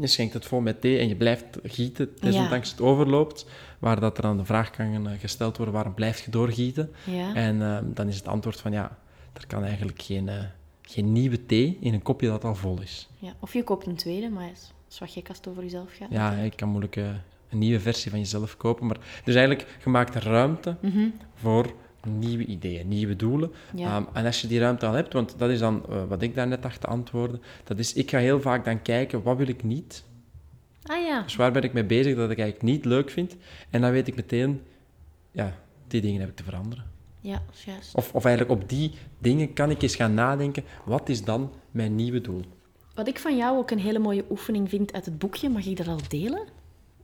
je 0.00 0.06
schenkt 0.06 0.34
het 0.34 0.44
vol 0.44 0.60
met 0.60 0.80
thee 0.80 0.98
en 0.98 1.08
je 1.08 1.16
blijft 1.16 1.58
gieten, 1.62 2.08
desondanks 2.20 2.70
het 2.70 2.80
overloopt. 2.80 3.46
Waar 3.78 4.00
dat 4.00 4.18
er 4.18 4.24
aan 4.24 4.36
de 4.36 4.44
vraag 4.44 4.70
kan 4.70 5.08
eh, 5.08 5.18
gesteld 5.20 5.56
worden, 5.56 5.74
waarom 5.74 5.94
blijf 5.94 6.24
je 6.24 6.30
doorgieten? 6.30 6.90
Ja. 7.04 7.34
En 7.34 7.62
eh, 7.62 7.78
dan 7.84 8.08
is 8.08 8.16
het 8.16 8.28
antwoord 8.28 8.60
van, 8.60 8.72
ja, 8.72 8.98
er 9.32 9.46
kan 9.46 9.64
eigenlijk 9.64 10.02
geen, 10.02 10.28
eh, 10.28 10.36
geen 10.82 11.12
nieuwe 11.12 11.46
thee 11.46 11.78
in 11.80 11.94
een 11.94 12.02
kopje 12.02 12.28
dat 12.28 12.44
al 12.44 12.54
vol 12.54 12.80
is. 12.80 13.08
Ja, 13.18 13.32
of 13.40 13.52
je 13.52 13.64
koopt 13.64 13.86
een 13.86 13.96
tweede, 13.96 14.28
maar 14.28 14.46
dat 14.48 14.72
is- 14.90 14.98
wat 14.98 15.10
gek 15.10 15.28
als 15.28 15.36
het 15.36 15.48
over 15.48 15.62
jezelf 15.62 15.88
gaat. 15.98 16.08
Ja, 16.10 16.32
je 16.42 16.50
kan 16.50 16.68
moeilijk 16.68 16.96
eh, 16.96 17.04
een 17.50 17.58
nieuwe 17.58 17.80
versie 17.80 18.10
van 18.10 18.20
jezelf 18.20 18.56
kopen. 18.56 18.86
Maar, 18.86 18.96
dus 19.24 19.34
eigenlijk, 19.34 19.78
je 19.84 19.90
maakt 19.90 20.14
ruimte 20.14 20.76
voor 21.34 21.72
nieuwe 22.06 22.44
ideeën, 22.44 22.88
nieuwe 22.88 23.16
doelen. 23.16 23.52
Ja. 23.74 23.96
Ehm, 23.96 24.04
en 24.12 24.26
als 24.26 24.40
je 24.40 24.46
die 24.46 24.58
ruimte 24.60 24.86
al 24.86 24.92
hebt, 24.92 25.12
want 25.12 25.34
dat 25.38 25.50
is 25.50 25.58
dan 25.58 25.82
eh, 25.88 26.04
wat 26.08 26.22
ik 26.22 26.34
daarnet 26.34 26.62
dacht 26.62 26.80
te 26.80 26.86
antwoorden, 26.86 27.42
dat 27.64 27.78
is, 27.78 27.92
ik 27.92 28.10
ga 28.10 28.18
heel 28.18 28.40
vaak 28.40 28.64
dan 28.64 28.82
kijken, 28.82 29.22
wat 29.22 29.36
wil 29.36 29.48
ik 29.48 29.62
niet? 29.62 30.04
Ah 30.84 31.04
ja, 31.04 31.22
Dus 31.22 31.36
waar 31.36 31.52
ben 31.52 31.62
ik 31.62 31.72
mee 31.72 31.84
bezig 31.84 32.16
dat 32.16 32.30
ik 32.30 32.38
eigenlijk 32.38 32.72
niet 32.72 32.84
leuk 32.84 33.10
vind? 33.10 33.36
En 33.70 33.80
dan 33.80 33.90
weet 33.90 34.08
ik 34.08 34.16
meteen, 34.16 34.62
ja, 35.30 35.54
die 35.86 36.00
dingen 36.00 36.20
heb 36.20 36.28
ik 36.28 36.36
te 36.36 36.44
veranderen. 36.44 36.84
ja, 37.20 37.42
juist. 37.64 37.94
Of, 37.94 38.14
of 38.14 38.24
eigenlijk 38.24 38.60
op 38.60 38.68
die 38.68 38.92
dingen 39.18 39.52
kan 39.52 39.70
ik 39.70 39.82
eens 39.82 39.96
gaan 39.96 40.14
nadenken, 40.14 40.64
wat 40.84 41.08
is 41.08 41.24
dan 41.24 41.52
mijn 41.70 41.94
nieuwe 41.94 42.20
doel? 42.20 42.42
Wat 42.94 43.08
ik 43.08 43.18
van 43.18 43.36
jou 43.36 43.58
ook 43.58 43.70
een 43.70 43.78
hele 43.78 43.98
mooie 43.98 44.24
oefening 44.30 44.68
vind 44.68 44.92
uit 44.92 45.04
het 45.04 45.18
boekje, 45.18 45.48
mag 45.48 45.66
ik 45.66 45.76
dat 45.76 45.88
al 45.88 46.00
delen? 46.08 46.42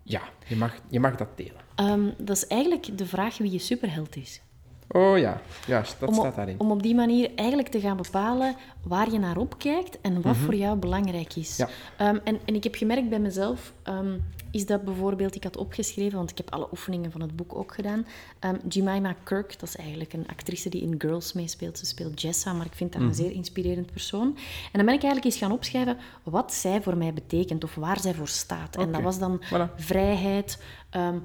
Ja, 0.03 0.23
je 0.47 0.57
mag, 0.57 0.75
je 0.89 1.01
mag 1.01 1.17
dat 1.17 1.29
delen. 1.37 1.61
Ehm, 1.75 2.11
dat 2.19 2.37
is 2.37 2.47
eigenlijk 2.47 2.99
de 2.99 3.07
vraag 3.07 3.39
wie 3.39 3.53
je 3.53 3.59
superheld 3.59 4.17
is. 4.17 4.41
Oh 4.89 5.19
ja, 5.19 5.41
juist, 5.67 5.97
dat 6.01 6.09
om, 6.09 6.15
staat 6.15 6.35
daarin. 6.35 6.61
om 6.61 6.71
op 6.71 6.83
die 6.83 6.95
manier 6.95 7.31
eigenlijk 7.35 7.69
te 7.69 7.81
gaan 7.81 7.97
bepalen 7.97 8.57
waar 8.83 9.11
je 9.11 9.19
naar 9.19 9.37
opkijkt 9.37 10.01
en 10.01 10.23
wat 10.23 10.37
voor 10.37 10.55
jou 10.55 10.79
belangrijk 10.79 11.37
is. 11.37 11.57
Ja. 11.57 11.69
Ehm, 11.97 12.19
en, 12.25 12.39
en 12.45 12.55
ik 12.55 12.65
heb 12.65 12.75
gemerkt 12.75 13.09
bij 13.09 13.19
mezelf, 13.19 13.73
ehm, 13.83 14.17
is 14.51 14.67
dat 14.67 14.85
bijvoorbeeld, 14.85 15.35
ik 15.35 15.45
had 15.45 15.57
opgeschreven, 15.57 16.19
want 16.19 16.31
ik 16.31 16.37
heb 16.37 16.51
alle 16.51 16.69
oefeningen 16.71 17.11
van 17.11 17.21
het 17.21 17.37
boek 17.37 17.57
ook 17.57 17.75
gedaan. 17.75 18.07
Ehm 18.39 18.57
Jemima 18.69 19.15
Kirk, 19.23 19.61
dat 19.61 19.69
is 19.69 19.77
eigenlijk 19.77 20.13
een 20.13 20.27
actrice 20.29 20.69
die 20.69 20.83
in 20.83 20.95
Girls 20.99 21.33
meespeelt. 21.33 21.79
Ze 21.79 21.87
speelt 21.87 22.21
Jessa, 22.21 22.53
maar 22.53 22.67
ik 22.67 22.75
vind 22.75 22.95
haar 22.95 23.03
een 23.03 23.15
zeer 23.15 23.33
inspirerend 23.33 23.93
persoon. 23.93 24.37
En 24.73 24.73
dan 24.73 24.85
ben 24.85 24.95
ik 24.95 25.03
eigenlijk 25.03 25.25
eens 25.25 25.37
gaan 25.37 25.53
opschrijven 25.53 25.97
wat 26.23 26.55
zij 26.55 26.83
voor 26.83 26.97
mij 26.97 27.13
betekent 27.13 27.65
of 27.65 27.75
waar 27.75 28.01
zij 28.01 28.15
voor 28.15 28.29
staat. 28.29 28.77
En 28.77 28.93
dat 28.93 29.03
was 29.03 29.19
dan 29.19 29.41
voilà. 29.45 29.75
vrijheid, 29.77 30.63
ehm, 30.91 31.19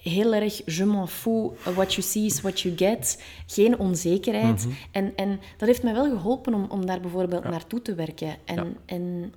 heel 0.00 0.34
erg 0.34 0.62
je 0.76 0.84
m'en 0.84 1.08
fous, 1.08 1.50
what 1.74 1.94
you 1.94 2.06
see 2.06 2.24
is 2.24 2.40
what 2.40 2.60
you 2.60 2.76
get. 2.76 3.22
Geen 3.46 3.78
onzekerheid. 3.78 4.64
Mhm. 4.66 4.74
en, 4.90 5.12
en 5.16 5.40
dat 5.56 5.68
heeft 5.68 5.82
mij 5.82 5.94
wel 5.94 6.04
geholpen 6.10 6.54
om, 6.54 6.66
om 6.68 6.86
daar 6.86 7.00
bijvoorbeeld 7.00 7.44
naartoe 7.44 7.82
te 7.82 7.94
werken. 7.94 8.36
En, 8.44 8.54
Ja. 8.56 8.66
en, 8.86 9.32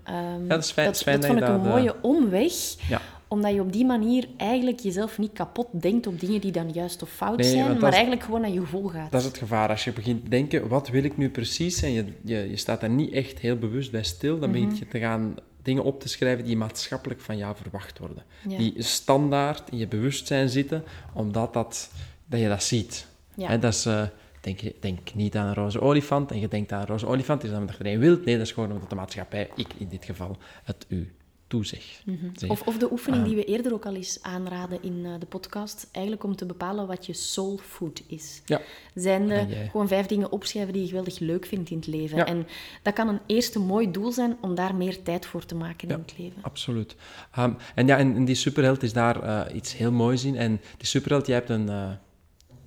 dat 0.48 0.63
is 0.63 0.72
fijn- 0.72 0.88
dat, 0.88 1.02
fijn 1.02 1.20
dat 1.22 1.30
dat 1.30 1.39
vond 1.39 1.41
ik 1.44 1.48
een 1.56 1.63
dat, 1.63 1.65
eh, 1.65 1.72
mooie 1.72 1.96
omweg. 2.02 2.54
Ja. 2.89 3.02
Omdat 3.28 3.54
je 3.54 3.62
op 3.62 3.72
die 3.74 3.86
manier 3.86 4.28
eigenlijk 4.38 4.80
jezelf 4.80 5.18
niet 5.18 5.34
kapot 5.34 5.68
denkt 5.72 6.08
op 6.08 6.20
dingen 6.20 6.41
die 6.41 6.52
dan 6.52 6.72
juist 6.72 7.02
of 7.02 7.10
fout 7.10 7.38
Nee, 7.38 7.50
zijn, 7.50 7.65
maar 7.80 7.89
is- 7.89 7.94
eigenlijk 7.96 8.24
gewoon 8.24 8.41
naar 8.41 8.50
je 8.52 8.60
gevoel 8.60 8.88
gaat. 8.88 9.12
Dat 9.12 9.22
is 9.22 9.28
het 9.28 9.38
gevaar. 9.38 9.70
Als 9.70 9.84
je 9.84 9.91
begint 9.94 10.24
te 10.24 10.30
denken, 10.30 10.68
wat 10.68 10.89
wil 10.89 11.04
ik 11.04 11.18
nu 11.18 11.30
precies? 11.30 11.82
En 11.82 11.91
je, 11.91 12.06
je, 12.24 12.50
je 12.50 12.58
staat 12.58 12.82
daar 12.82 12.89
niet 12.89 13.12
echt 13.12 13.39
heel 13.39 13.56
bewust 13.58 13.91
bij 13.91 14.04
stil. 14.04 14.39
Dan 14.39 14.52
begin 14.52 14.76
je 14.80 14.88
te 14.88 15.00
gaan 15.00 15.36
dingen 15.65 15.84
op 15.84 15.99
te 16.01 16.08
schrijven 16.10 16.45
die 16.45 16.58
maatschappelijk 16.58 17.21
van 17.21 17.38
jou 17.38 17.56
verwacht 17.56 17.99
worden. 17.99 18.23
Ja. 18.47 18.58
Die 18.58 18.73
standaard 18.84 19.69
in 19.69 19.78
je 19.78 19.88
bewustzijn 19.88 20.49
zitten, 20.49 20.84
omdat 21.13 21.54
dat, 21.54 21.89
dat 22.25 22.39
je 22.39 22.47
dat 22.47 22.63
ziet. 22.63 23.08
Ja. 23.36 23.58
Dat 23.58 23.73
is, 23.73 23.86
eh, 23.86 24.04
denk, 24.41 24.60
je- 24.60 24.75
denk 24.80 25.13
niet 25.13 25.36
aan 25.36 25.47
een 25.47 25.54
roze 25.54 25.82
olifant 25.82 26.32
en 26.32 26.39
je 26.39 26.47
denkt 26.47 26.71
aan 26.71 26.82
een 26.82 26.88
roze 26.88 27.06
olifant. 27.08 27.43
Is 27.43 27.49
dat 27.49 27.60
omdat 27.60 27.78
je 27.78 27.84
er 27.84 27.93
een 27.93 27.99
wilt? 27.99 28.25
Nee, 28.25 28.38
dat 28.38 28.45
is 28.45 28.51
gewoon 28.51 28.71
omdat 28.71 28.89
de 28.89 28.95
maatschappij, 28.95 29.49
ik 29.56 29.67
in 29.78 29.88
dit 29.88 30.06
geval, 30.06 30.38
het 30.63 30.86
u 30.88 31.13
Mhm. 31.49 32.51
Of, 32.51 32.62
of 32.62 32.77
de 32.77 32.91
oefening 32.91 33.21
Ah. 33.23 33.27
die 33.27 33.38
we 33.38 33.43
eerder 33.45 33.73
ook 33.73 33.86
al 33.86 33.95
eens 33.95 34.19
aanraden 34.21 34.84
in 34.84 35.05
eh, 35.05 35.12
de 35.19 35.25
podcast, 35.25 35.88
eigenlijk 35.91 36.23
om 36.25 36.36
te 36.36 36.45
bepalen 36.45 36.88
wat 36.88 37.05
je 37.05 37.13
soul 37.13 37.58
food 37.58 38.01
is. 38.08 38.41
Ja. 38.45 38.62
Zijn 38.95 39.27
jij? 39.27 39.67
gewoon 39.71 39.88
vijf 39.88 40.05
dingen 40.05 40.31
opschrijven 40.31 40.73
die 40.73 40.81
je 40.81 40.88
geweldig 40.88 41.19
leuk 41.19 41.45
vindt 41.45 41.69
in 41.69 41.77
het 41.77 41.88
leven. 41.88 42.17
Ja. 42.17 42.25
En 42.25 42.47
dat 42.81 42.93
kan 42.93 43.08
een 43.08 43.19
eerste 43.25 43.60
mooi 43.60 43.91
doel 43.91 44.12
zijn 44.12 44.38
om 44.41 44.55
daar 44.55 44.75
meer 44.75 45.03
tijd 45.03 45.25
voor 45.25 45.45
te 45.45 45.55
maken 45.55 45.88
Ja. 45.88 45.93
in 45.95 46.01
het 46.01 46.17
leven. 46.17 46.41
Absoluut. 46.43 46.95
Ehm, 47.31 47.53
en 47.75 47.88
ja, 47.88 47.97
en, 47.97 48.15
en 48.15 48.25
die 48.25 48.36
superheld 48.36 48.84
is 48.84 48.93
daar 48.93 49.23
eh, 49.23 49.55
iets 49.55 49.77
heel 49.77 49.91
moois 49.91 50.23
in. 50.23 50.36
En 50.36 50.62
die 50.77 50.88
superheld, 50.88 51.25
jij 51.27 51.36
hebt 51.36 51.49
een, 51.49 51.69
eh, 51.69 51.89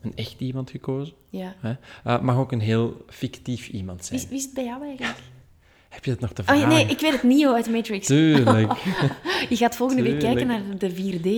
een 0.02 0.12
echt 0.14 0.40
iemand 0.40 0.70
gekozen. 0.70 1.14
Ja. 1.30 1.54
Hè? 1.58 1.74
Eh, 2.04 2.20
mag 2.20 2.36
ook 2.36 2.52
een 2.52 2.60
heel 2.60 3.04
fictief 3.08 3.68
iemand 3.68 4.04
zijn. 4.04 4.18
Wie, 4.20 4.24
is- 4.24 4.30
wie 4.32 4.38
is 4.38 4.44
het 4.44 4.54
bij 4.54 4.64
jou 4.64 4.82
eigenlijk? 4.86 5.18
Heb 5.88 6.04
je 6.04 6.10
dat 6.10 6.20
nog 6.20 6.32
te 6.32 6.40
Oh, 6.42 6.48
vragen? 6.48 6.68
nee, 6.68 6.86
ik 6.86 7.00
weet 7.00 7.12
het, 7.12 7.22
Neo 7.22 7.54
uit 7.54 7.70
Matrix. 7.70 8.06
Tuurlijk. 8.06 8.72
Je 9.48 9.56
gaat 9.56 9.76
volgende 9.76 10.02
week 10.02 10.18
kijken 10.20 10.46
naar 10.46 10.60
de 10.78 10.90
4D. 10.94 11.28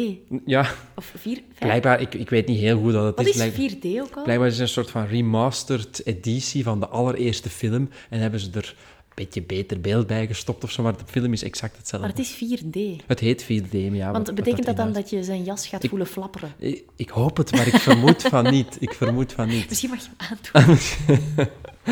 ja, 0.46 0.66
Of 0.96 1.12
4, 1.16 1.34
5. 1.34 1.44
blijkbaar, 1.58 2.00
ik, 2.00 2.14
ik 2.14 2.30
weet 2.30 2.46
niet 2.46 2.58
heel 2.60 2.78
goed 2.78 2.92
wat 2.92 3.04
het 3.04 3.16
Wat 3.16 3.26
is. 3.26 3.36
is 3.36 3.50
Blijk- 3.52 3.72
4D 3.72 3.84
ook 4.00 4.16
al? 4.16 4.22
Blijkbaar 4.22 4.46
is 4.48 4.52
het 4.52 4.62
een 4.62 4.68
soort 4.68 4.90
van 4.90 5.06
remastered 5.06 6.06
editie 6.06 6.62
van 6.64 6.80
de 6.80 6.88
allereerste 6.88 7.48
film. 7.50 7.88
En 8.08 8.20
hebben 8.20 8.40
ze 8.40 8.48
er 8.52 8.74
een 9.08 9.14
beetje 9.14 9.42
beter 9.42 9.80
beeld 9.80 10.06
bij 10.06 10.26
gestopt 10.26 10.64
of 10.64 10.70
zo, 10.70 10.82
maar 10.82 10.96
de 10.96 11.04
film 11.06 11.32
is 11.32 11.42
exact 11.42 11.76
hetzelfde. 11.76 12.08
Maar 12.08 12.16
het 12.16 12.26
is 12.26 12.60
4D. 12.60 13.06
Het 13.06 13.20
heet 13.20 13.42
4D, 13.44 13.72
maar 13.72 13.80
ja. 13.94 14.10
Want 14.12 14.26
wat- 14.26 14.34
betekent 14.34 14.66
wat 14.66 14.76
dat 14.76 14.84
dan 14.84 14.94
dat 14.94 15.10
je 15.10 15.24
zijn 15.24 15.42
jas 15.44 15.66
gaat 15.66 15.86
voelen 15.88 16.06
flapperen? 16.06 16.52
Ik, 16.58 16.84
ik 16.96 17.08
hoop 17.08 17.36
het, 17.36 17.52
maar 17.52 17.66
ik 17.66 17.74
vermoed 17.76 18.22
van 18.22 18.50
niet. 18.50 18.76
Ik 18.80 18.92
vermoed 18.92 19.32
van 19.32 19.48
niet. 19.48 19.68
Misschien 19.68 19.90
mag 19.90 19.98
je 20.02 20.08
hem 20.16 20.38
aandoen. 20.54 20.78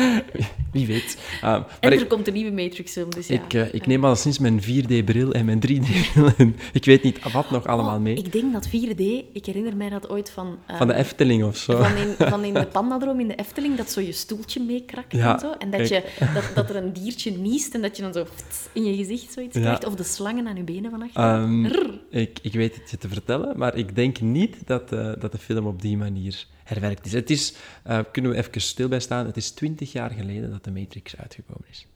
Wie 0.71 0.87
weet. 0.87 1.17
Ah, 1.41 1.41
maar 1.41 1.77
En 1.79 1.91
ik, 1.91 1.99
er 1.99 2.05
komt 2.07 2.27
een 2.27 2.33
nieuwe 2.33 2.51
Matrix-film, 2.51 3.09
dus 3.09 3.27
ja. 3.27 3.33
ik, 3.43 3.53
eh, 3.53 3.73
ik 3.73 3.87
neem 3.87 4.05
al 4.05 4.15
sinds 4.15 4.39
mijn 4.39 4.61
4D-bril 4.61 5.31
en 5.31 5.45
mijn 5.45 5.59
3D-bril 5.67 6.31
en 6.37 6.55
ik 6.73 6.85
weet 6.85 7.03
niet 7.03 7.31
wat 7.31 7.51
nog 7.51 7.65
allemaal 7.67 7.95
Oh, 7.95 8.01
mee. 8.01 8.15
Ik 8.15 8.31
denk 8.31 8.53
dat 8.53 8.67
4D, 8.67 9.01
ik 9.33 9.45
herinner 9.45 9.75
mij 9.75 9.89
dat 9.89 10.09
ooit 10.09 10.29
van... 10.29 10.57
eh, 10.67 10.77
Van 10.77 10.87
de 10.87 10.93
Efteling 10.93 11.43
of 11.43 11.57
zo. 11.57 11.77
Van 11.81 11.95
in, 11.95 12.15
van 12.27 12.43
in 12.43 12.53
de 12.53 12.65
Pandadroom 12.77 13.19
in 13.19 13.27
de 13.27 13.35
Efteling, 13.35 13.75
dat 13.77 13.91
zo 13.91 14.01
je 14.01 14.11
stoeltje 14.11 14.61
meekrakt 14.63 15.11
Ja, 15.13 15.33
en 15.33 15.39
zo. 15.39 15.51
En 15.57 15.71
dat, 15.71 15.87
je, 15.87 16.03
dat, 16.33 16.51
dat 16.55 16.69
er 16.69 16.75
een 16.75 16.93
diertje 16.93 17.31
niest 17.31 17.73
en 17.73 17.81
dat 17.81 17.95
je 17.97 18.01
dan 18.03 18.13
zo 18.13 18.25
in 18.73 18.83
je 18.83 18.95
gezicht 18.95 19.33
zoiets 19.33 19.55
Ja. 19.55 19.61
krijgt. 19.61 19.85
Of 19.85 19.95
de 19.95 20.03
slangen 20.03 20.47
aan 20.47 20.55
je 20.55 20.63
benen 20.63 20.91
van 20.91 21.01
achter. 21.01 21.23
Ehm, 21.23 21.65
ik, 22.09 22.39
ik 22.41 22.53
weet 22.53 22.75
het 22.75 22.89
je 22.89 22.97
te 22.97 23.07
vertellen, 23.07 23.57
maar 23.57 23.75
ik 23.75 23.95
denk 23.95 24.21
niet 24.21 24.55
dat, 24.65 24.91
eh, 24.91 25.11
dat 25.19 25.31
de 25.31 25.37
film 25.37 25.65
op 25.65 25.81
die 25.81 25.97
manier 25.97 26.45
herwerkt 26.69 27.05
is. 27.05 27.13
Het 27.13 27.29
is, 27.29 27.53
eh, 27.83 27.99
kunnen 28.11 28.31
we 28.31 28.37
even 28.37 28.61
stil 28.61 28.87
bij 28.87 28.99
staan, 28.99 29.25
het 29.25 29.37
is 29.37 29.51
twintig 29.51 29.91
jaar 29.91 30.09
geleden 30.09 30.51
dat 30.51 30.63
de 30.63 30.71
Matrix 30.71 31.17
uitgekomen 31.17 31.65
is. 31.69 31.87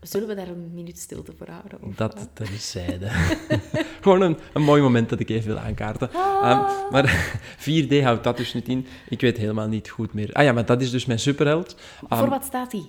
Zullen 0.00 0.28
we 0.28 0.34
daar 0.34 0.48
een 0.48 0.70
minuut 0.74 0.98
stilte 0.98 1.32
voor 1.38 1.48
houden? 1.48 1.82
Of, 1.82 1.94
Dat 1.94 2.28
terzijde. 2.32 3.08
Gewoon 4.02 4.20
een, 4.20 4.38
een 4.52 4.62
mooi 4.62 4.82
moment 4.82 5.08
dat 5.08 5.20
ik 5.20 5.28
even 5.28 5.48
wil 5.48 5.58
aankaarten. 5.58 6.10
Ehm, 6.12 6.90
maar 6.90 7.32
4D 7.68 8.02
houdt 8.02 8.24
dat 8.24 8.36
dus 8.36 8.54
niet 8.54 8.68
in. 8.68 8.86
Ik 9.08 9.20
weet 9.20 9.36
helemaal 9.36 9.68
niet 9.68 9.88
goed 9.88 10.12
meer. 10.12 10.32
Ah 10.32 10.44
ja, 10.44 10.52
maar 10.52 10.66
dat 10.66 10.80
is 10.82 10.90
dus 10.90 11.06
mijn 11.06 11.18
superheld. 11.18 11.76
Ehm, 12.08 12.18
voor 12.18 12.28
wat 12.28 12.44
staat 12.44 12.70
die? 12.70 12.86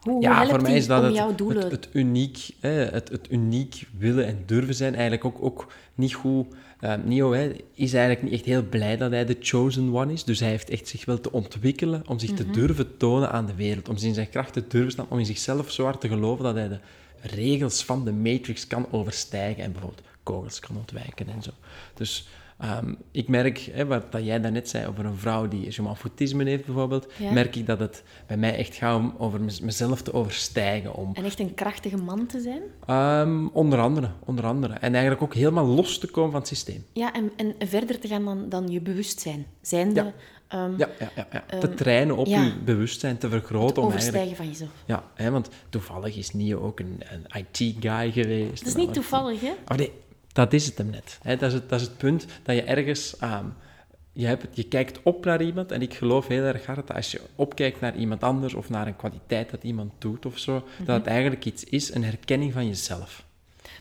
Hoe, 0.00 0.22
ja, 0.22 0.46
voor 0.46 0.62
mij 0.62 0.76
is 0.76 0.86
dat 0.86 1.02
het, 1.02 1.38
het, 1.48 1.70
het 1.70 1.88
uniek, 1.92 2.50
hè, 2.60 2.70
het, 2.70 3.08
het 3.08 3.30
uniek 3.30 3.86
willen 3.98 4.26
en 4.26 4.42
durven 4.46 4.74
zijn. 4.74 4.92
Eigenlijk 4.94 5.24
ook, 5.24 5.36
ook 5.40 5.72
niet 5.94 6.14
goed. 6.14 6.46
Eh, 6.80 6.94
Neo 7.04 7.32
hè, 7.32 7.50
is 7.74 7.92
eigenlijk 7.92 8.22
niet 8.22 8.32
echt 8.32 8.44
heel 8.44 8.62
blij 8.62 8.96
dat 8.96 9.10
hij 9.10 9.24
de 9.24 9.36
chosen 9.40 9.94
one 9.94 10.12
is. 10.12 10.24
Dus 10.24 10.40
hij 10.40 10.48
heeft 10.48 10.70
echt 10.70 10.88
zich 10.88 11.04
wel 11.04 11.20
te 11.20 11.32
ontwikkelen 11.32 12.02
om 12.06 12.18
zich 12.18 12.28
Mhm. 12.30 12.36
te 12.38 12.50
durven 12.50 12.96
tonen 12.96 13.30
aan 13.32 13.46
de 13.46 13.54
wereld. 13.54 13.88
Om 13.88 13.96
in 14.00 14.14
zijn 14.14 14.30
kracht 14.30 14.52
te 14.52 14.64
durven 14.68 14.90
staan, 14.92 15.06
om 15.08 15.18
in 15.18 15.26
zichzelf 15.26 15.70
zo 15.70 15.84
hard 15.84 16.00
te 16.00 16.08
geloven 16.08 16.44
dat 16.44 16.54
hij 16.54 16.68
de 16.68 16.78
regels 17.20 17.84
van 17.84 18.04
de 18.04 18.12
Matrix 18.12 18.66
kan 18.66 18.86
overstijgen 18.90 19.62
en 19.64 19.72
bijvoorbeeld 19.72 20.06
kogels 20.22 20.60
kan 20.60 20.76
ontwijken 20.76 21.28
en 21.28 21.42
zo. 21.42 21.50
Dus 21.94 22.28
ehm, 22.58 22.94
ik 23.10 23.28
merk, 23.28 23.58
hè, 23.58 23.86
wat 23.86 24.12
dat 24.12 24.24
jij 24.24 24.40
daarnet 24.40 24.68
zei 24.68 24.86
over 24.86 25.04
een 25.04 25.16
vrouw 25.16 25.48
die 25.48 25.72
foutisme 25.96 26.44
heeft 26.44 26.64
bijvoorbeeld, 26.64 27.06
Ja. 27.18 27.32
merk 27.32 27.56
ik 27.56 27.66
dat 27.66 27.78
het 27.78 28.02
bij 28.26 28.36
mij 28.36 28.56
echt 28.56 28.74
gaat 28.74 28.96
om 28.98 29.14
over 29.18 29.40
mez- 29.40 29.60
mezelf 29.60 30.02
te 30.02 30.12
overstijgen. 30.12 30.94
Om, 30.94 31.10
En 31.14 31.24
echt 31.24 31.38
een 31.40 31.54
krachtige 31.54 31.96
man 31.96 32.26
te 32.26 32.40
zijn? 32.40 32.62
Ehm, 32.86 33.46
onder 33.46 33.78
andere, 33.78 34.10
onder 34.24 34.44
andere. 34.46 34.72
En 34.74 34.92
eigenlijk 34.92 35.22
ook 35.22 35.34
helemaal 35.34 35.66
los 35.66 35.98
te 35.98 36.06
komen 36.06 36.30
van 36.30 36.40
het 36.40 36.48
systeem. 36.48 36.84
Ja, 36.92 37.12
en, 37.12 37.32
en 37.36 37.54
verder 37.68 37.98
te 38.00 38.08
gaan 38.08 38.24
dan, 38.24 38.48
dan 38.48 38.68
je 38.68 38.80
bewustzijn. 38.80 39.46
Zijnde 39.60 40.02
Ja. 40.02 40.12
Ehm, 40.48 40.72
Ja, 40.78 40.88
ja, 40.98 41.10
ja, 41.16 41.26
ja. 41.50 41.58
te 41.58 41.74
trainen 41.74 42.16
op 42.16 42.26
ja. 42.26 42.42
je 42.42 42.52
bewustzijn 42.64 43.18
te 43.18 43.28
vergroten. 43.28 43.82
Om 43.82 43.90
eigenlijk, 43.90 44.16
overstijgen 44.16 44.36
van 44.36 44.46
jezelf. 44.46 44.70
ja, 44.86 45.04
hè, 45.14 45.30
want 45.30 45.48
toevallig 45.68 46.16
is 46.16 46.32
Nio 46.32 46.60
ook 46.60 46.80
een, 46.80 47.02
een 47.10 47.26
IT-guy 47.40 48.10
geweest. 48.12 48.58
Dat 48.58 48.68
is 48.68 48.74
niet 48.74 48.86
al- 48.86 48.92
toevallig, 48.92 49.40
hè? 49.40 49.52
Oh 49.68 49.76
nee, 49.76 49.92
dat 50.38 50.52
is 50.52 50.66
het 50.66 50.78
hem 50.78 50.90
net. 50.90 51.18
Dat, 51.22 51.42
is 51.42 51.52
het, 51.52 51.68
dat 51.68 51.80
is 51.80 51.86
het 51.86 51.96
punt 51.96 52.26
dat 52.42 52.54
je 52.54 52.62
ergens... 52.62 53.16
ehm, 53.16 53.44
je, 54.12 54.26
hebt 54.26 54.56
je 54.56 54.62
kijkt 54.62 55.02
op 55.02 55.24
naar 55.24 55.42
iemand 55.42 55.72
en 55.72 55.82
ik 55.82 55.94
geloof 55.94 56.26
heel 56.26 56.44
erg 56.44 56.66
hard 56.66 56.86
dat 56.86 56.96
als 56.96 57.10
je 57.10 57.20
opkijkt 57.34 57.80
naar 57.80 57.96
iemand 57.96 58.22
anders 58.22 58.54
of 58.54 58.68
naar 58.68 58.86
een 58.86 58.96
kwaliteit 58.96 59.50
dat 59.50 59.62
iemand 59.62 59.92
doet 59.98 60.26
of 60.26 60.38
zo, 60.38 60.64
dat 60.84 60.96
het 60.96 61.06
eigenlijk 61.06 61.44
iets 61.44 61.64
is, 61.64 61.94
een 61.94 62.04
herkenning 62.04 62.52
van 62.52 62.66
jezelf. 62.66 63.24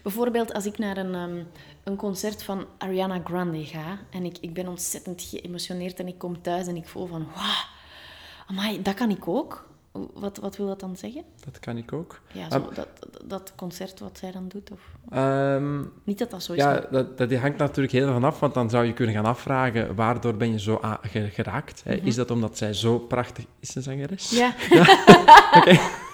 Bijvoorbeeld 0.04 0.54
als 0.54 0.65
ik 0.65 0.78
naar 0.78 0.98
een, 0.98 1.15
ehm, 1.15 1.43
een 1.84 1.96
concert 1.96 2.43
van 2.43 2.65
Ariana 2.78 3.22
Grande 3.24 3.65
ga 3.65 4.00
en 4.10 4.26
ik, 4.26 4.38
ik 4.41 4.54
ben 4.54 4.67
ontzettend 4.67 5.22
geëmotioneerd 5.22 6.00
en 6.00 6.08
ik 6.08 6.17
kom 6.17 6.41
thuis 6.41 6.67
en 6.67 6.76
ik 6.76 6.88
voel 6.88 7.08
van, 7.08 7.28
wauw, 7.36 8.82
dat 8.82 8.93
kan 8.93 9.10
ik 9.10 9.28
ook. 9.28 9.66
Wat, 10.14 10.38
wat 10.38 10.58
wil 10.58 10.68
dat 10.68 10.80
dan 10.80 10.96
zeggen? 10.98 11.24
Dat 11.46 11.60
kan 11.60 11.78
ik 11.78 11.94
ook. 11.94 12.20
Ja, 12.32 12.50
zo, 12.52 12.60
dat, 12.74 12.76
dat, 13.00 13.22
dat 13.26 13.54
concert 13.56 14.00
wat 14.00 14.18
zij 14.18 14.32
dan 14.32 14.48
doet? 14.48 14.72
Of... 14.72 14.80
Ehm, 15.10 15.80
Niet 16.04 16.18
dat 16.20 16.32
dat 16.32 16.44
zo 16.44 16.54
is. 16.54 16.60
ja, 16.60 16.72
maar- 16.72 16.88
dat, 16.92 17.18
dat 17.18 17.34
hangt 17.34 17.58
natuurlijk 17.58 17.94
heel 17.94 18.04
erg 18.06 18.14
vanaf, 18.14 18.40
want 18.40 18.54
dan 18.54 18.70
zou 18.70 18.86
je 18.86 18.94
kunnen 18.94 19.16
gaan 19.16 19.26
afvragen, 19.26 19.96
waardoor 19.96 20.36
ben 20.36 20.52
je 20.52 20.60
zo 20.60 20.80
geraakt? 21.12 21.82
Hè? 21.84 21.94
Is 21.96 22.16
dat 22.16 22.32
omdat 22.32 22.58
zij 22.58 22.74
zo 22.74 23.00
prachtig... 23.00 23.46
Is 23.60 23.76
een 23.76 23.82
zangeres? 23.84 24.30
Ja. 24.30 24.54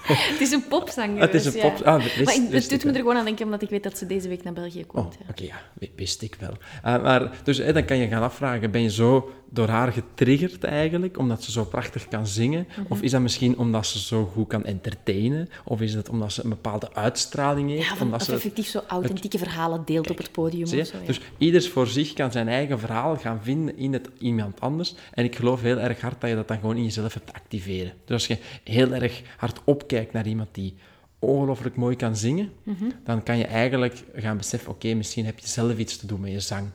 het 0.31 0.39
is 0.41 0.51
een 0.51 0.67
popzanger. 0.67 1.21
Het 1.21 1.33
is 1.33 1.45
een 1.45 1.53
ja. 1.55 1.69
pop... 1.69 1.81
Ah, 1.85 2.03
wist- 2.03 2.25
maar 2.25 2.35
ik- 2.35 2.51
het 2.51 2.69
doet 2.69 2.83
me 2.83 2.89
er 2.91 2.97
gewoon 2.97 3.15
aan 3.17 3.25
denken, 3.25 3.45
omdat 3.45 3.61
ik 3.61 3.69
weet 3.69 3.83
dat 3.83 3.97
ze 3.97 4.05
deze 4.05 4.27
week 4.27 4.43
naar 4.43 4.53
België 4.53 4.81
Oh, 4.81 4.87
komt. 4.87 5.17
oké, 5.29 5.43
ja. 5.43 5.47
ja, 5.49 5.55
wi- 5.73 5.91
wist 5.95 6.21
ik 6.21 6.35
wel. 6.39 6.51
Uh, 6.85 7.03
maar, 7.03 7.31
dus 7.43 7.57
hè, 7.57 7.73
dan 7.73 7.85
kan 7.85 7.97
je 7.97 8.07
gaan 8.07 8.21
afvragen, 8.23 8.71
ben 8.71 8.81
je 8.81 8.89
zo 8.91 9.31
door 9.53 9.67
haar 9.67 9.91
getriggerd 9.91 10.63
eigenlijk, 10.63 11.17
omdat 11.17 11.43
ze 11.43 11.51
zo 11.51 11.63
prachtig 11.65 12.07
kan 12.07 12.27
zingen? 12.27 12.67
Mhm. 12.69 12.81
Of 12.89 13.01
is 13.01 13.11
dat 13.11 13.21
misschien 13.21 13.57
omdat 13.57 13.85
ze 13.85 13.99
zo 13.99 14.25
goed 14.25 14.47
kan 14.47 14.65
entertainen? 14.65 15.49
Of 15.65 15.81
is 15.81 15.93
het 15.93 16.09
omdat 16.09 16.33
ze 16.33 16.43
een 16.43 16.49
bepaalde 16.49 16.93
uitstraling 16.93 17.69
heeft? 17.69 17.87
Ja, 17.87 17.95
van, 17.95 18.05
omdat 18.05 18.19
dat 18.19 18.27
ze 18.29 18.33
effectief 18.35 18.67
zo 18.67 18.81
authentieke 18.87 19.37
verhalen 19.37 19.81
deelt 19.85 20.09
op 20.09 20.17
het 20.17 20.31
podium. 20.31 20.65
Zie 20.65 20.77
je? 20.77 20.83
Of 20.83 20.89
zo, 20.89 20.97
ja. 20.99 21.05
Dus 21.05 21.19
ieders 21.37 21.69
voor 21.69 21.87
zich 21.87 22.13
kan 22.13 22.31
zijn 22.31 22.47
eigen 22.47 22.79
verhaal 22.79 23.17
gaan 23.17 23.39
vinden 23.43 23.77
in 23.77 23.93
het 23.93 24.09
iemand 24.17 24.61
anders. 24.61 24.95
En 25.13 25.23
ik 25.23 25.35
geloof 25.35 25.61
heel 25.61 25.79
erg 25.79 26.01
hard 26.01 26.21
dat 26.21 26.29
je 26.29 26.35
dat 26.35 26.47
dan 26.47 26.59
gewoon 26.59 26.77
in 26.77 26.83
jezelf 26.83 27.13
hebt 27.13 27.27
te 27.27 27.33
activeren. 27.33 27.93
Dus 28.05 28.13
als 28.13 28.27
je 28.27 28.37
heel 28.63 28.91
erg 28.93 29.21
hard 29.37 29.59
opkijkt 29.63 30.13
naar 30.13 30.27
iemand 30.27 30.49
die 30.51 30.75
ongelooflijk 31.19 31.75
mooi 31.75 31.95
kan 31.95 32.15
zingen, 32.15 32.51
Mhm. 32.63 32.83
dan 33.03 33.23
kan 33.23 33.37
je 33.37 33.45
eigenlijk 33.45 34.03
gaan 34.15 34.37
beseffen, 34.37 34.69
oké, 34.71 34.93
misschien 34.93 35.25
heb 35.25 35.39
je 35.39 35.47
zelf 35.47 35.77
iets 35.77 35.97
te 35.97 36.07
doen 36.07 36.19
met 36.19 36.31
je 36.31 36.39
zang. 36.39 36.67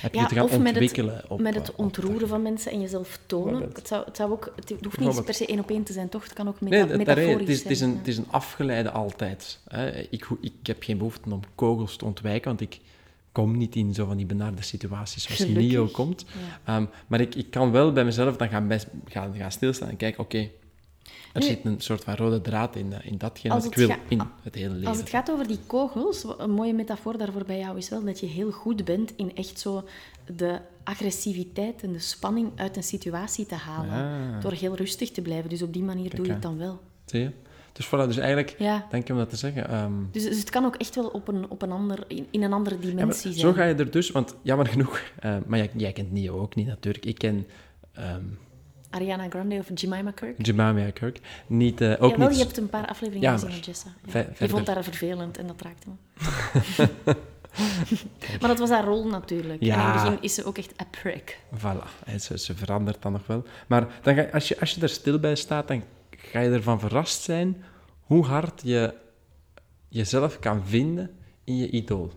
Heb 0.00 0.14
je 0.14 0.20
Ja, 0.20 0.26
gaan 0.26 0.44
of 0.44 0.58
met 0.58 0.74
het, 0.74 1.24
op... 1.28 1.40
met 1.40 1.54
het 1.54 1.64
eh, 1.64 1.70
op- 1.70 1.78
ontroeren 1.78 2.28
van 2.28 2.42
mensen 2.42 2.72
en 2.72 2.80
jezelf 2.80 3.18
tonen. 3.26 3.62
Het, 3.74 3.88
zou, 3.88 4.04
het, 4.04 4.16
zou 4.16 4.30
ook, 4.30 4.52
het 4.56 4.74
hoeft 4.84 4.98
niet 4.98 5.24
per 5.24 5.34
se 5.34 5.46
één 5.46 5.58
op 5.58 5.70
één 5.70 5.82
te 5.82 5.92
zijn, 5.92 6.08
toch? 6.08 6.22
Het 6.24 6.32
kan 6.32 6.48
ook 6.48 6.60
meta 6.60 6.84
Nee, 6.84 6.96
metaforisch 6.96 7.38
het, 7.40 7.48
is, 7.48 7.58
het, 7.62 7.70
is 7.70 7.78
zijn. 7.78 7.90
een, 7.90 7.96
het 7.98 8.08
is 8.08 8.16
een 8.16 8.26
afgeleide 8.30 8.90
altijd. 8.90 9.58
Hè. 9.68 9.90
Ik, 10.10 10.26
ik 10.40 10.52
heb 10.62 10.82
geen 10.82 10.98
behoefte 10.98 11.30
om 11.30 11.40
kogels 11.54 11.96
te 11.96 12.04
ontwijken, 12.04 12.48
want 12.48 12.60
ik 12.60 12.78
kom 13.32 13.56
niet 13.56 13.76
in 13.76 13.94
zo 13.94 14.06
van 14.06 14.16
die 14.16 14.26
benarde 14.26 14.62
situaties 14.62 15.22
zoals 15.22 15.40
Gelukkig. 15.40 15.62
Nio 15.66 15.86
komt. 15.86 16.24
Ja. 16.64 16.74
Ehm, 16.74 16.84
maar 17.06 17.20
ik, 17.20 17.34
ik 17.34 17.50
kan 17.50 17.70
wel 17.70 17.92
bij 17.92 18.04
mezelf 18.04 18.36
dan 18.36 18.48
gaan, 18.48 18.68
best, 18.68 18.86
gaan, 19.08 19.34
gaan 19.36 19.52
stilstaan 19.52 19.88
en 19.88 19.96
kijken, 19.96 20.20
oké, 20.20 20.48
er 21.32 21.40
Nu, 21.40 21.46
zit 21.46 21.64
een 21.64 21.80
soort 21.80 22.04
van 22.04 22.14
rode 22.14 22.40
draad 22.40 22.76
in, 22.76 22.92
eh, 22.92 23.06
in 23.10 23.18
datgene 23.18 23.54
wat 23.54 23.64
ik 23.64 23.74
wil 23.74 23.90
in 24.08 24.20
het 24.42 24.54
hele 24.54 24.74
leven. 24.74 24.88
Als 24.88 24.96
het 24.98 25.08
gaat 25.08 25.30
over 25.30 25.46
die 25.46 25.58
kogels, 25.66 26.24
een 26.38 26.50
mooie 26.50 26.74
metafoor 26.74 27.18
daarvoor 27.18 27.44
bij 27.44 27.58
jou 27.58 27.76
is 27.76 27.88
wel 27.88 28.04
dat 28.04 28.20
je 28.20 28.26
heel 28.26 28.50
goed 28.50 28.84
bent 28.84 29.12
in 29.16 29.34
echt 29.36 29.60
zo 29.60 29.84
de 30.36 30.58
agressiviteit 30.84 31.82
en 31.82 31.92
de 31.92 31.98
spanning 31.98 32.50
uit 32.54 32.76
een 32.76 32.82
situatie 32.82 33.46
te 33.46 33.54
halen. 33.54 33.90
Ah. 34.34 34.40
Door 34.42 34.52
heel 34.52 34.76
rustig 34.76 35.10
te 35.10 35.22
blijven. 35.22 35.50
Dus 35.50 35.62
op 35.62 35.72
die 35.72 35.82
manier 35.82 36.14
doe 36.16 36.26
je 36.26 36.32
het 36.32 36.42
dan 36.42 36.58
wel. 36.58 36.80
Zie 37.04 37.20
je? 37.20 37.30
Dus 37.72 37.86
voilà, 37.86 38.06
dus 38.06 38.16
eigenlijk, 38.16 38.54
Ja. 38.58 38.86
denk 38.90 39.06
je 39.06 39.12
om 39.12 39.18
dat 39.18 39.30
te 39.30 39.36
zeggen... 39.36 39.68
ehm, 39.68 39.92
Dus, 40.12 40.22
dus 40.22 40.38
het 40.38 40.50
kan 40.50 40.64
ook 40.64 40.76
echt 40.76 40.94
wel 40.94 41.06
op 41.06 41.28
een, 41.28 41.50
op 41.50 41.62
een 41.62 41.72
ander, 41.72 42.04
in, 42.08 42.26
in 42.30 42.42
een 42.42 42.52
andere 42.52 42.76
Ja, 42.76 42.80
dimensie 42.86 43.32
zijn. 43.32 43.34
zo 43.46 43.52
ga 43.52 43.64
je 43.64 43.74
er 43.74 43.90
dus, 43.90 44.10
want 44.10 44.34
jammer 44.42 44.66
genoeg, 44.66 45.00
eh, 45.20 45.36
maar 45.46 45.58
jij, 45.58 45.70
jij 45.76 45.92
kent 45.92 46.12
Nio 46.12 46.38
ook 46.40 46.54
niet 46.54 46.66
natuurlijk. 46.66 47.04
Ik 47.04 47.18
ken 47.18 47.46
ehm 47.92 48.22
Ariana 48.90 49.28
Grande 49.28 49.54
of 49.58 49.70
Jemima 49.74 50.10
Kirk. 50.10 50.46
Jemima 50.46 50.90
Kirk 50.90 51.20
niet, 51.46 51.80
eh, 51.80 51.90
ook 51.98 52.10
Jawel, 52.10 52.28
niet. 52.28 52.36
je 52.38 52.44
hebt 52.44 52.56
een 52.56 52.68
paar 52.68 52.86
afleveringen 52.86 53.28
Ja, 53.30 53.34
gezien 53.38 53.50
van 53.50 53.60
Jessa. 53.60 53.88
Ja. 54.12 54.26
Je 54.38 54.48
vond 54.48 54.66
haar 54.66 54.82
vervelend 54.84 55.38
en 55.38 55.46
dat 55.46 55.60
raakte 55.62 55.88
me. 55.88 55.94
maar 58.40 58.48
dat 58.48 58.58
was 58.58 58.70
haar 58.70 58.84
rol 58.84 59.06
natuurlijk. 59.08 59.60
En 59.60 59.66
in 59.66 59.72
Ja. 59.74 59.92
het 59.92 60.02
begin 60.02 60.22
is 60.22 60.34
ze 60.34 60.44
ook 60.44 60.58
echt 60.58 60.80
a 60.80 60.84
prick. 60.90 61.38
Voilà, 61.58 61.88
hè, 62.04 62.18
ze, 62.18 62.38
ze 62.38 62.54
verandert 62.54 63.02
dan 63.02 63.12
nog 63.12 63.26
wel. 63.26 63.44
Maar 63.66 63.86
dan 64.02 64.14
ga, 64.14 64.20
je- 64.20 64.32
als, 64.32 64.48
je, 64.48 64.60
als 64.60 64.70
je 64.74 64.80
er 64.80 64.88
stil 64.88 65.18
bij 65.18 65.34
staat, 65.36 65.68
dan 65.68 65.82
ga 66.10 66.40
je 66.40 66.50
ervan 66.50 66.80
verrast 66.80 67.22
zijn 67.22 67.64
hoe 68.00 68.24
hard 68.24 68.60
je 68.64 68.94
jezelf 69.88 70.38
kan 70.38 70.66
vinden 70.66 71.10
in 71.44 71.56
je 71.56 71.70
idool. 71.70 72.12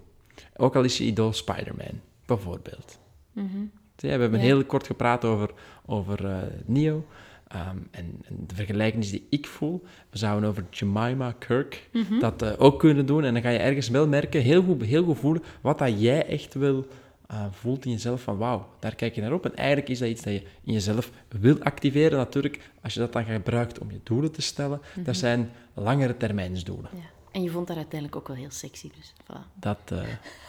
Ook 0.56 0.76
al 0.76 0.84
is 0.84 0.98
je 0.98 1.04
idool 1.04 1.34
Spider-Man, 1.34 2.02
bijvoorbeeld. 2.26 3.00
Je, 3.34 3.70
We 4.02 4.08
hebben 4.08 4.30
Mhm. 4.30 4.40
Ja. 4.40 4.46
heel 4.46 4.64
kort 4.66 4.86
gepraat 4.86 5.26
over, 5.26 5.50
over 5.86 6.26
eh, 6.26 6.38
Neo. 6.66 7.06
ehm, 7.48 7.78
en, 7.92 8.20
en 8.28 8.36
de 8.48 8.56
vergelijkenis 8.56 9.10
die 9.12 9.28
ik 9.30 9.48
voel. 9.48 9.84
We 10.10 10.18
zouden 10.18 10.50
over 10.50 10.64
Jemima 10.70 11.32
Kirk 11.40 11.90
Mhm. 11.94 12.20
dat 12.20 12.42
eh, 12.42 12.52
ook 12.58 12.80
kunnen 12.80 13.06
doen. 13.06 13.24
En 13.24 13.34
dan 13.34 13.42
ga 13.42 13.50
je 13.50 13.58
ergens 13.58 13.90
wel 13.90 14.08
merken, 14.08 14.42
heel 14.42 14.64
goed, 14.64 14.84
heel 14.84 15.04
goed 15.04 15.18
voelen, 15.18 15.44
wat 15.62 15.78
dat 15.78 16.02
jij 16.02 16.26
echt 16.26 16.54
wil 16.54 16.88
eh, 17.28 17.46
voelt 17.52 17.86
in 17.86 17.92
jezelf 17.92 18.22
van 18.22 18.38
wauw, 18.38 18.68
daar 18.80 18.96
kijk 18.96 19.16
je 19.16 19.22
naar 19.22 19.34
op. 19.34 19.46
En 19.46 19.56
eigenlijk 19.56 19.90
is 19.90 20.00
dat 20.00 20.10
iets 20.10 20.24
dat 20.24 20.34
je 20.34 20.42
in 20.64 20.74
jezelf 20.74 21.12
wil 21.40 21.60
activeren. 21.62 22.18
Natuurlijk, 22.18 22.60
als 22.82 22.94
je 22.94 23.00
dat 23.00 23.14
dan 23.14 23.24
gebruikt 23.26 23.80
om 23.80 23.92
je 23.92 24.00
doelen 24.04 24.32
te 24.32 24.42
stellen, 24.42 24.82
Mhm. 24.96 25.04
dat 25.06 25.16
zijn 25.18 25.50
langere 25.74 26.18
termijnsdoelen. 26.18 26.90
Ja. 26.94 27.00
En 27.32 27.44
je 27.44 27.50
vond 27.50 27.68
haar 27.68 27.78
uiteindelijk 27.78 28.20
ook 28.22 28.28
wel 28.28 28.38
heel 28.38 28.52
sexy. 28.52 28.90
Dus, 28.98 29.14
voilà. 29.24 29.40
Dat 29.54 29.80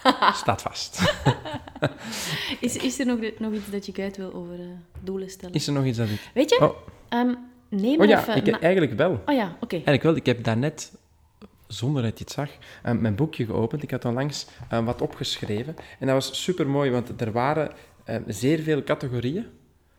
eh, 0.02 0.32
staat 0.42 0.62
vast. 0.62 1.00
is, 2.60 2.76
is 2.76 2.98
er 3.00 3.06
nog, 3.06 3.18
nog 3.38 3.52
iets 3.52 3.70
dat 3.70 3.86
je 3.86 3.92
kwijt 3.92 4.16
wil 4.16 4.32
over 4.34 4.60
eh, 4.60 4.66
doelen 5.00 5.30
stellen? 5.30 5.54
Is 5.54 5.66
er 5.66 5.72
nog 5.72 5.84
iets 5.84 5.98
dat 5.98 6.08
ik... 6.08 6.30
Weet 6.34 6.50
je, 6.50 6.60
Oh, 6.62 6.76
neem 7.68 8.00
oh 8.00 8.06
ja, 8.06 8.20
even... 8.20 8.36
ik, 8.36 8.46
na- 8.46 8.60
eigenlijk 8.60 8.92
wel. 8.96 9.22
Oh 9.26 9.34
ja, 9.34 9.56
oké. 9.60 9.72
Eigenlijk 9.74 10.02
wel. 10.02 10.16
Ik 10.16 10.26
heb 10.26 10.44
daarnet, 10.44 10.92
zonder 11.66 12.02
dat 12.02 12.18
je 12.18 12.24
het 12.24 12.32
zag, 12.32 12.50
eh, 12.82 12.92
mijn 12.92 13.14
boekje 13.14 13.44
geopend. 13.44 13.82
Ik 13.82 13.90
had 13.90 14.04
onlangs 14.04 14.46
wat 14.84 15.02
opgeschreven. 15.02 15.76
En 15.98 16.06
dat 16.06 16.14
was 16.14 16.42
super 16.42 16.68
mooi, 16.68 16.90
want 16.90 17.20
er 17.20 17.32
waren 17.32 17.70
zeer 18.26 18.58
veel 18.60 18.82
categorieën 18.82 19.46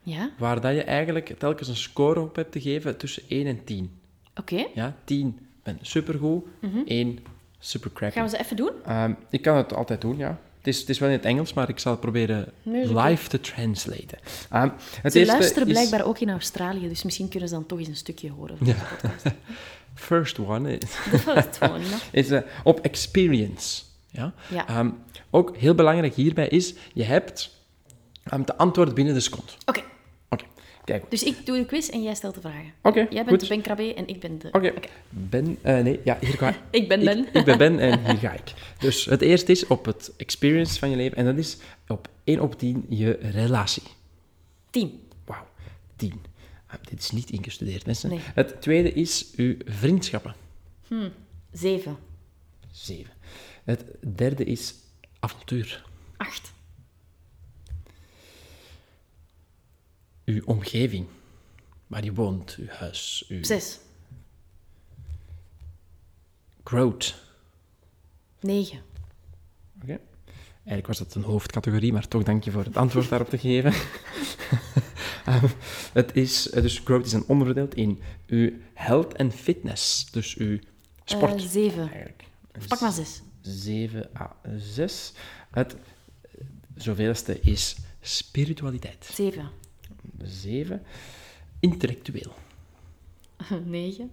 Ja, 0.04 0.30
waar 0.38 0.62
dat 0.62 0.74
je 0.74 0.84
eigenlijk 0.84 1.36
telkens 1.40 1.68
een 1.68 1.76
score 1.76 2.20
op 2.22 2.36
hebt 2.36 2.52
te 2.52 2.62
geven 2.62 2.98
tussen 2.98 3.24
1 3.28 3.48
en 3.48 3.64
10. 3.64 4.00
oké. 4.40 4.66
Ja, 4.74 4.96
10 5.04 5.40
ben 5.64 5.78
supergoed, 5.82 6.46
1 6.86 7.20
super 7.60 7.92
crappy. 7.94 8.16
Gaan 8.16 8.24
we 8.24 8.30
ze 8.30 8.40
even 8.40 8.56
doen? 8.56 8.72
Ehm, 8.86 9.14
ik 9.30 9.42
kan 9.42 9.58
het 9.58 9.74
altijd 9.74 10.02
doen, 10.02 10.18
ja. 10.18 10.40
Het 10.58 10.74
is, 10.74 10.80
het 10.80 10.90
is 10.90 11.00
wel 11.00 11.10
in 11.10 11.16
het 11.16 11.26
Engels, 11.26 11.54
maar 11.54 11.70
ik 11.70 11.80
zal 11.80 11.92
het 11.92 12.02
proberen 12.02 12.52
live 12.64 13.30
te 13.30 13.40
translaten. 13.40 14.18
Ehm, 14.50 14.70
het 15.02 15.12
Ze 15.14 15.26
luisteren 15.26 15.68
is- 15.68 15.74
blijkbaar 15.74 16.06
ook 16.06 16.20
in 16.20 16.30
Australië, 16.30 16.88
dus 16.88 17.04
misschien 17.04 17.30
kunnen 17.30 17.50
ze 17.50 17.56
dan 17.56 17.66
toch 17.66 17.80
eens 17.80 17.88
een 17.88 17.96
stukje 17.96 18.30
horen 18.32 18.58
van 18.58 18.68
podcast. 18.68 19.26
First 19.96 20.40
one 20.40 20.78
is, 20.78 20.80
De 21.12 21.20
first 21.20 21.62
one, 21.62 21.80
no? 21.80 21.96
is 22.22 22.30
eh, 22.30 22.42
op 22.64 22.80
experience. 22.80 23.84
Ja? 24.12 24.34
Ja. 24.50 24.68
Ehm, 24.68 24.90
ook 25.30 25.58
heel 25.58 25.76
belangrijk 25.76 26.14
hierbij 26.14 26.48
is, 26.48 26.74
je 26.94 27.04
hebt 27.04 27.62
um, 28.34 28.46
te 28.46 28.58
antwoorden 28.58 28.94
binnen 28.94 29.14
de 29.14 29.20
seconde. 29.20 29.52
Oké, 29.66 29.80
Oké, 29.80 29.88
kijk 30.84 31.10
dus 31.10 31.24
ik 31.24 31.46
doe 31.46 31.58
de 31.58 31.66
quiz 31.66 31.90
en 31.90 32.04
jij 32.04 32.16
stelt 32.16 32.36
de 32.36 32.42
vragen. 32.42 32.74
Oké, 32.82 33.00
Jij 33.00 33.10
bent 33.10 33.30
goed. 33.30 33.40
de 33.40 33.48
Ben 33.48 33.62
Krabbe 33.62 33.94
en 33.94 34.08
ik 34.08 34.20
ben 34.20 34.40
de... 34.40 34.48
Oké, 34.52 34.74
Ben, 35.10 35.58
eh, 35.62 35.80
nee, 35.80 36.00
ja, 36.04 36.18
hier 36.22 36.34
ga 36.34 36.56
Ik 36.70 36.88
ben 36.94 37.04
Ben. 37.04 37.18
Ik, 37.18 37.34
ik 37.40 37.46
ben 37.46 37.58
Ben 37.58 37.80
en 37.80 38.06
hier 38.06 38.18
ga 38.18 38.32
ik. 38.32 38.54
Dus 38.80 39.06
het 39.06 39.22
eerste 39.22 39.52
is 39.52 39.68
op 39.68 39.86
het 39.86 40.12
experience 40.18 40.80
van 40.80 40.90
je 40.90 40.96
leven 40.96 41.18
en 41.18 41.26
dat 41.26 41.38
is 41.38 41.58
op 41.88 42.08
1 42.24 42.40
op 42.40 42.60
10 42.60 42.86
je 42.90 43.20
relatie. 43.22 43.84
Tien. 44.70 45.02
Wauw, 45.26 45.46
10. 45.96 46.22
Ah, 46.68 46.76
dit 46.90 47.00
is 47.00 47.12
niet 47.12 47.30
ingestudeerd, 47.30 47.86
mensen. 47.86 48.10
Nee. 48.10 48.20
Het 48.34 48.62
tweede 48.62 48.94
is 48.94 49.32
uw 49.36 49.56
vriendschappen. 49.66 50.36
Zeven. 51.52 51.98
7. 52.72 53.12
Het 53.64 53.86
derde 54.16 54.44
is 54.44 54.76
avontuur. 55.20 55.86
Acht. 56.18 56.53
Uw 60.26 60.42
omgeving. 60.46 61.08
Waar 61.88 62.04
je 62.04 62.14
woont, 62.14 62.56
uw 62.60 62.68
huis, 62.68 63.26
uw 63.28 63.44
Zes. 63.44 63.80
growth. 66.64 67.16
Negen. 68.40 68.82
Oké. 69.82 70.00
Eigenlijk 70.56 70.88
was 70.88 70.98
dat 70.98 71.16
een 71.16 71.24
hoofdcategorie, 71.24 71.94
maar 71.94 72.08
toch 72.08 72.24
dank 72.24 72.44
je 72.44 72.52
voor 72.52 72.64
het 72.64 72.78
antwoord 72.78 73.10
daarop 73.10 73.30
te 73.30 73.38
geven. 73.38 73.74
Ehm, 75.26 75.48
het 75.94 76.16
is, 76.16 76.44
dus 76.44 76.80
growth 76.84 77.06
is 77.06 77.14
een 77.14 77.28
onderverdeeld 77.28 77.76
in 77.76 78.00
uw 78.28 78.52
health 78.74 79.14
en 79.14 79.32
fitness. 79.32 80.12
Dus 80.12 80.36
uw 80.36 80.60
sport. 81.04 81.42
Eh, 81.42 81.48
zeven. 81.48 81.82
eigenlijk. 81.92 82.24
Pak 82.68 82.80
maar 82.80 82.92
zes. 82.92 83.22
7 83.42 84.10
à 84.20 84.36
6. 84.58 85.14
Het 85.52 85.76
zoveelste 86.76 87.40
is 87.40 87.76
spiritualiteit. 88.02 89.10
Zeven. 89.14 89.50
Zeven. 90.26 90.82
Intellectueel. 91.60 92.32
Negen. 93.66 94.12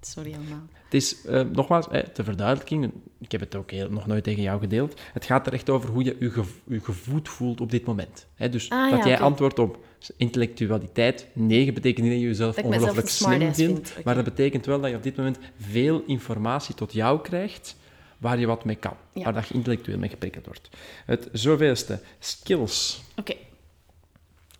Sorry 0.00 0.34
allemaal. 0.34 0.62
Het 0.84 0.94
is, 0.94 1.24
eh, 1.24 1.40
nogmaals, 1.52 1.88
eh, 1.88 2.00
ter 2.00 2.24
verduidelijking, 2.24 2.92
ik 3.20 3.32
heb 3.32 3.40
het 3.40 3.54
ook 3.54 3.70
heel, 3.70 3.90
nog 3.90 4.06
nooit 4.06 4.24
tegen 4.24 4.42
jou 4.42 4.60
gedeeld, 4.60 5.00
het 5.12 5.24
gaat 5.24 5.46
er 5.46 5.52
echt 5.52 5.70
over 5.70 5.90
hoe 5.90 6.04
je 6.04 6.16
je, 6.20 6.30
gev- 6.30 6.56
je 6.68 6.80
gevoed 6.80 7.28
voelt 7.28 7.60
op 7.60 7.70
dit 7.70 7.84
moment. 7.84 8.26
Hè, 8.34 8.48
dus 8.48 8.70
Ah, 8.70 8.90
dat 8.90 8.98
ja, 8.98 9.06
jij 9.08 9.18
antwoordt 9.20 9.58
op 9.58 9.84
intellectualiteit, 10.16 11.26
9 11.32 11.74
betekent 11.74 12.02
niet 12.06 12.12
dat 12.14 12.22
je 12.22 12.26
jezelf 12.28 12.54
Dat 12.54 12.64
ongelooflijk 12.64 13.08
slim 13.08 13.54
vindt, 13.54 13.90
vind, 13.90 14.04
maar 14.04 14.14
dat 14.14 14.24
betekent 14.24 14.66
wel 14.66 14.80
dat 14.80 14.90
je 14.90 14.96
op 14.96 15.02
dit 15.02 15.16
moment 15.16 15.38
veel 15.58 16.02
informatie 16.06 16.74
tot 16.74 16.92
jou 16.92 17.20
krijgt 17.20 17.76
waar 18.18 18.38
je 18.38 18.46
wat 18.46 18.64
mee 18.64 18.76
kan, 18.76 18.96
Ja. 19.12 19.22
waar 19.24 19.32
dat 19.32 19.48
je 19.48 19.54
intellectueel 19.54 19.98
mee 19.98 20.08
geprikkeld 20.10 20.46
wordt. 20.46 20.68
Het 21.06 21.28
zoveelste, 21.32 22.00
skills. 22.18 23.02
Oké. 23.16 23.34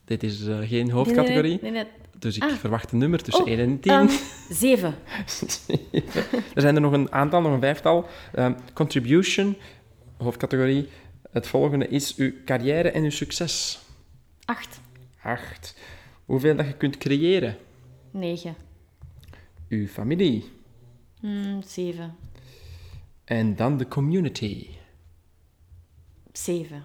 Dit 0.04 0.22
is 0.22 0.46
eh, 0.46 0.58
geen 0.68 0.90
hoofdcategorie, 0.90 1.58
Nee, 1.62 1.70
nee, 1.70 1.70
nee, 1.70 1.82
nee. 1.82 1.92
dus 2.18 2.36
ik 2.36 2.42
Ah. 2.42 2.52
verwacht 2.52 2.92
een 2.92 2.98
nummer 2.98 3.22
tussen 3.22 3.44
Oh, 3.44 3.50
1 3.50 3.58
en 3.58 3.80
10. 3.80 3.92
Ehm, 3.92 4.08
zeven. 4.64 4.94
er 6.54 6.60
zijn 6.60 6.74
er 6.74 6.80
nog 6.80 6.92
een 6.92 7.12
aantal, 7.12 7.40
nog 7.40 7.52
een 7.52 7.60
vijftal. 7.60 8.06
Ehm, 8.34 8.54
contribution, 8.74 9.56
hoofdcategorie. 10.16 10.88
Het 11.30 11.46
volgende 11.46 11.88
is 11.88 12.16
uw 12.16 12.32
carrière 12.44 12.90
en 12.90 13.02
uw 13.02 13.10
succes. 13.10 13.78
Acht. 14.44 14.80
Acht. 15.22 15.76
Hoeveel 16.24 16.56
dat 16.56 16.66
je 16.66 16.72
kunt 16.76 16.98
creëren. 16.98 17.56
Negen. 18.10 18.54
Uw 19.68 19.86
familie. 19.86 20.44
Hmm, 21.20 21.62
zeven. 21.62 22.16
En 23.24 23.56
dan 23.56 23.76
de 23.76 23.88
community. 23.88 24.66
Zeven. 26.32 26.82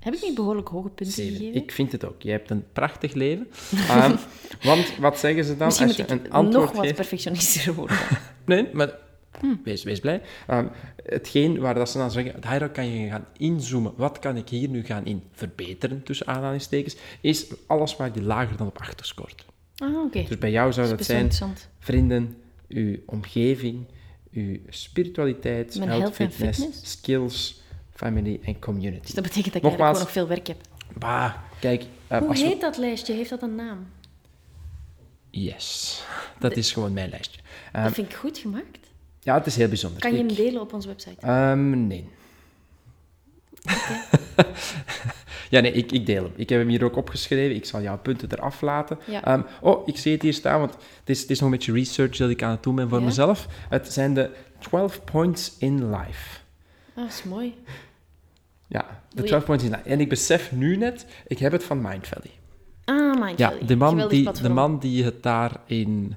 Heb 0.00 0.14
ik 0.14 0.22
niet 0.22 0.34
behoorlijk 0.34 0.68
hoge 0.68 0.88
punten 0.88 1.14
Zeven. 1.14 1.36
gegeven? 1.36 1.62
Ik 1.62 1.72
vind 1.72 1.92
het 1.92 2.04
ook. 2.04 2.22
Je 2.22 2.30
hebt 2.30 2.50
een 2.50 2.64
prachtig 2.72 3.12
leven. 3.12 3.46
Ehm, 3.88 4.16
want 4.62 4.96
wat 4.96 5.18
zeggen 5.18 5.44
ze 5.44 5.56
dan 5.56 5.66
Misschien 5.66 5.86
als 5.88 5.96
je 5.96 6.02
ik 6.02 6.10
een 6.10 6.30
antwoord 6.30 6.64
nog 6.64 6.72
wat 6.74 6.82
geeft? 6.84 6.94
perfectionistischer 6.94 7.74
worden. 7.74 7.96
Nee, 8.44 8.68
maar 8.72 8.94
Hm. 9.40 9.54
wees, 9.64 9.82
wees 9.82 10.00
blij. 10.00 10.22
Ehm, 10.46 10.66
hetgeen 11.04 11.58
waar 11.58 11.74
dat 11.74 11.90
ze 11.90 11.98
dan 11.98 12.10
zeggen, 12.10 12.40
daarop 12.40 12.72
kan 12.72 12.86
je 12.90 13.08
gaan 13.08 13.24
inzoomen. 13.36 13.92
Wat 13.96 14.18
kan 14.18 14.36
ik 14.36 14.48
hier 14.48 14.68
nu 14.68 14.84
gaan 14.84 15.04
in 15.06 15.22
verbeteren, 15.32 16.02
tussen 16.02 16.26
aanhalingstekens, 16.26 16.96
is 17.20 17.46
alles 17.66 17.96
waar 17.96 18.10
je 18.14 18.22
lager 18.22 18.56
dan 18.56 18.66
op 18.66 18.78
achter 18.78 19.06
scoort. 19.06 19.44
Ah, 19.76 19.96
oké. 20.04 20.24
Dus 20.28 20.38
bij 20.38 20.50
jou 20.50 20.72
zou 20.72 20.88
Dat 20.88 21.04
zijn 21.04 21.30
vrienden, 21.78 22.36
uw 22.68 22.96
omgeving, 23.06 23.84
uw 24.32 24.56
spiritualiteit, 24.68 25.74
health, 25.84 26.14
fitness? 26.14 26.68
skills, 26.82 27.62
family 27.98 28.40
en 28.44 28.58
community. 28.58 29.00
Dus 29.02 29.14
dat 29.14 29.24
betekent 29.24 29.52
dat 29.52 29.62
ik 29.62 29.68
Nogmaals, 29.68 29.88
gewoon 29.98 30.02
nog 30.02 30.10
veel 30.12 30.28
werk 30.28 30.46
heb. 30.46 30.56
Bah, 30.98 31.34
kijk, 31.60 31.84
eh, 32.06 32.18
Hoe 32.18 32.28
we- 32.28 32.38
heet 32.38 32.60
dat 32.60 32.76
lijstje? 32.76 33.12
Heeft 33.14 33.30
dat 33.30 33.42
een 33.42 33.54
naam? 33.54 33.86
Yes, 35.30 36.02
dat 36.38 36.56
is 36.56 36.72
gewoon 36.72 36.92
mijn 36.92 37.10
lijstje. 37.10 37.40
Ehm, 37.72 37.84
dat 37.84 37.92
vind 37.92 38.08
ik 38.10 38.16
goed 38.16 38.38
gemaakt. 38.38 38.78
ja, 39.20 39.34
het 39.34 39.46
is 39.46 39.56
heel 39.56 39.68
bijzonder. 39.68 40.00
Kan 40.00 40.10
je 40.12 40.16
hem 40.18 40.28
Ik- 40.28 40.36
delen 40.36 40.60
op 40.60 40.72
onze 40.72 40.88
website? 40.88 41.16
Ehm, 41.26 41.86
nee. 41.86 42.08
ja, 45.50 45.60
nee, 45.60 45.72
ik, 45.72 45.92
ik 45.92 46.06
deel 46.06 46.22
hem. 46.22 46.32
Ik 46.36 46.48
heb 46.48 46.58
hem 46.58 46.68
hier 46.68 46.84
ook 46.84 46.96
opgeschreven. 46.96 47.56
Ik 47.56 47.64
zal 47.64 47.82
jouw 47.82 47.98
punten 47.98 48.28
eraf 48.32 48.60
laten. 48.60 48.98
Ja. 49.06 49.24
Ehm, 49.24 49.42
oh, 49.60 49.88
ik 49.88 49.96
zie 49.96 50.12
het 50.12 50.22
hier 50.22 50.32
staan, 50.34 50.58
want 50.60 50.72
het 50.74 51.08
is, 51.10 51.20
het 51.20 51.30
is 51.30 51.40
nog 51.40 51.50
een 51.50 51.56
beetje 51.56 51.72
research 51.72 52.16
dat 52.16 52.30
ik 52.30 52.42
aan 52.42 52.50
het 52.50 52.62
doen 52.62 52.74
ben 52.74 52.88
voor 52.88 52.98
Ja? 52.98 53.04
mezelf. 53.04 53.46
Het 53.68 53.92
zijn 53.92 54.14
de 54.14 54.30
12 54.58 55.04
points 55.04 55.54
in 55.58 55.90
life. 55.90 56.38
Ah, 56.94 57.04
dat 57.04 57.08
is 57.12 57.22
mooi. 57.24 57.54
Ja, 58.68 58.80
de 59.08 59.14
Doe 59.14 59.22
je- 59.24 59.28
12 59.28 59.44
points. 59.44 59.64
En 59.84 60.00
ik 60.00 60.08
besef 60.08 60.52
nu 60.52 60.76
net, 60.76 61.06
ik 61.26 61.38
heb 61.38 61.52
het 61.52 61.64
van 61.64 61.80
Mind 61.80 62.06
Valley. 62.06 62.30
Ah, 62.84 63.20
Mind 63.24 63.38
Ja, 63.38 63.52
de 63.66 63.76
man, 63.76 64.08
die, 64.08 64.22
platform. 64.22 64.48
de 64.48 64.54
man 64.54 64.78
die 64.78 65.04
het 65.04 65.22
daarin... 65.22 66.14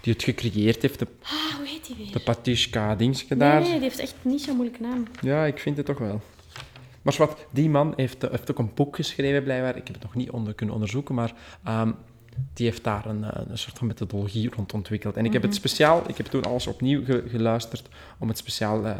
Die 0.00 0.12
het 0.12 0.22
gecreëerd 0.22 0.82
heeft, 0.82 0.98
de, 0.98 1.06
Ah, 1.22 1.56
hoe 1.56 1.66
heet 1.66 1.86
die 1.86 1.96
weer? 1.98 2.12
de 2.12 2.20
Patishka 2.20 2.94
dingetje 2.94 3.26
nee, 3.36 3.38
daar. 3.38 3.60
nee, 3.60 3.70
die 3.72 3.80
heeft 3.80 3.98
echt 3.98 4.14
niet 4.22 4.42
zo'n 4.42 4.54
moeilijke 4.56 4.82
naam. 4.82 5.02
Ja, 5.20 5.44
ik 5.44 5.58
vind 5.58 5.76
het 5.76 5.86
toch 5.86 5.98
wel. 5.98 6.20
Maar 7.02 7.14
wat, 7.18 7.46
die 7.50 7.70
man 7.70 7.92
heeft, 7.96 8.24
eh, 8.24 8.30
heeft 8.30 8.50
ook 8.50 8.58
een 8.58 8.70
boek 8.74 8.96
geschreven, 8.96 9.42
blijkbaar. 9.42 9.76
Ik 9.76 9.86
heb 9.86 9.94
het 9.94 10.02
nog 10.02 10.14
niet 10.14 10.30
onder, 10.30 10.54
kunnen 10.54 10.74
onderzoeken, 10.74 11.14
maar 11.14 11.32
ehm, 11.64 11.92
die 12.54 12.66
heeft 12.66 12.84
daar 12.84 13.06
een, 13.06 13.24
eh, 13.24 13.42
een 13.48 13.58
soort 13.58 13.78
van 13.78 13.86
methodologie 13.86 14.50
rond 14.56 14.74
ontwikkeld. 14.74 15.16
En 15.16 15.24
ik 15.24 15.32
heb 15.32 15.42
het 15.42 15.54
speciaal, 15.54 16.02
ik 16.08 16.16
heb 16.16 16.26
toen 16.26 16.42
alles 16.44 16.66
opnieuw 16.66 17.04
ge- 17.04 17.24
geluisterd 17.28 17.88
om 18.18 18.28
het 18.28 18.38
speciaal 18.38 18.86
eh, 18.86 18.94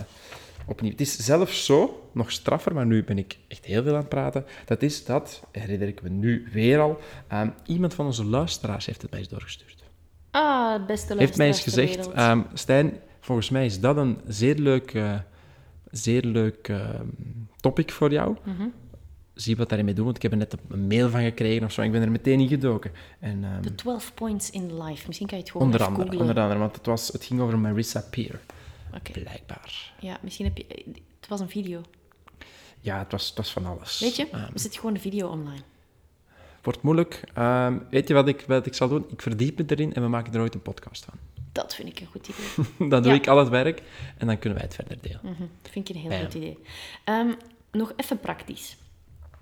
opnieuw. 0.68 0.90
Het 0.90 1.00
is 1.00 1.16
zelfs 1.16 1.64
zo, 1.64 2.10
nog 2.12 2.30
straffer, 2.32 2.74
maar 2.74 2.86
nu 2.86 3.04
ben 3.04 3.18
ik 3.18 3.38
echt 3.48 3.64
heel 3.64 3.82
veel 3.82 3.92
aan 3.92 3.98
het 3.98 4.08
praten. 4.08 4.44
Dat 4.64 4.82
is 4.82 5.04
dat, 5.04 5.42
herinner 5.52 5.88
ik 5.88 6.02
me 6.02 6.08
nu 6.08 6.48
weer 6.52 6.80
al, 6.80 6.98
ehm, 7.28 7.48
iemand 7.66 7.94
van 7.94 8.06
onze 8.06 8.24
luisteraars 8.24 8.86
heeft 8.86 9.02
het 9.02 9.10
mij 9.10 9.20
eens 9.20 9.28
doorgestuurd 9.28 9.76
Ah, 10.30 10.72
het 10.72 10.86
beste 10.86 11.14
heeft 11.16 11.36
mij 11.36 11.46
eens 11.46 11.66
luisteraars 11.66 11.96
gezegd, 11.96 12.16
ehm, 12.16 12.42
Stijn, 12.54 12.92
volgens 13.20 13.50
mij 13.50 13.64
is 13.64 13.80
dat 13.80 13.96
een 13.96 14.18
zeer 14.26 14.54
leuk, 14.54 14.94
eh, 14.94 15.14
zeer 15.90 16.24
leuk 16.24 16.68
ehm, 16.68 17.06
topic 17.60 17.90
voor 17.90 18.12
jou. 18.12 18.36
Mhm. 18.44 18.66
Zie 19.34 19.56
wat 19.56 19.68
daarin 19.68 19.86
mee 19.86 19.94
doen, 19.94 20.04
want 20.04 20.16
ik 20.16 20.22
heb 20.22 20.32
er 20.32 20.38
net 20.38 20.56
een 20.68 20.86
mail 20.86 21.08
van 21.10 21.22
gekregen 21.22 21.64
of 21.64 21.72
zo. 21.72 21.82
Ik 21.82 21.92
ben 21.92 22.02
er 22.02 22.10
meteen 22.10 22.40
in 22.40 22.48
gedoken. 22.48 22.90
En, 23.20 23.44
ehm, 23.44 23.62
De 23.62 23.74
12 23.74 24.14
points 24.14 24.50
in 24.50 24.82
life. 24.82 25.06
Misschien 25.06 25.26
kan 25.26 25.36
je 25.36 25.42
het 25.42 25.52
gewoon 25.52 25.66
onder, 25.66 25.82
andere, 25.84 26.02
googlen. 26.02 26.20
onder 26.20 26.42
andere, 26.42 26.58
want 26.60 26.76
het, 26.76 26.86
was, 26.86 27.08
het 27.08 27.24
ging 27.24 27.40
over 27.40 27.58
Marissa 27.58 28.04
Peer, 28.10 28.40
Blijkbaar. 29.12 29.92
Ja, 30.00 30.18
misschien 30.22 30.44
heb 30.46 30.56
je... 30.56 30.66
Het 31.20 31.28
was 31.28 31.40
een 31.40 31.48
video. 31.48 31.80
Ja, 32.80 32.98
het 32.98 33.12
was, 33.12 33.26
het 33.28 33.36
was 33.36 33.52
van 33.52 33.66
alles. 33.66 33.98
Weet 34.00 34.16
je, 34.16 34.28
Ehm, 34.30 34.42
er 34.52 34.60
zit 34.60 34.76
gewoon 34.76 34.94
een 34.94 35.00
video 35.00 35.28
online. 35.28 35.62
wordt 36.62 36.82
moeilijk. 36.82 37.22
Ehm, 37.34 37.78
weet 37.90 38.08
je 38.08 38.14
wat 38.14 38.28
ik, 38.28 38.44
wat 38.46 38.66
ik 38.66 38.74
zal 38.74 38.88
doen? 38.88 39.04
Ik 39.10 39.22
verdiep 39.22 39.58
me 39.58 39.64
erin 39.68 39.94
en 39.94 40.02
we 40.02 40.08
maken 40.08 40.34
er 40.34 40.40
ooit 40.40 40.54
een 40.54 40.62
podcast 40.62 41.04
van. 41.04 41.14
Dat 41.52 41.74
vind 41.74 41.88
ik 41.88 42.00
een 42.00 42.06
goed 42.06 42.28
idee. 42.28 42.88
dan 42.88 43.02
doe 43.02 43.12
Ja. 43.12 43.18
ik 43.18 43.26
al 43.28 43.38
het 43.38 43.48
werk 43.48 43.82
en 44.18 44.26
dan 44.26 44.38
kunnen 44.38 44.58
wij 44.58 44.66
het 44.66 44.74
verder 44.76 44.98
delen. 45.00 45.20
Mhm, 45.22 45.42
Dat 45.62 45.70
vind 45.72 45.88
ik 45.88 45.94
een 45.94 46.00
heel 46.00 46.10
Bam. 46.10 46.20
goed 46.20 46.34
idee. 46.34 46.58
Ehm, 47.04 47.32
nog 47.72 47.92
even 47.96 48.20
praktisch. 48.20 48.76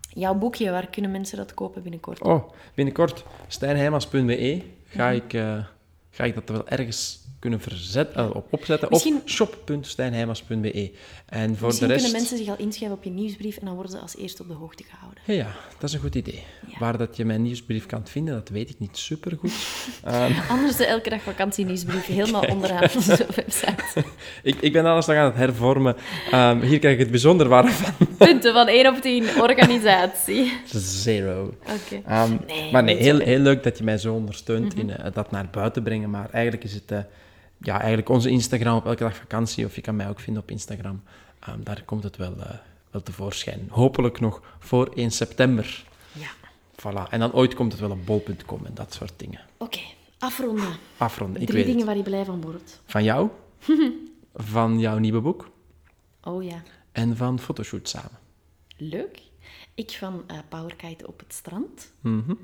Jouw 0.08 0.34
boekje, 0.34 0.70
waar 0.70 0.86
kunnen 0.86 1.10
mensen 1.10 1.36
dat 1.36 1.54
kopen 1.54 1.82
binnenkort? 1.82 2.22
Oh, 2.22 2.50
binnenkort 2.74 3.24
stijnheimas.be 3.48 4.62
ga, 4.86 5.06
Mhm. 5.06 5.14
ik, 5.16 5.32
eh, 5.32 5.64
ga 6.10 6.24
ik 6.24 6.34
dat 6.34 6.48
wel 6.48 6.68
ergens 6.68 7.24
kunnen 7.38 7.60
verzetten, 7.60 8.16
eh, 8.24 8.34
op 8.34 8.46
opzetten. 8.50 8.88
Misschien- 8.90 9.14
Of. 9.16 9.22
En 11.26 11.56
voor 11.56 11.66
Misschien 11.66 11.86
de 11.88 11.92
rest... 11.92 12.04
kunnen 12.04 12.20
mensen 12.20 12.36
zich 12.38 12.48
al 12.48 12.56
inschrijven 12.58 12.96
op 12.96 13.04
je 13.04 13.10
nieuwsbrief 13.10 13.56
en 13.56 13.64
dan 13.66 13.74
worden 13.74 13.92
ze 13.92 13.98
als 13.98 14.16
eerste 14.16 14.42
op 14.42 14.48
de 14.48 14.54
hoogte 14.54 14.82
gehouden. 14.88 15.22
Ja, 15.26 15.34
ja, 15.34 15.54
dat 15.78 15.88
is 15.88 15.92
een 15.94 16.00
goed 16.00 16.14
idee. 16.14 16.42
Ja. 16.66 16.78
Waar 16.78 16.98
dat 16.98 17.16
je 17.16 17.24
mijn 17.24 17.42
nieuwsbrief 17.42 17.86
kan 17.86 18.06
vinden, 18.06 18.34
dat 18.34 18.48
weet 18.48 18.70
ik 18.70 18.78
niet 18.78 18.96
supergoed. 18.96 19.52
Ehm, 20.04 20.32
Anders 20.48 20.76
de 20.76 20.86
elke 20.86 21.10
dag 21.10 21.22
vakantie 21.22 21.64
nieuwsbrief 21.64 22.06
helemaal 22.06 22.42
onderaan 22.54 22.88
onze 22.96 23.26
website. 23.34 24.04
ik, 24.42 24.54
ik 24.60 24.72
ben 24.72 24.84
alles 24.86 25.06
nog 25.06 25.16
aan 25.16 25.24
het 25.24 25.34
hervormen. 25.36 25.96
Ehm, 26.30 26.60
hier 26.60 26.78
krijg 26.78 26.94
ik 26.94 27.00
het 27.00 27.10
bijzonder 27.10 27.48
warm 27.48 27.68
van. 27.68 28.06
Punten 28.18 28.52
van 28.52 28.68
1 28.68 28.86
op 28.94 29.00
10, 29.00 29.24
organisatie. 29.40 30.52
Zero. 30.74 31.54
Oké. 31.60 32.02
Ehm, 32.06 32.36
Nee, 32.46 32.72
maar 32.72 32.82
nee, 32.82 32.96
heel. 32.96 33.14
Mhm. 33.16 33.24
heel 33.24 33.38
leuk 33.38 33.62
dat 33.62 33.78
je 33.78 33.84
mij 33.84 33.98
zo 33.98 34.14
ondersteunt 34.14 34.74
in 34.74 34.90
eh, 34.90 35.12
dat 35.14 35.30
naar 35.30 35.48
buiten 35.50 35.82
brengen. 35.82 36.10
Maar 36.10 36.28
eigenlijk 36.30 36.64
is 36.64 36.72
het 36.72 36.90
eh, 36.90 36.98
ja, 37.60 37.78
eigenlijk 37.78 38.08
onze 38.08 38.30
Instagram 38.30 38.76
op 38.76 38.86
elke 38.86 39.02
dag 39.02 39.16
vakantie. 39.16 39.64
Of 39.64 39.74
je 39.74 39.80
kan 39.80 39.96
mij 39.96 40.08
ook 40.08 40.20
vinden 40.20 40.42
op 40.42 40.50
Instagram. 40.50 41.02
Ehm, 41.40 41.62
daar 41.62 41.82
komt 41.84 42.02
het 42.02 42.16
wel, 42.16 42.36
eh, 42.40 42.54
wel 42.90 43.02
tevoorschijn. 43.02 43.66
Hopelijk 43.70 44.20
nog 44.20 44.42
voor 44.58 44.90
1 44.94 45.10
september. 45.10 45.84
Ja. 46.12 46.28
Voilà. 46.80 47.10
En 47.10 47.20
dan 47.20 47.32
ooit 47.32 47.54
komt 47.54 47.72
het 47.72 47.80
wel 47.80 47.90
op 47.90 48.06
bol.com 48.06 48.66
en 48.66 48.74
dat 48.74 48.92
soort 48.94 49.12
dingen. 49.16 49.40
Oké, 49.56 49.80
afronden. 50.18 50.76
Afronden, 50.96 51.40
ik 51.40 51.46
Drie 51.46 51.64
weet 51.64 51.66
dingen 51.76 51.86
het. 51.86 51.88
waar 51.88 51.96
je 51.96 52.10
blij 52.10 52.24
van 52.24 52.40
wordt. 52.40 52.80
Van 52.86 53.04
jou, 53.04 53.28
van 54.34 54.78
jouw 54.78 54.98
nieuwe 54.98 55.20
boek 55.20 55.48
Oh 56.22 56.44
ja, 56.44 56.62
en 56.92 57.16
van 57.16 57.38
fotoshoot 57.38 57.88
samen. 57.88 58.18
leuk. 58.76 59.20
Ik 59.74 59.90
van 59.90 60.24
eh 60.26 60.38
powerkite 60.48 61.06
op 61.06 61.18
het 61.18 61.32
strand. 61.32 61.92
Mhm, 62.00 62.34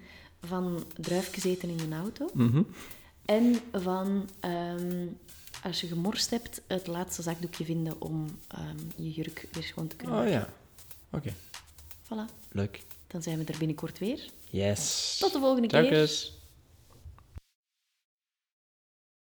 Van 0.40 0.84
druifjes 0.96 1.44
eten 1.44 1.68
in 1.68 1.78
een 1.80 1.98
auto. 1.98 2.28
mhm. 2.34 2.62
En 3.24 3.60
van, 3.72 4.28
ehm, 4.40 5.06
als 5.62 5.80
je 5.80 5.86
gemorst 5.86 6.30
hebt, 6.30 6.60
het 6.66 6.86
laatste 6.86 7.22
zakdoekje 7.22 7.64
vinden 7.64 8.00
om 8.00 8.38
ehm, 8.48 8.76
je 8.96 9.10
jurk 9.10 9.48
weer 9.52 9.62
schoon 9.62 9.86
te 9.86 9.96
kunnen 9.96 10.16
Oh 10.16 10.22
maken. 10.22 10.38
ja, 10.38 10.48
oké. 11.18 11.32
Voilà, 12.04 12.34
Leuk. 12.50 12.82
dan 13.06 13.22
zijn 13.22 13.38
we 13.38 13.44
er 13.52 13.58
binnenkort 13.58 13.98
weer. 13.98 14.30
Yes. 14.50 15.16
Tot 15.20 15.32
de 15.32 15.38
volgende 15.38 15.68
keer. 15.68 16.20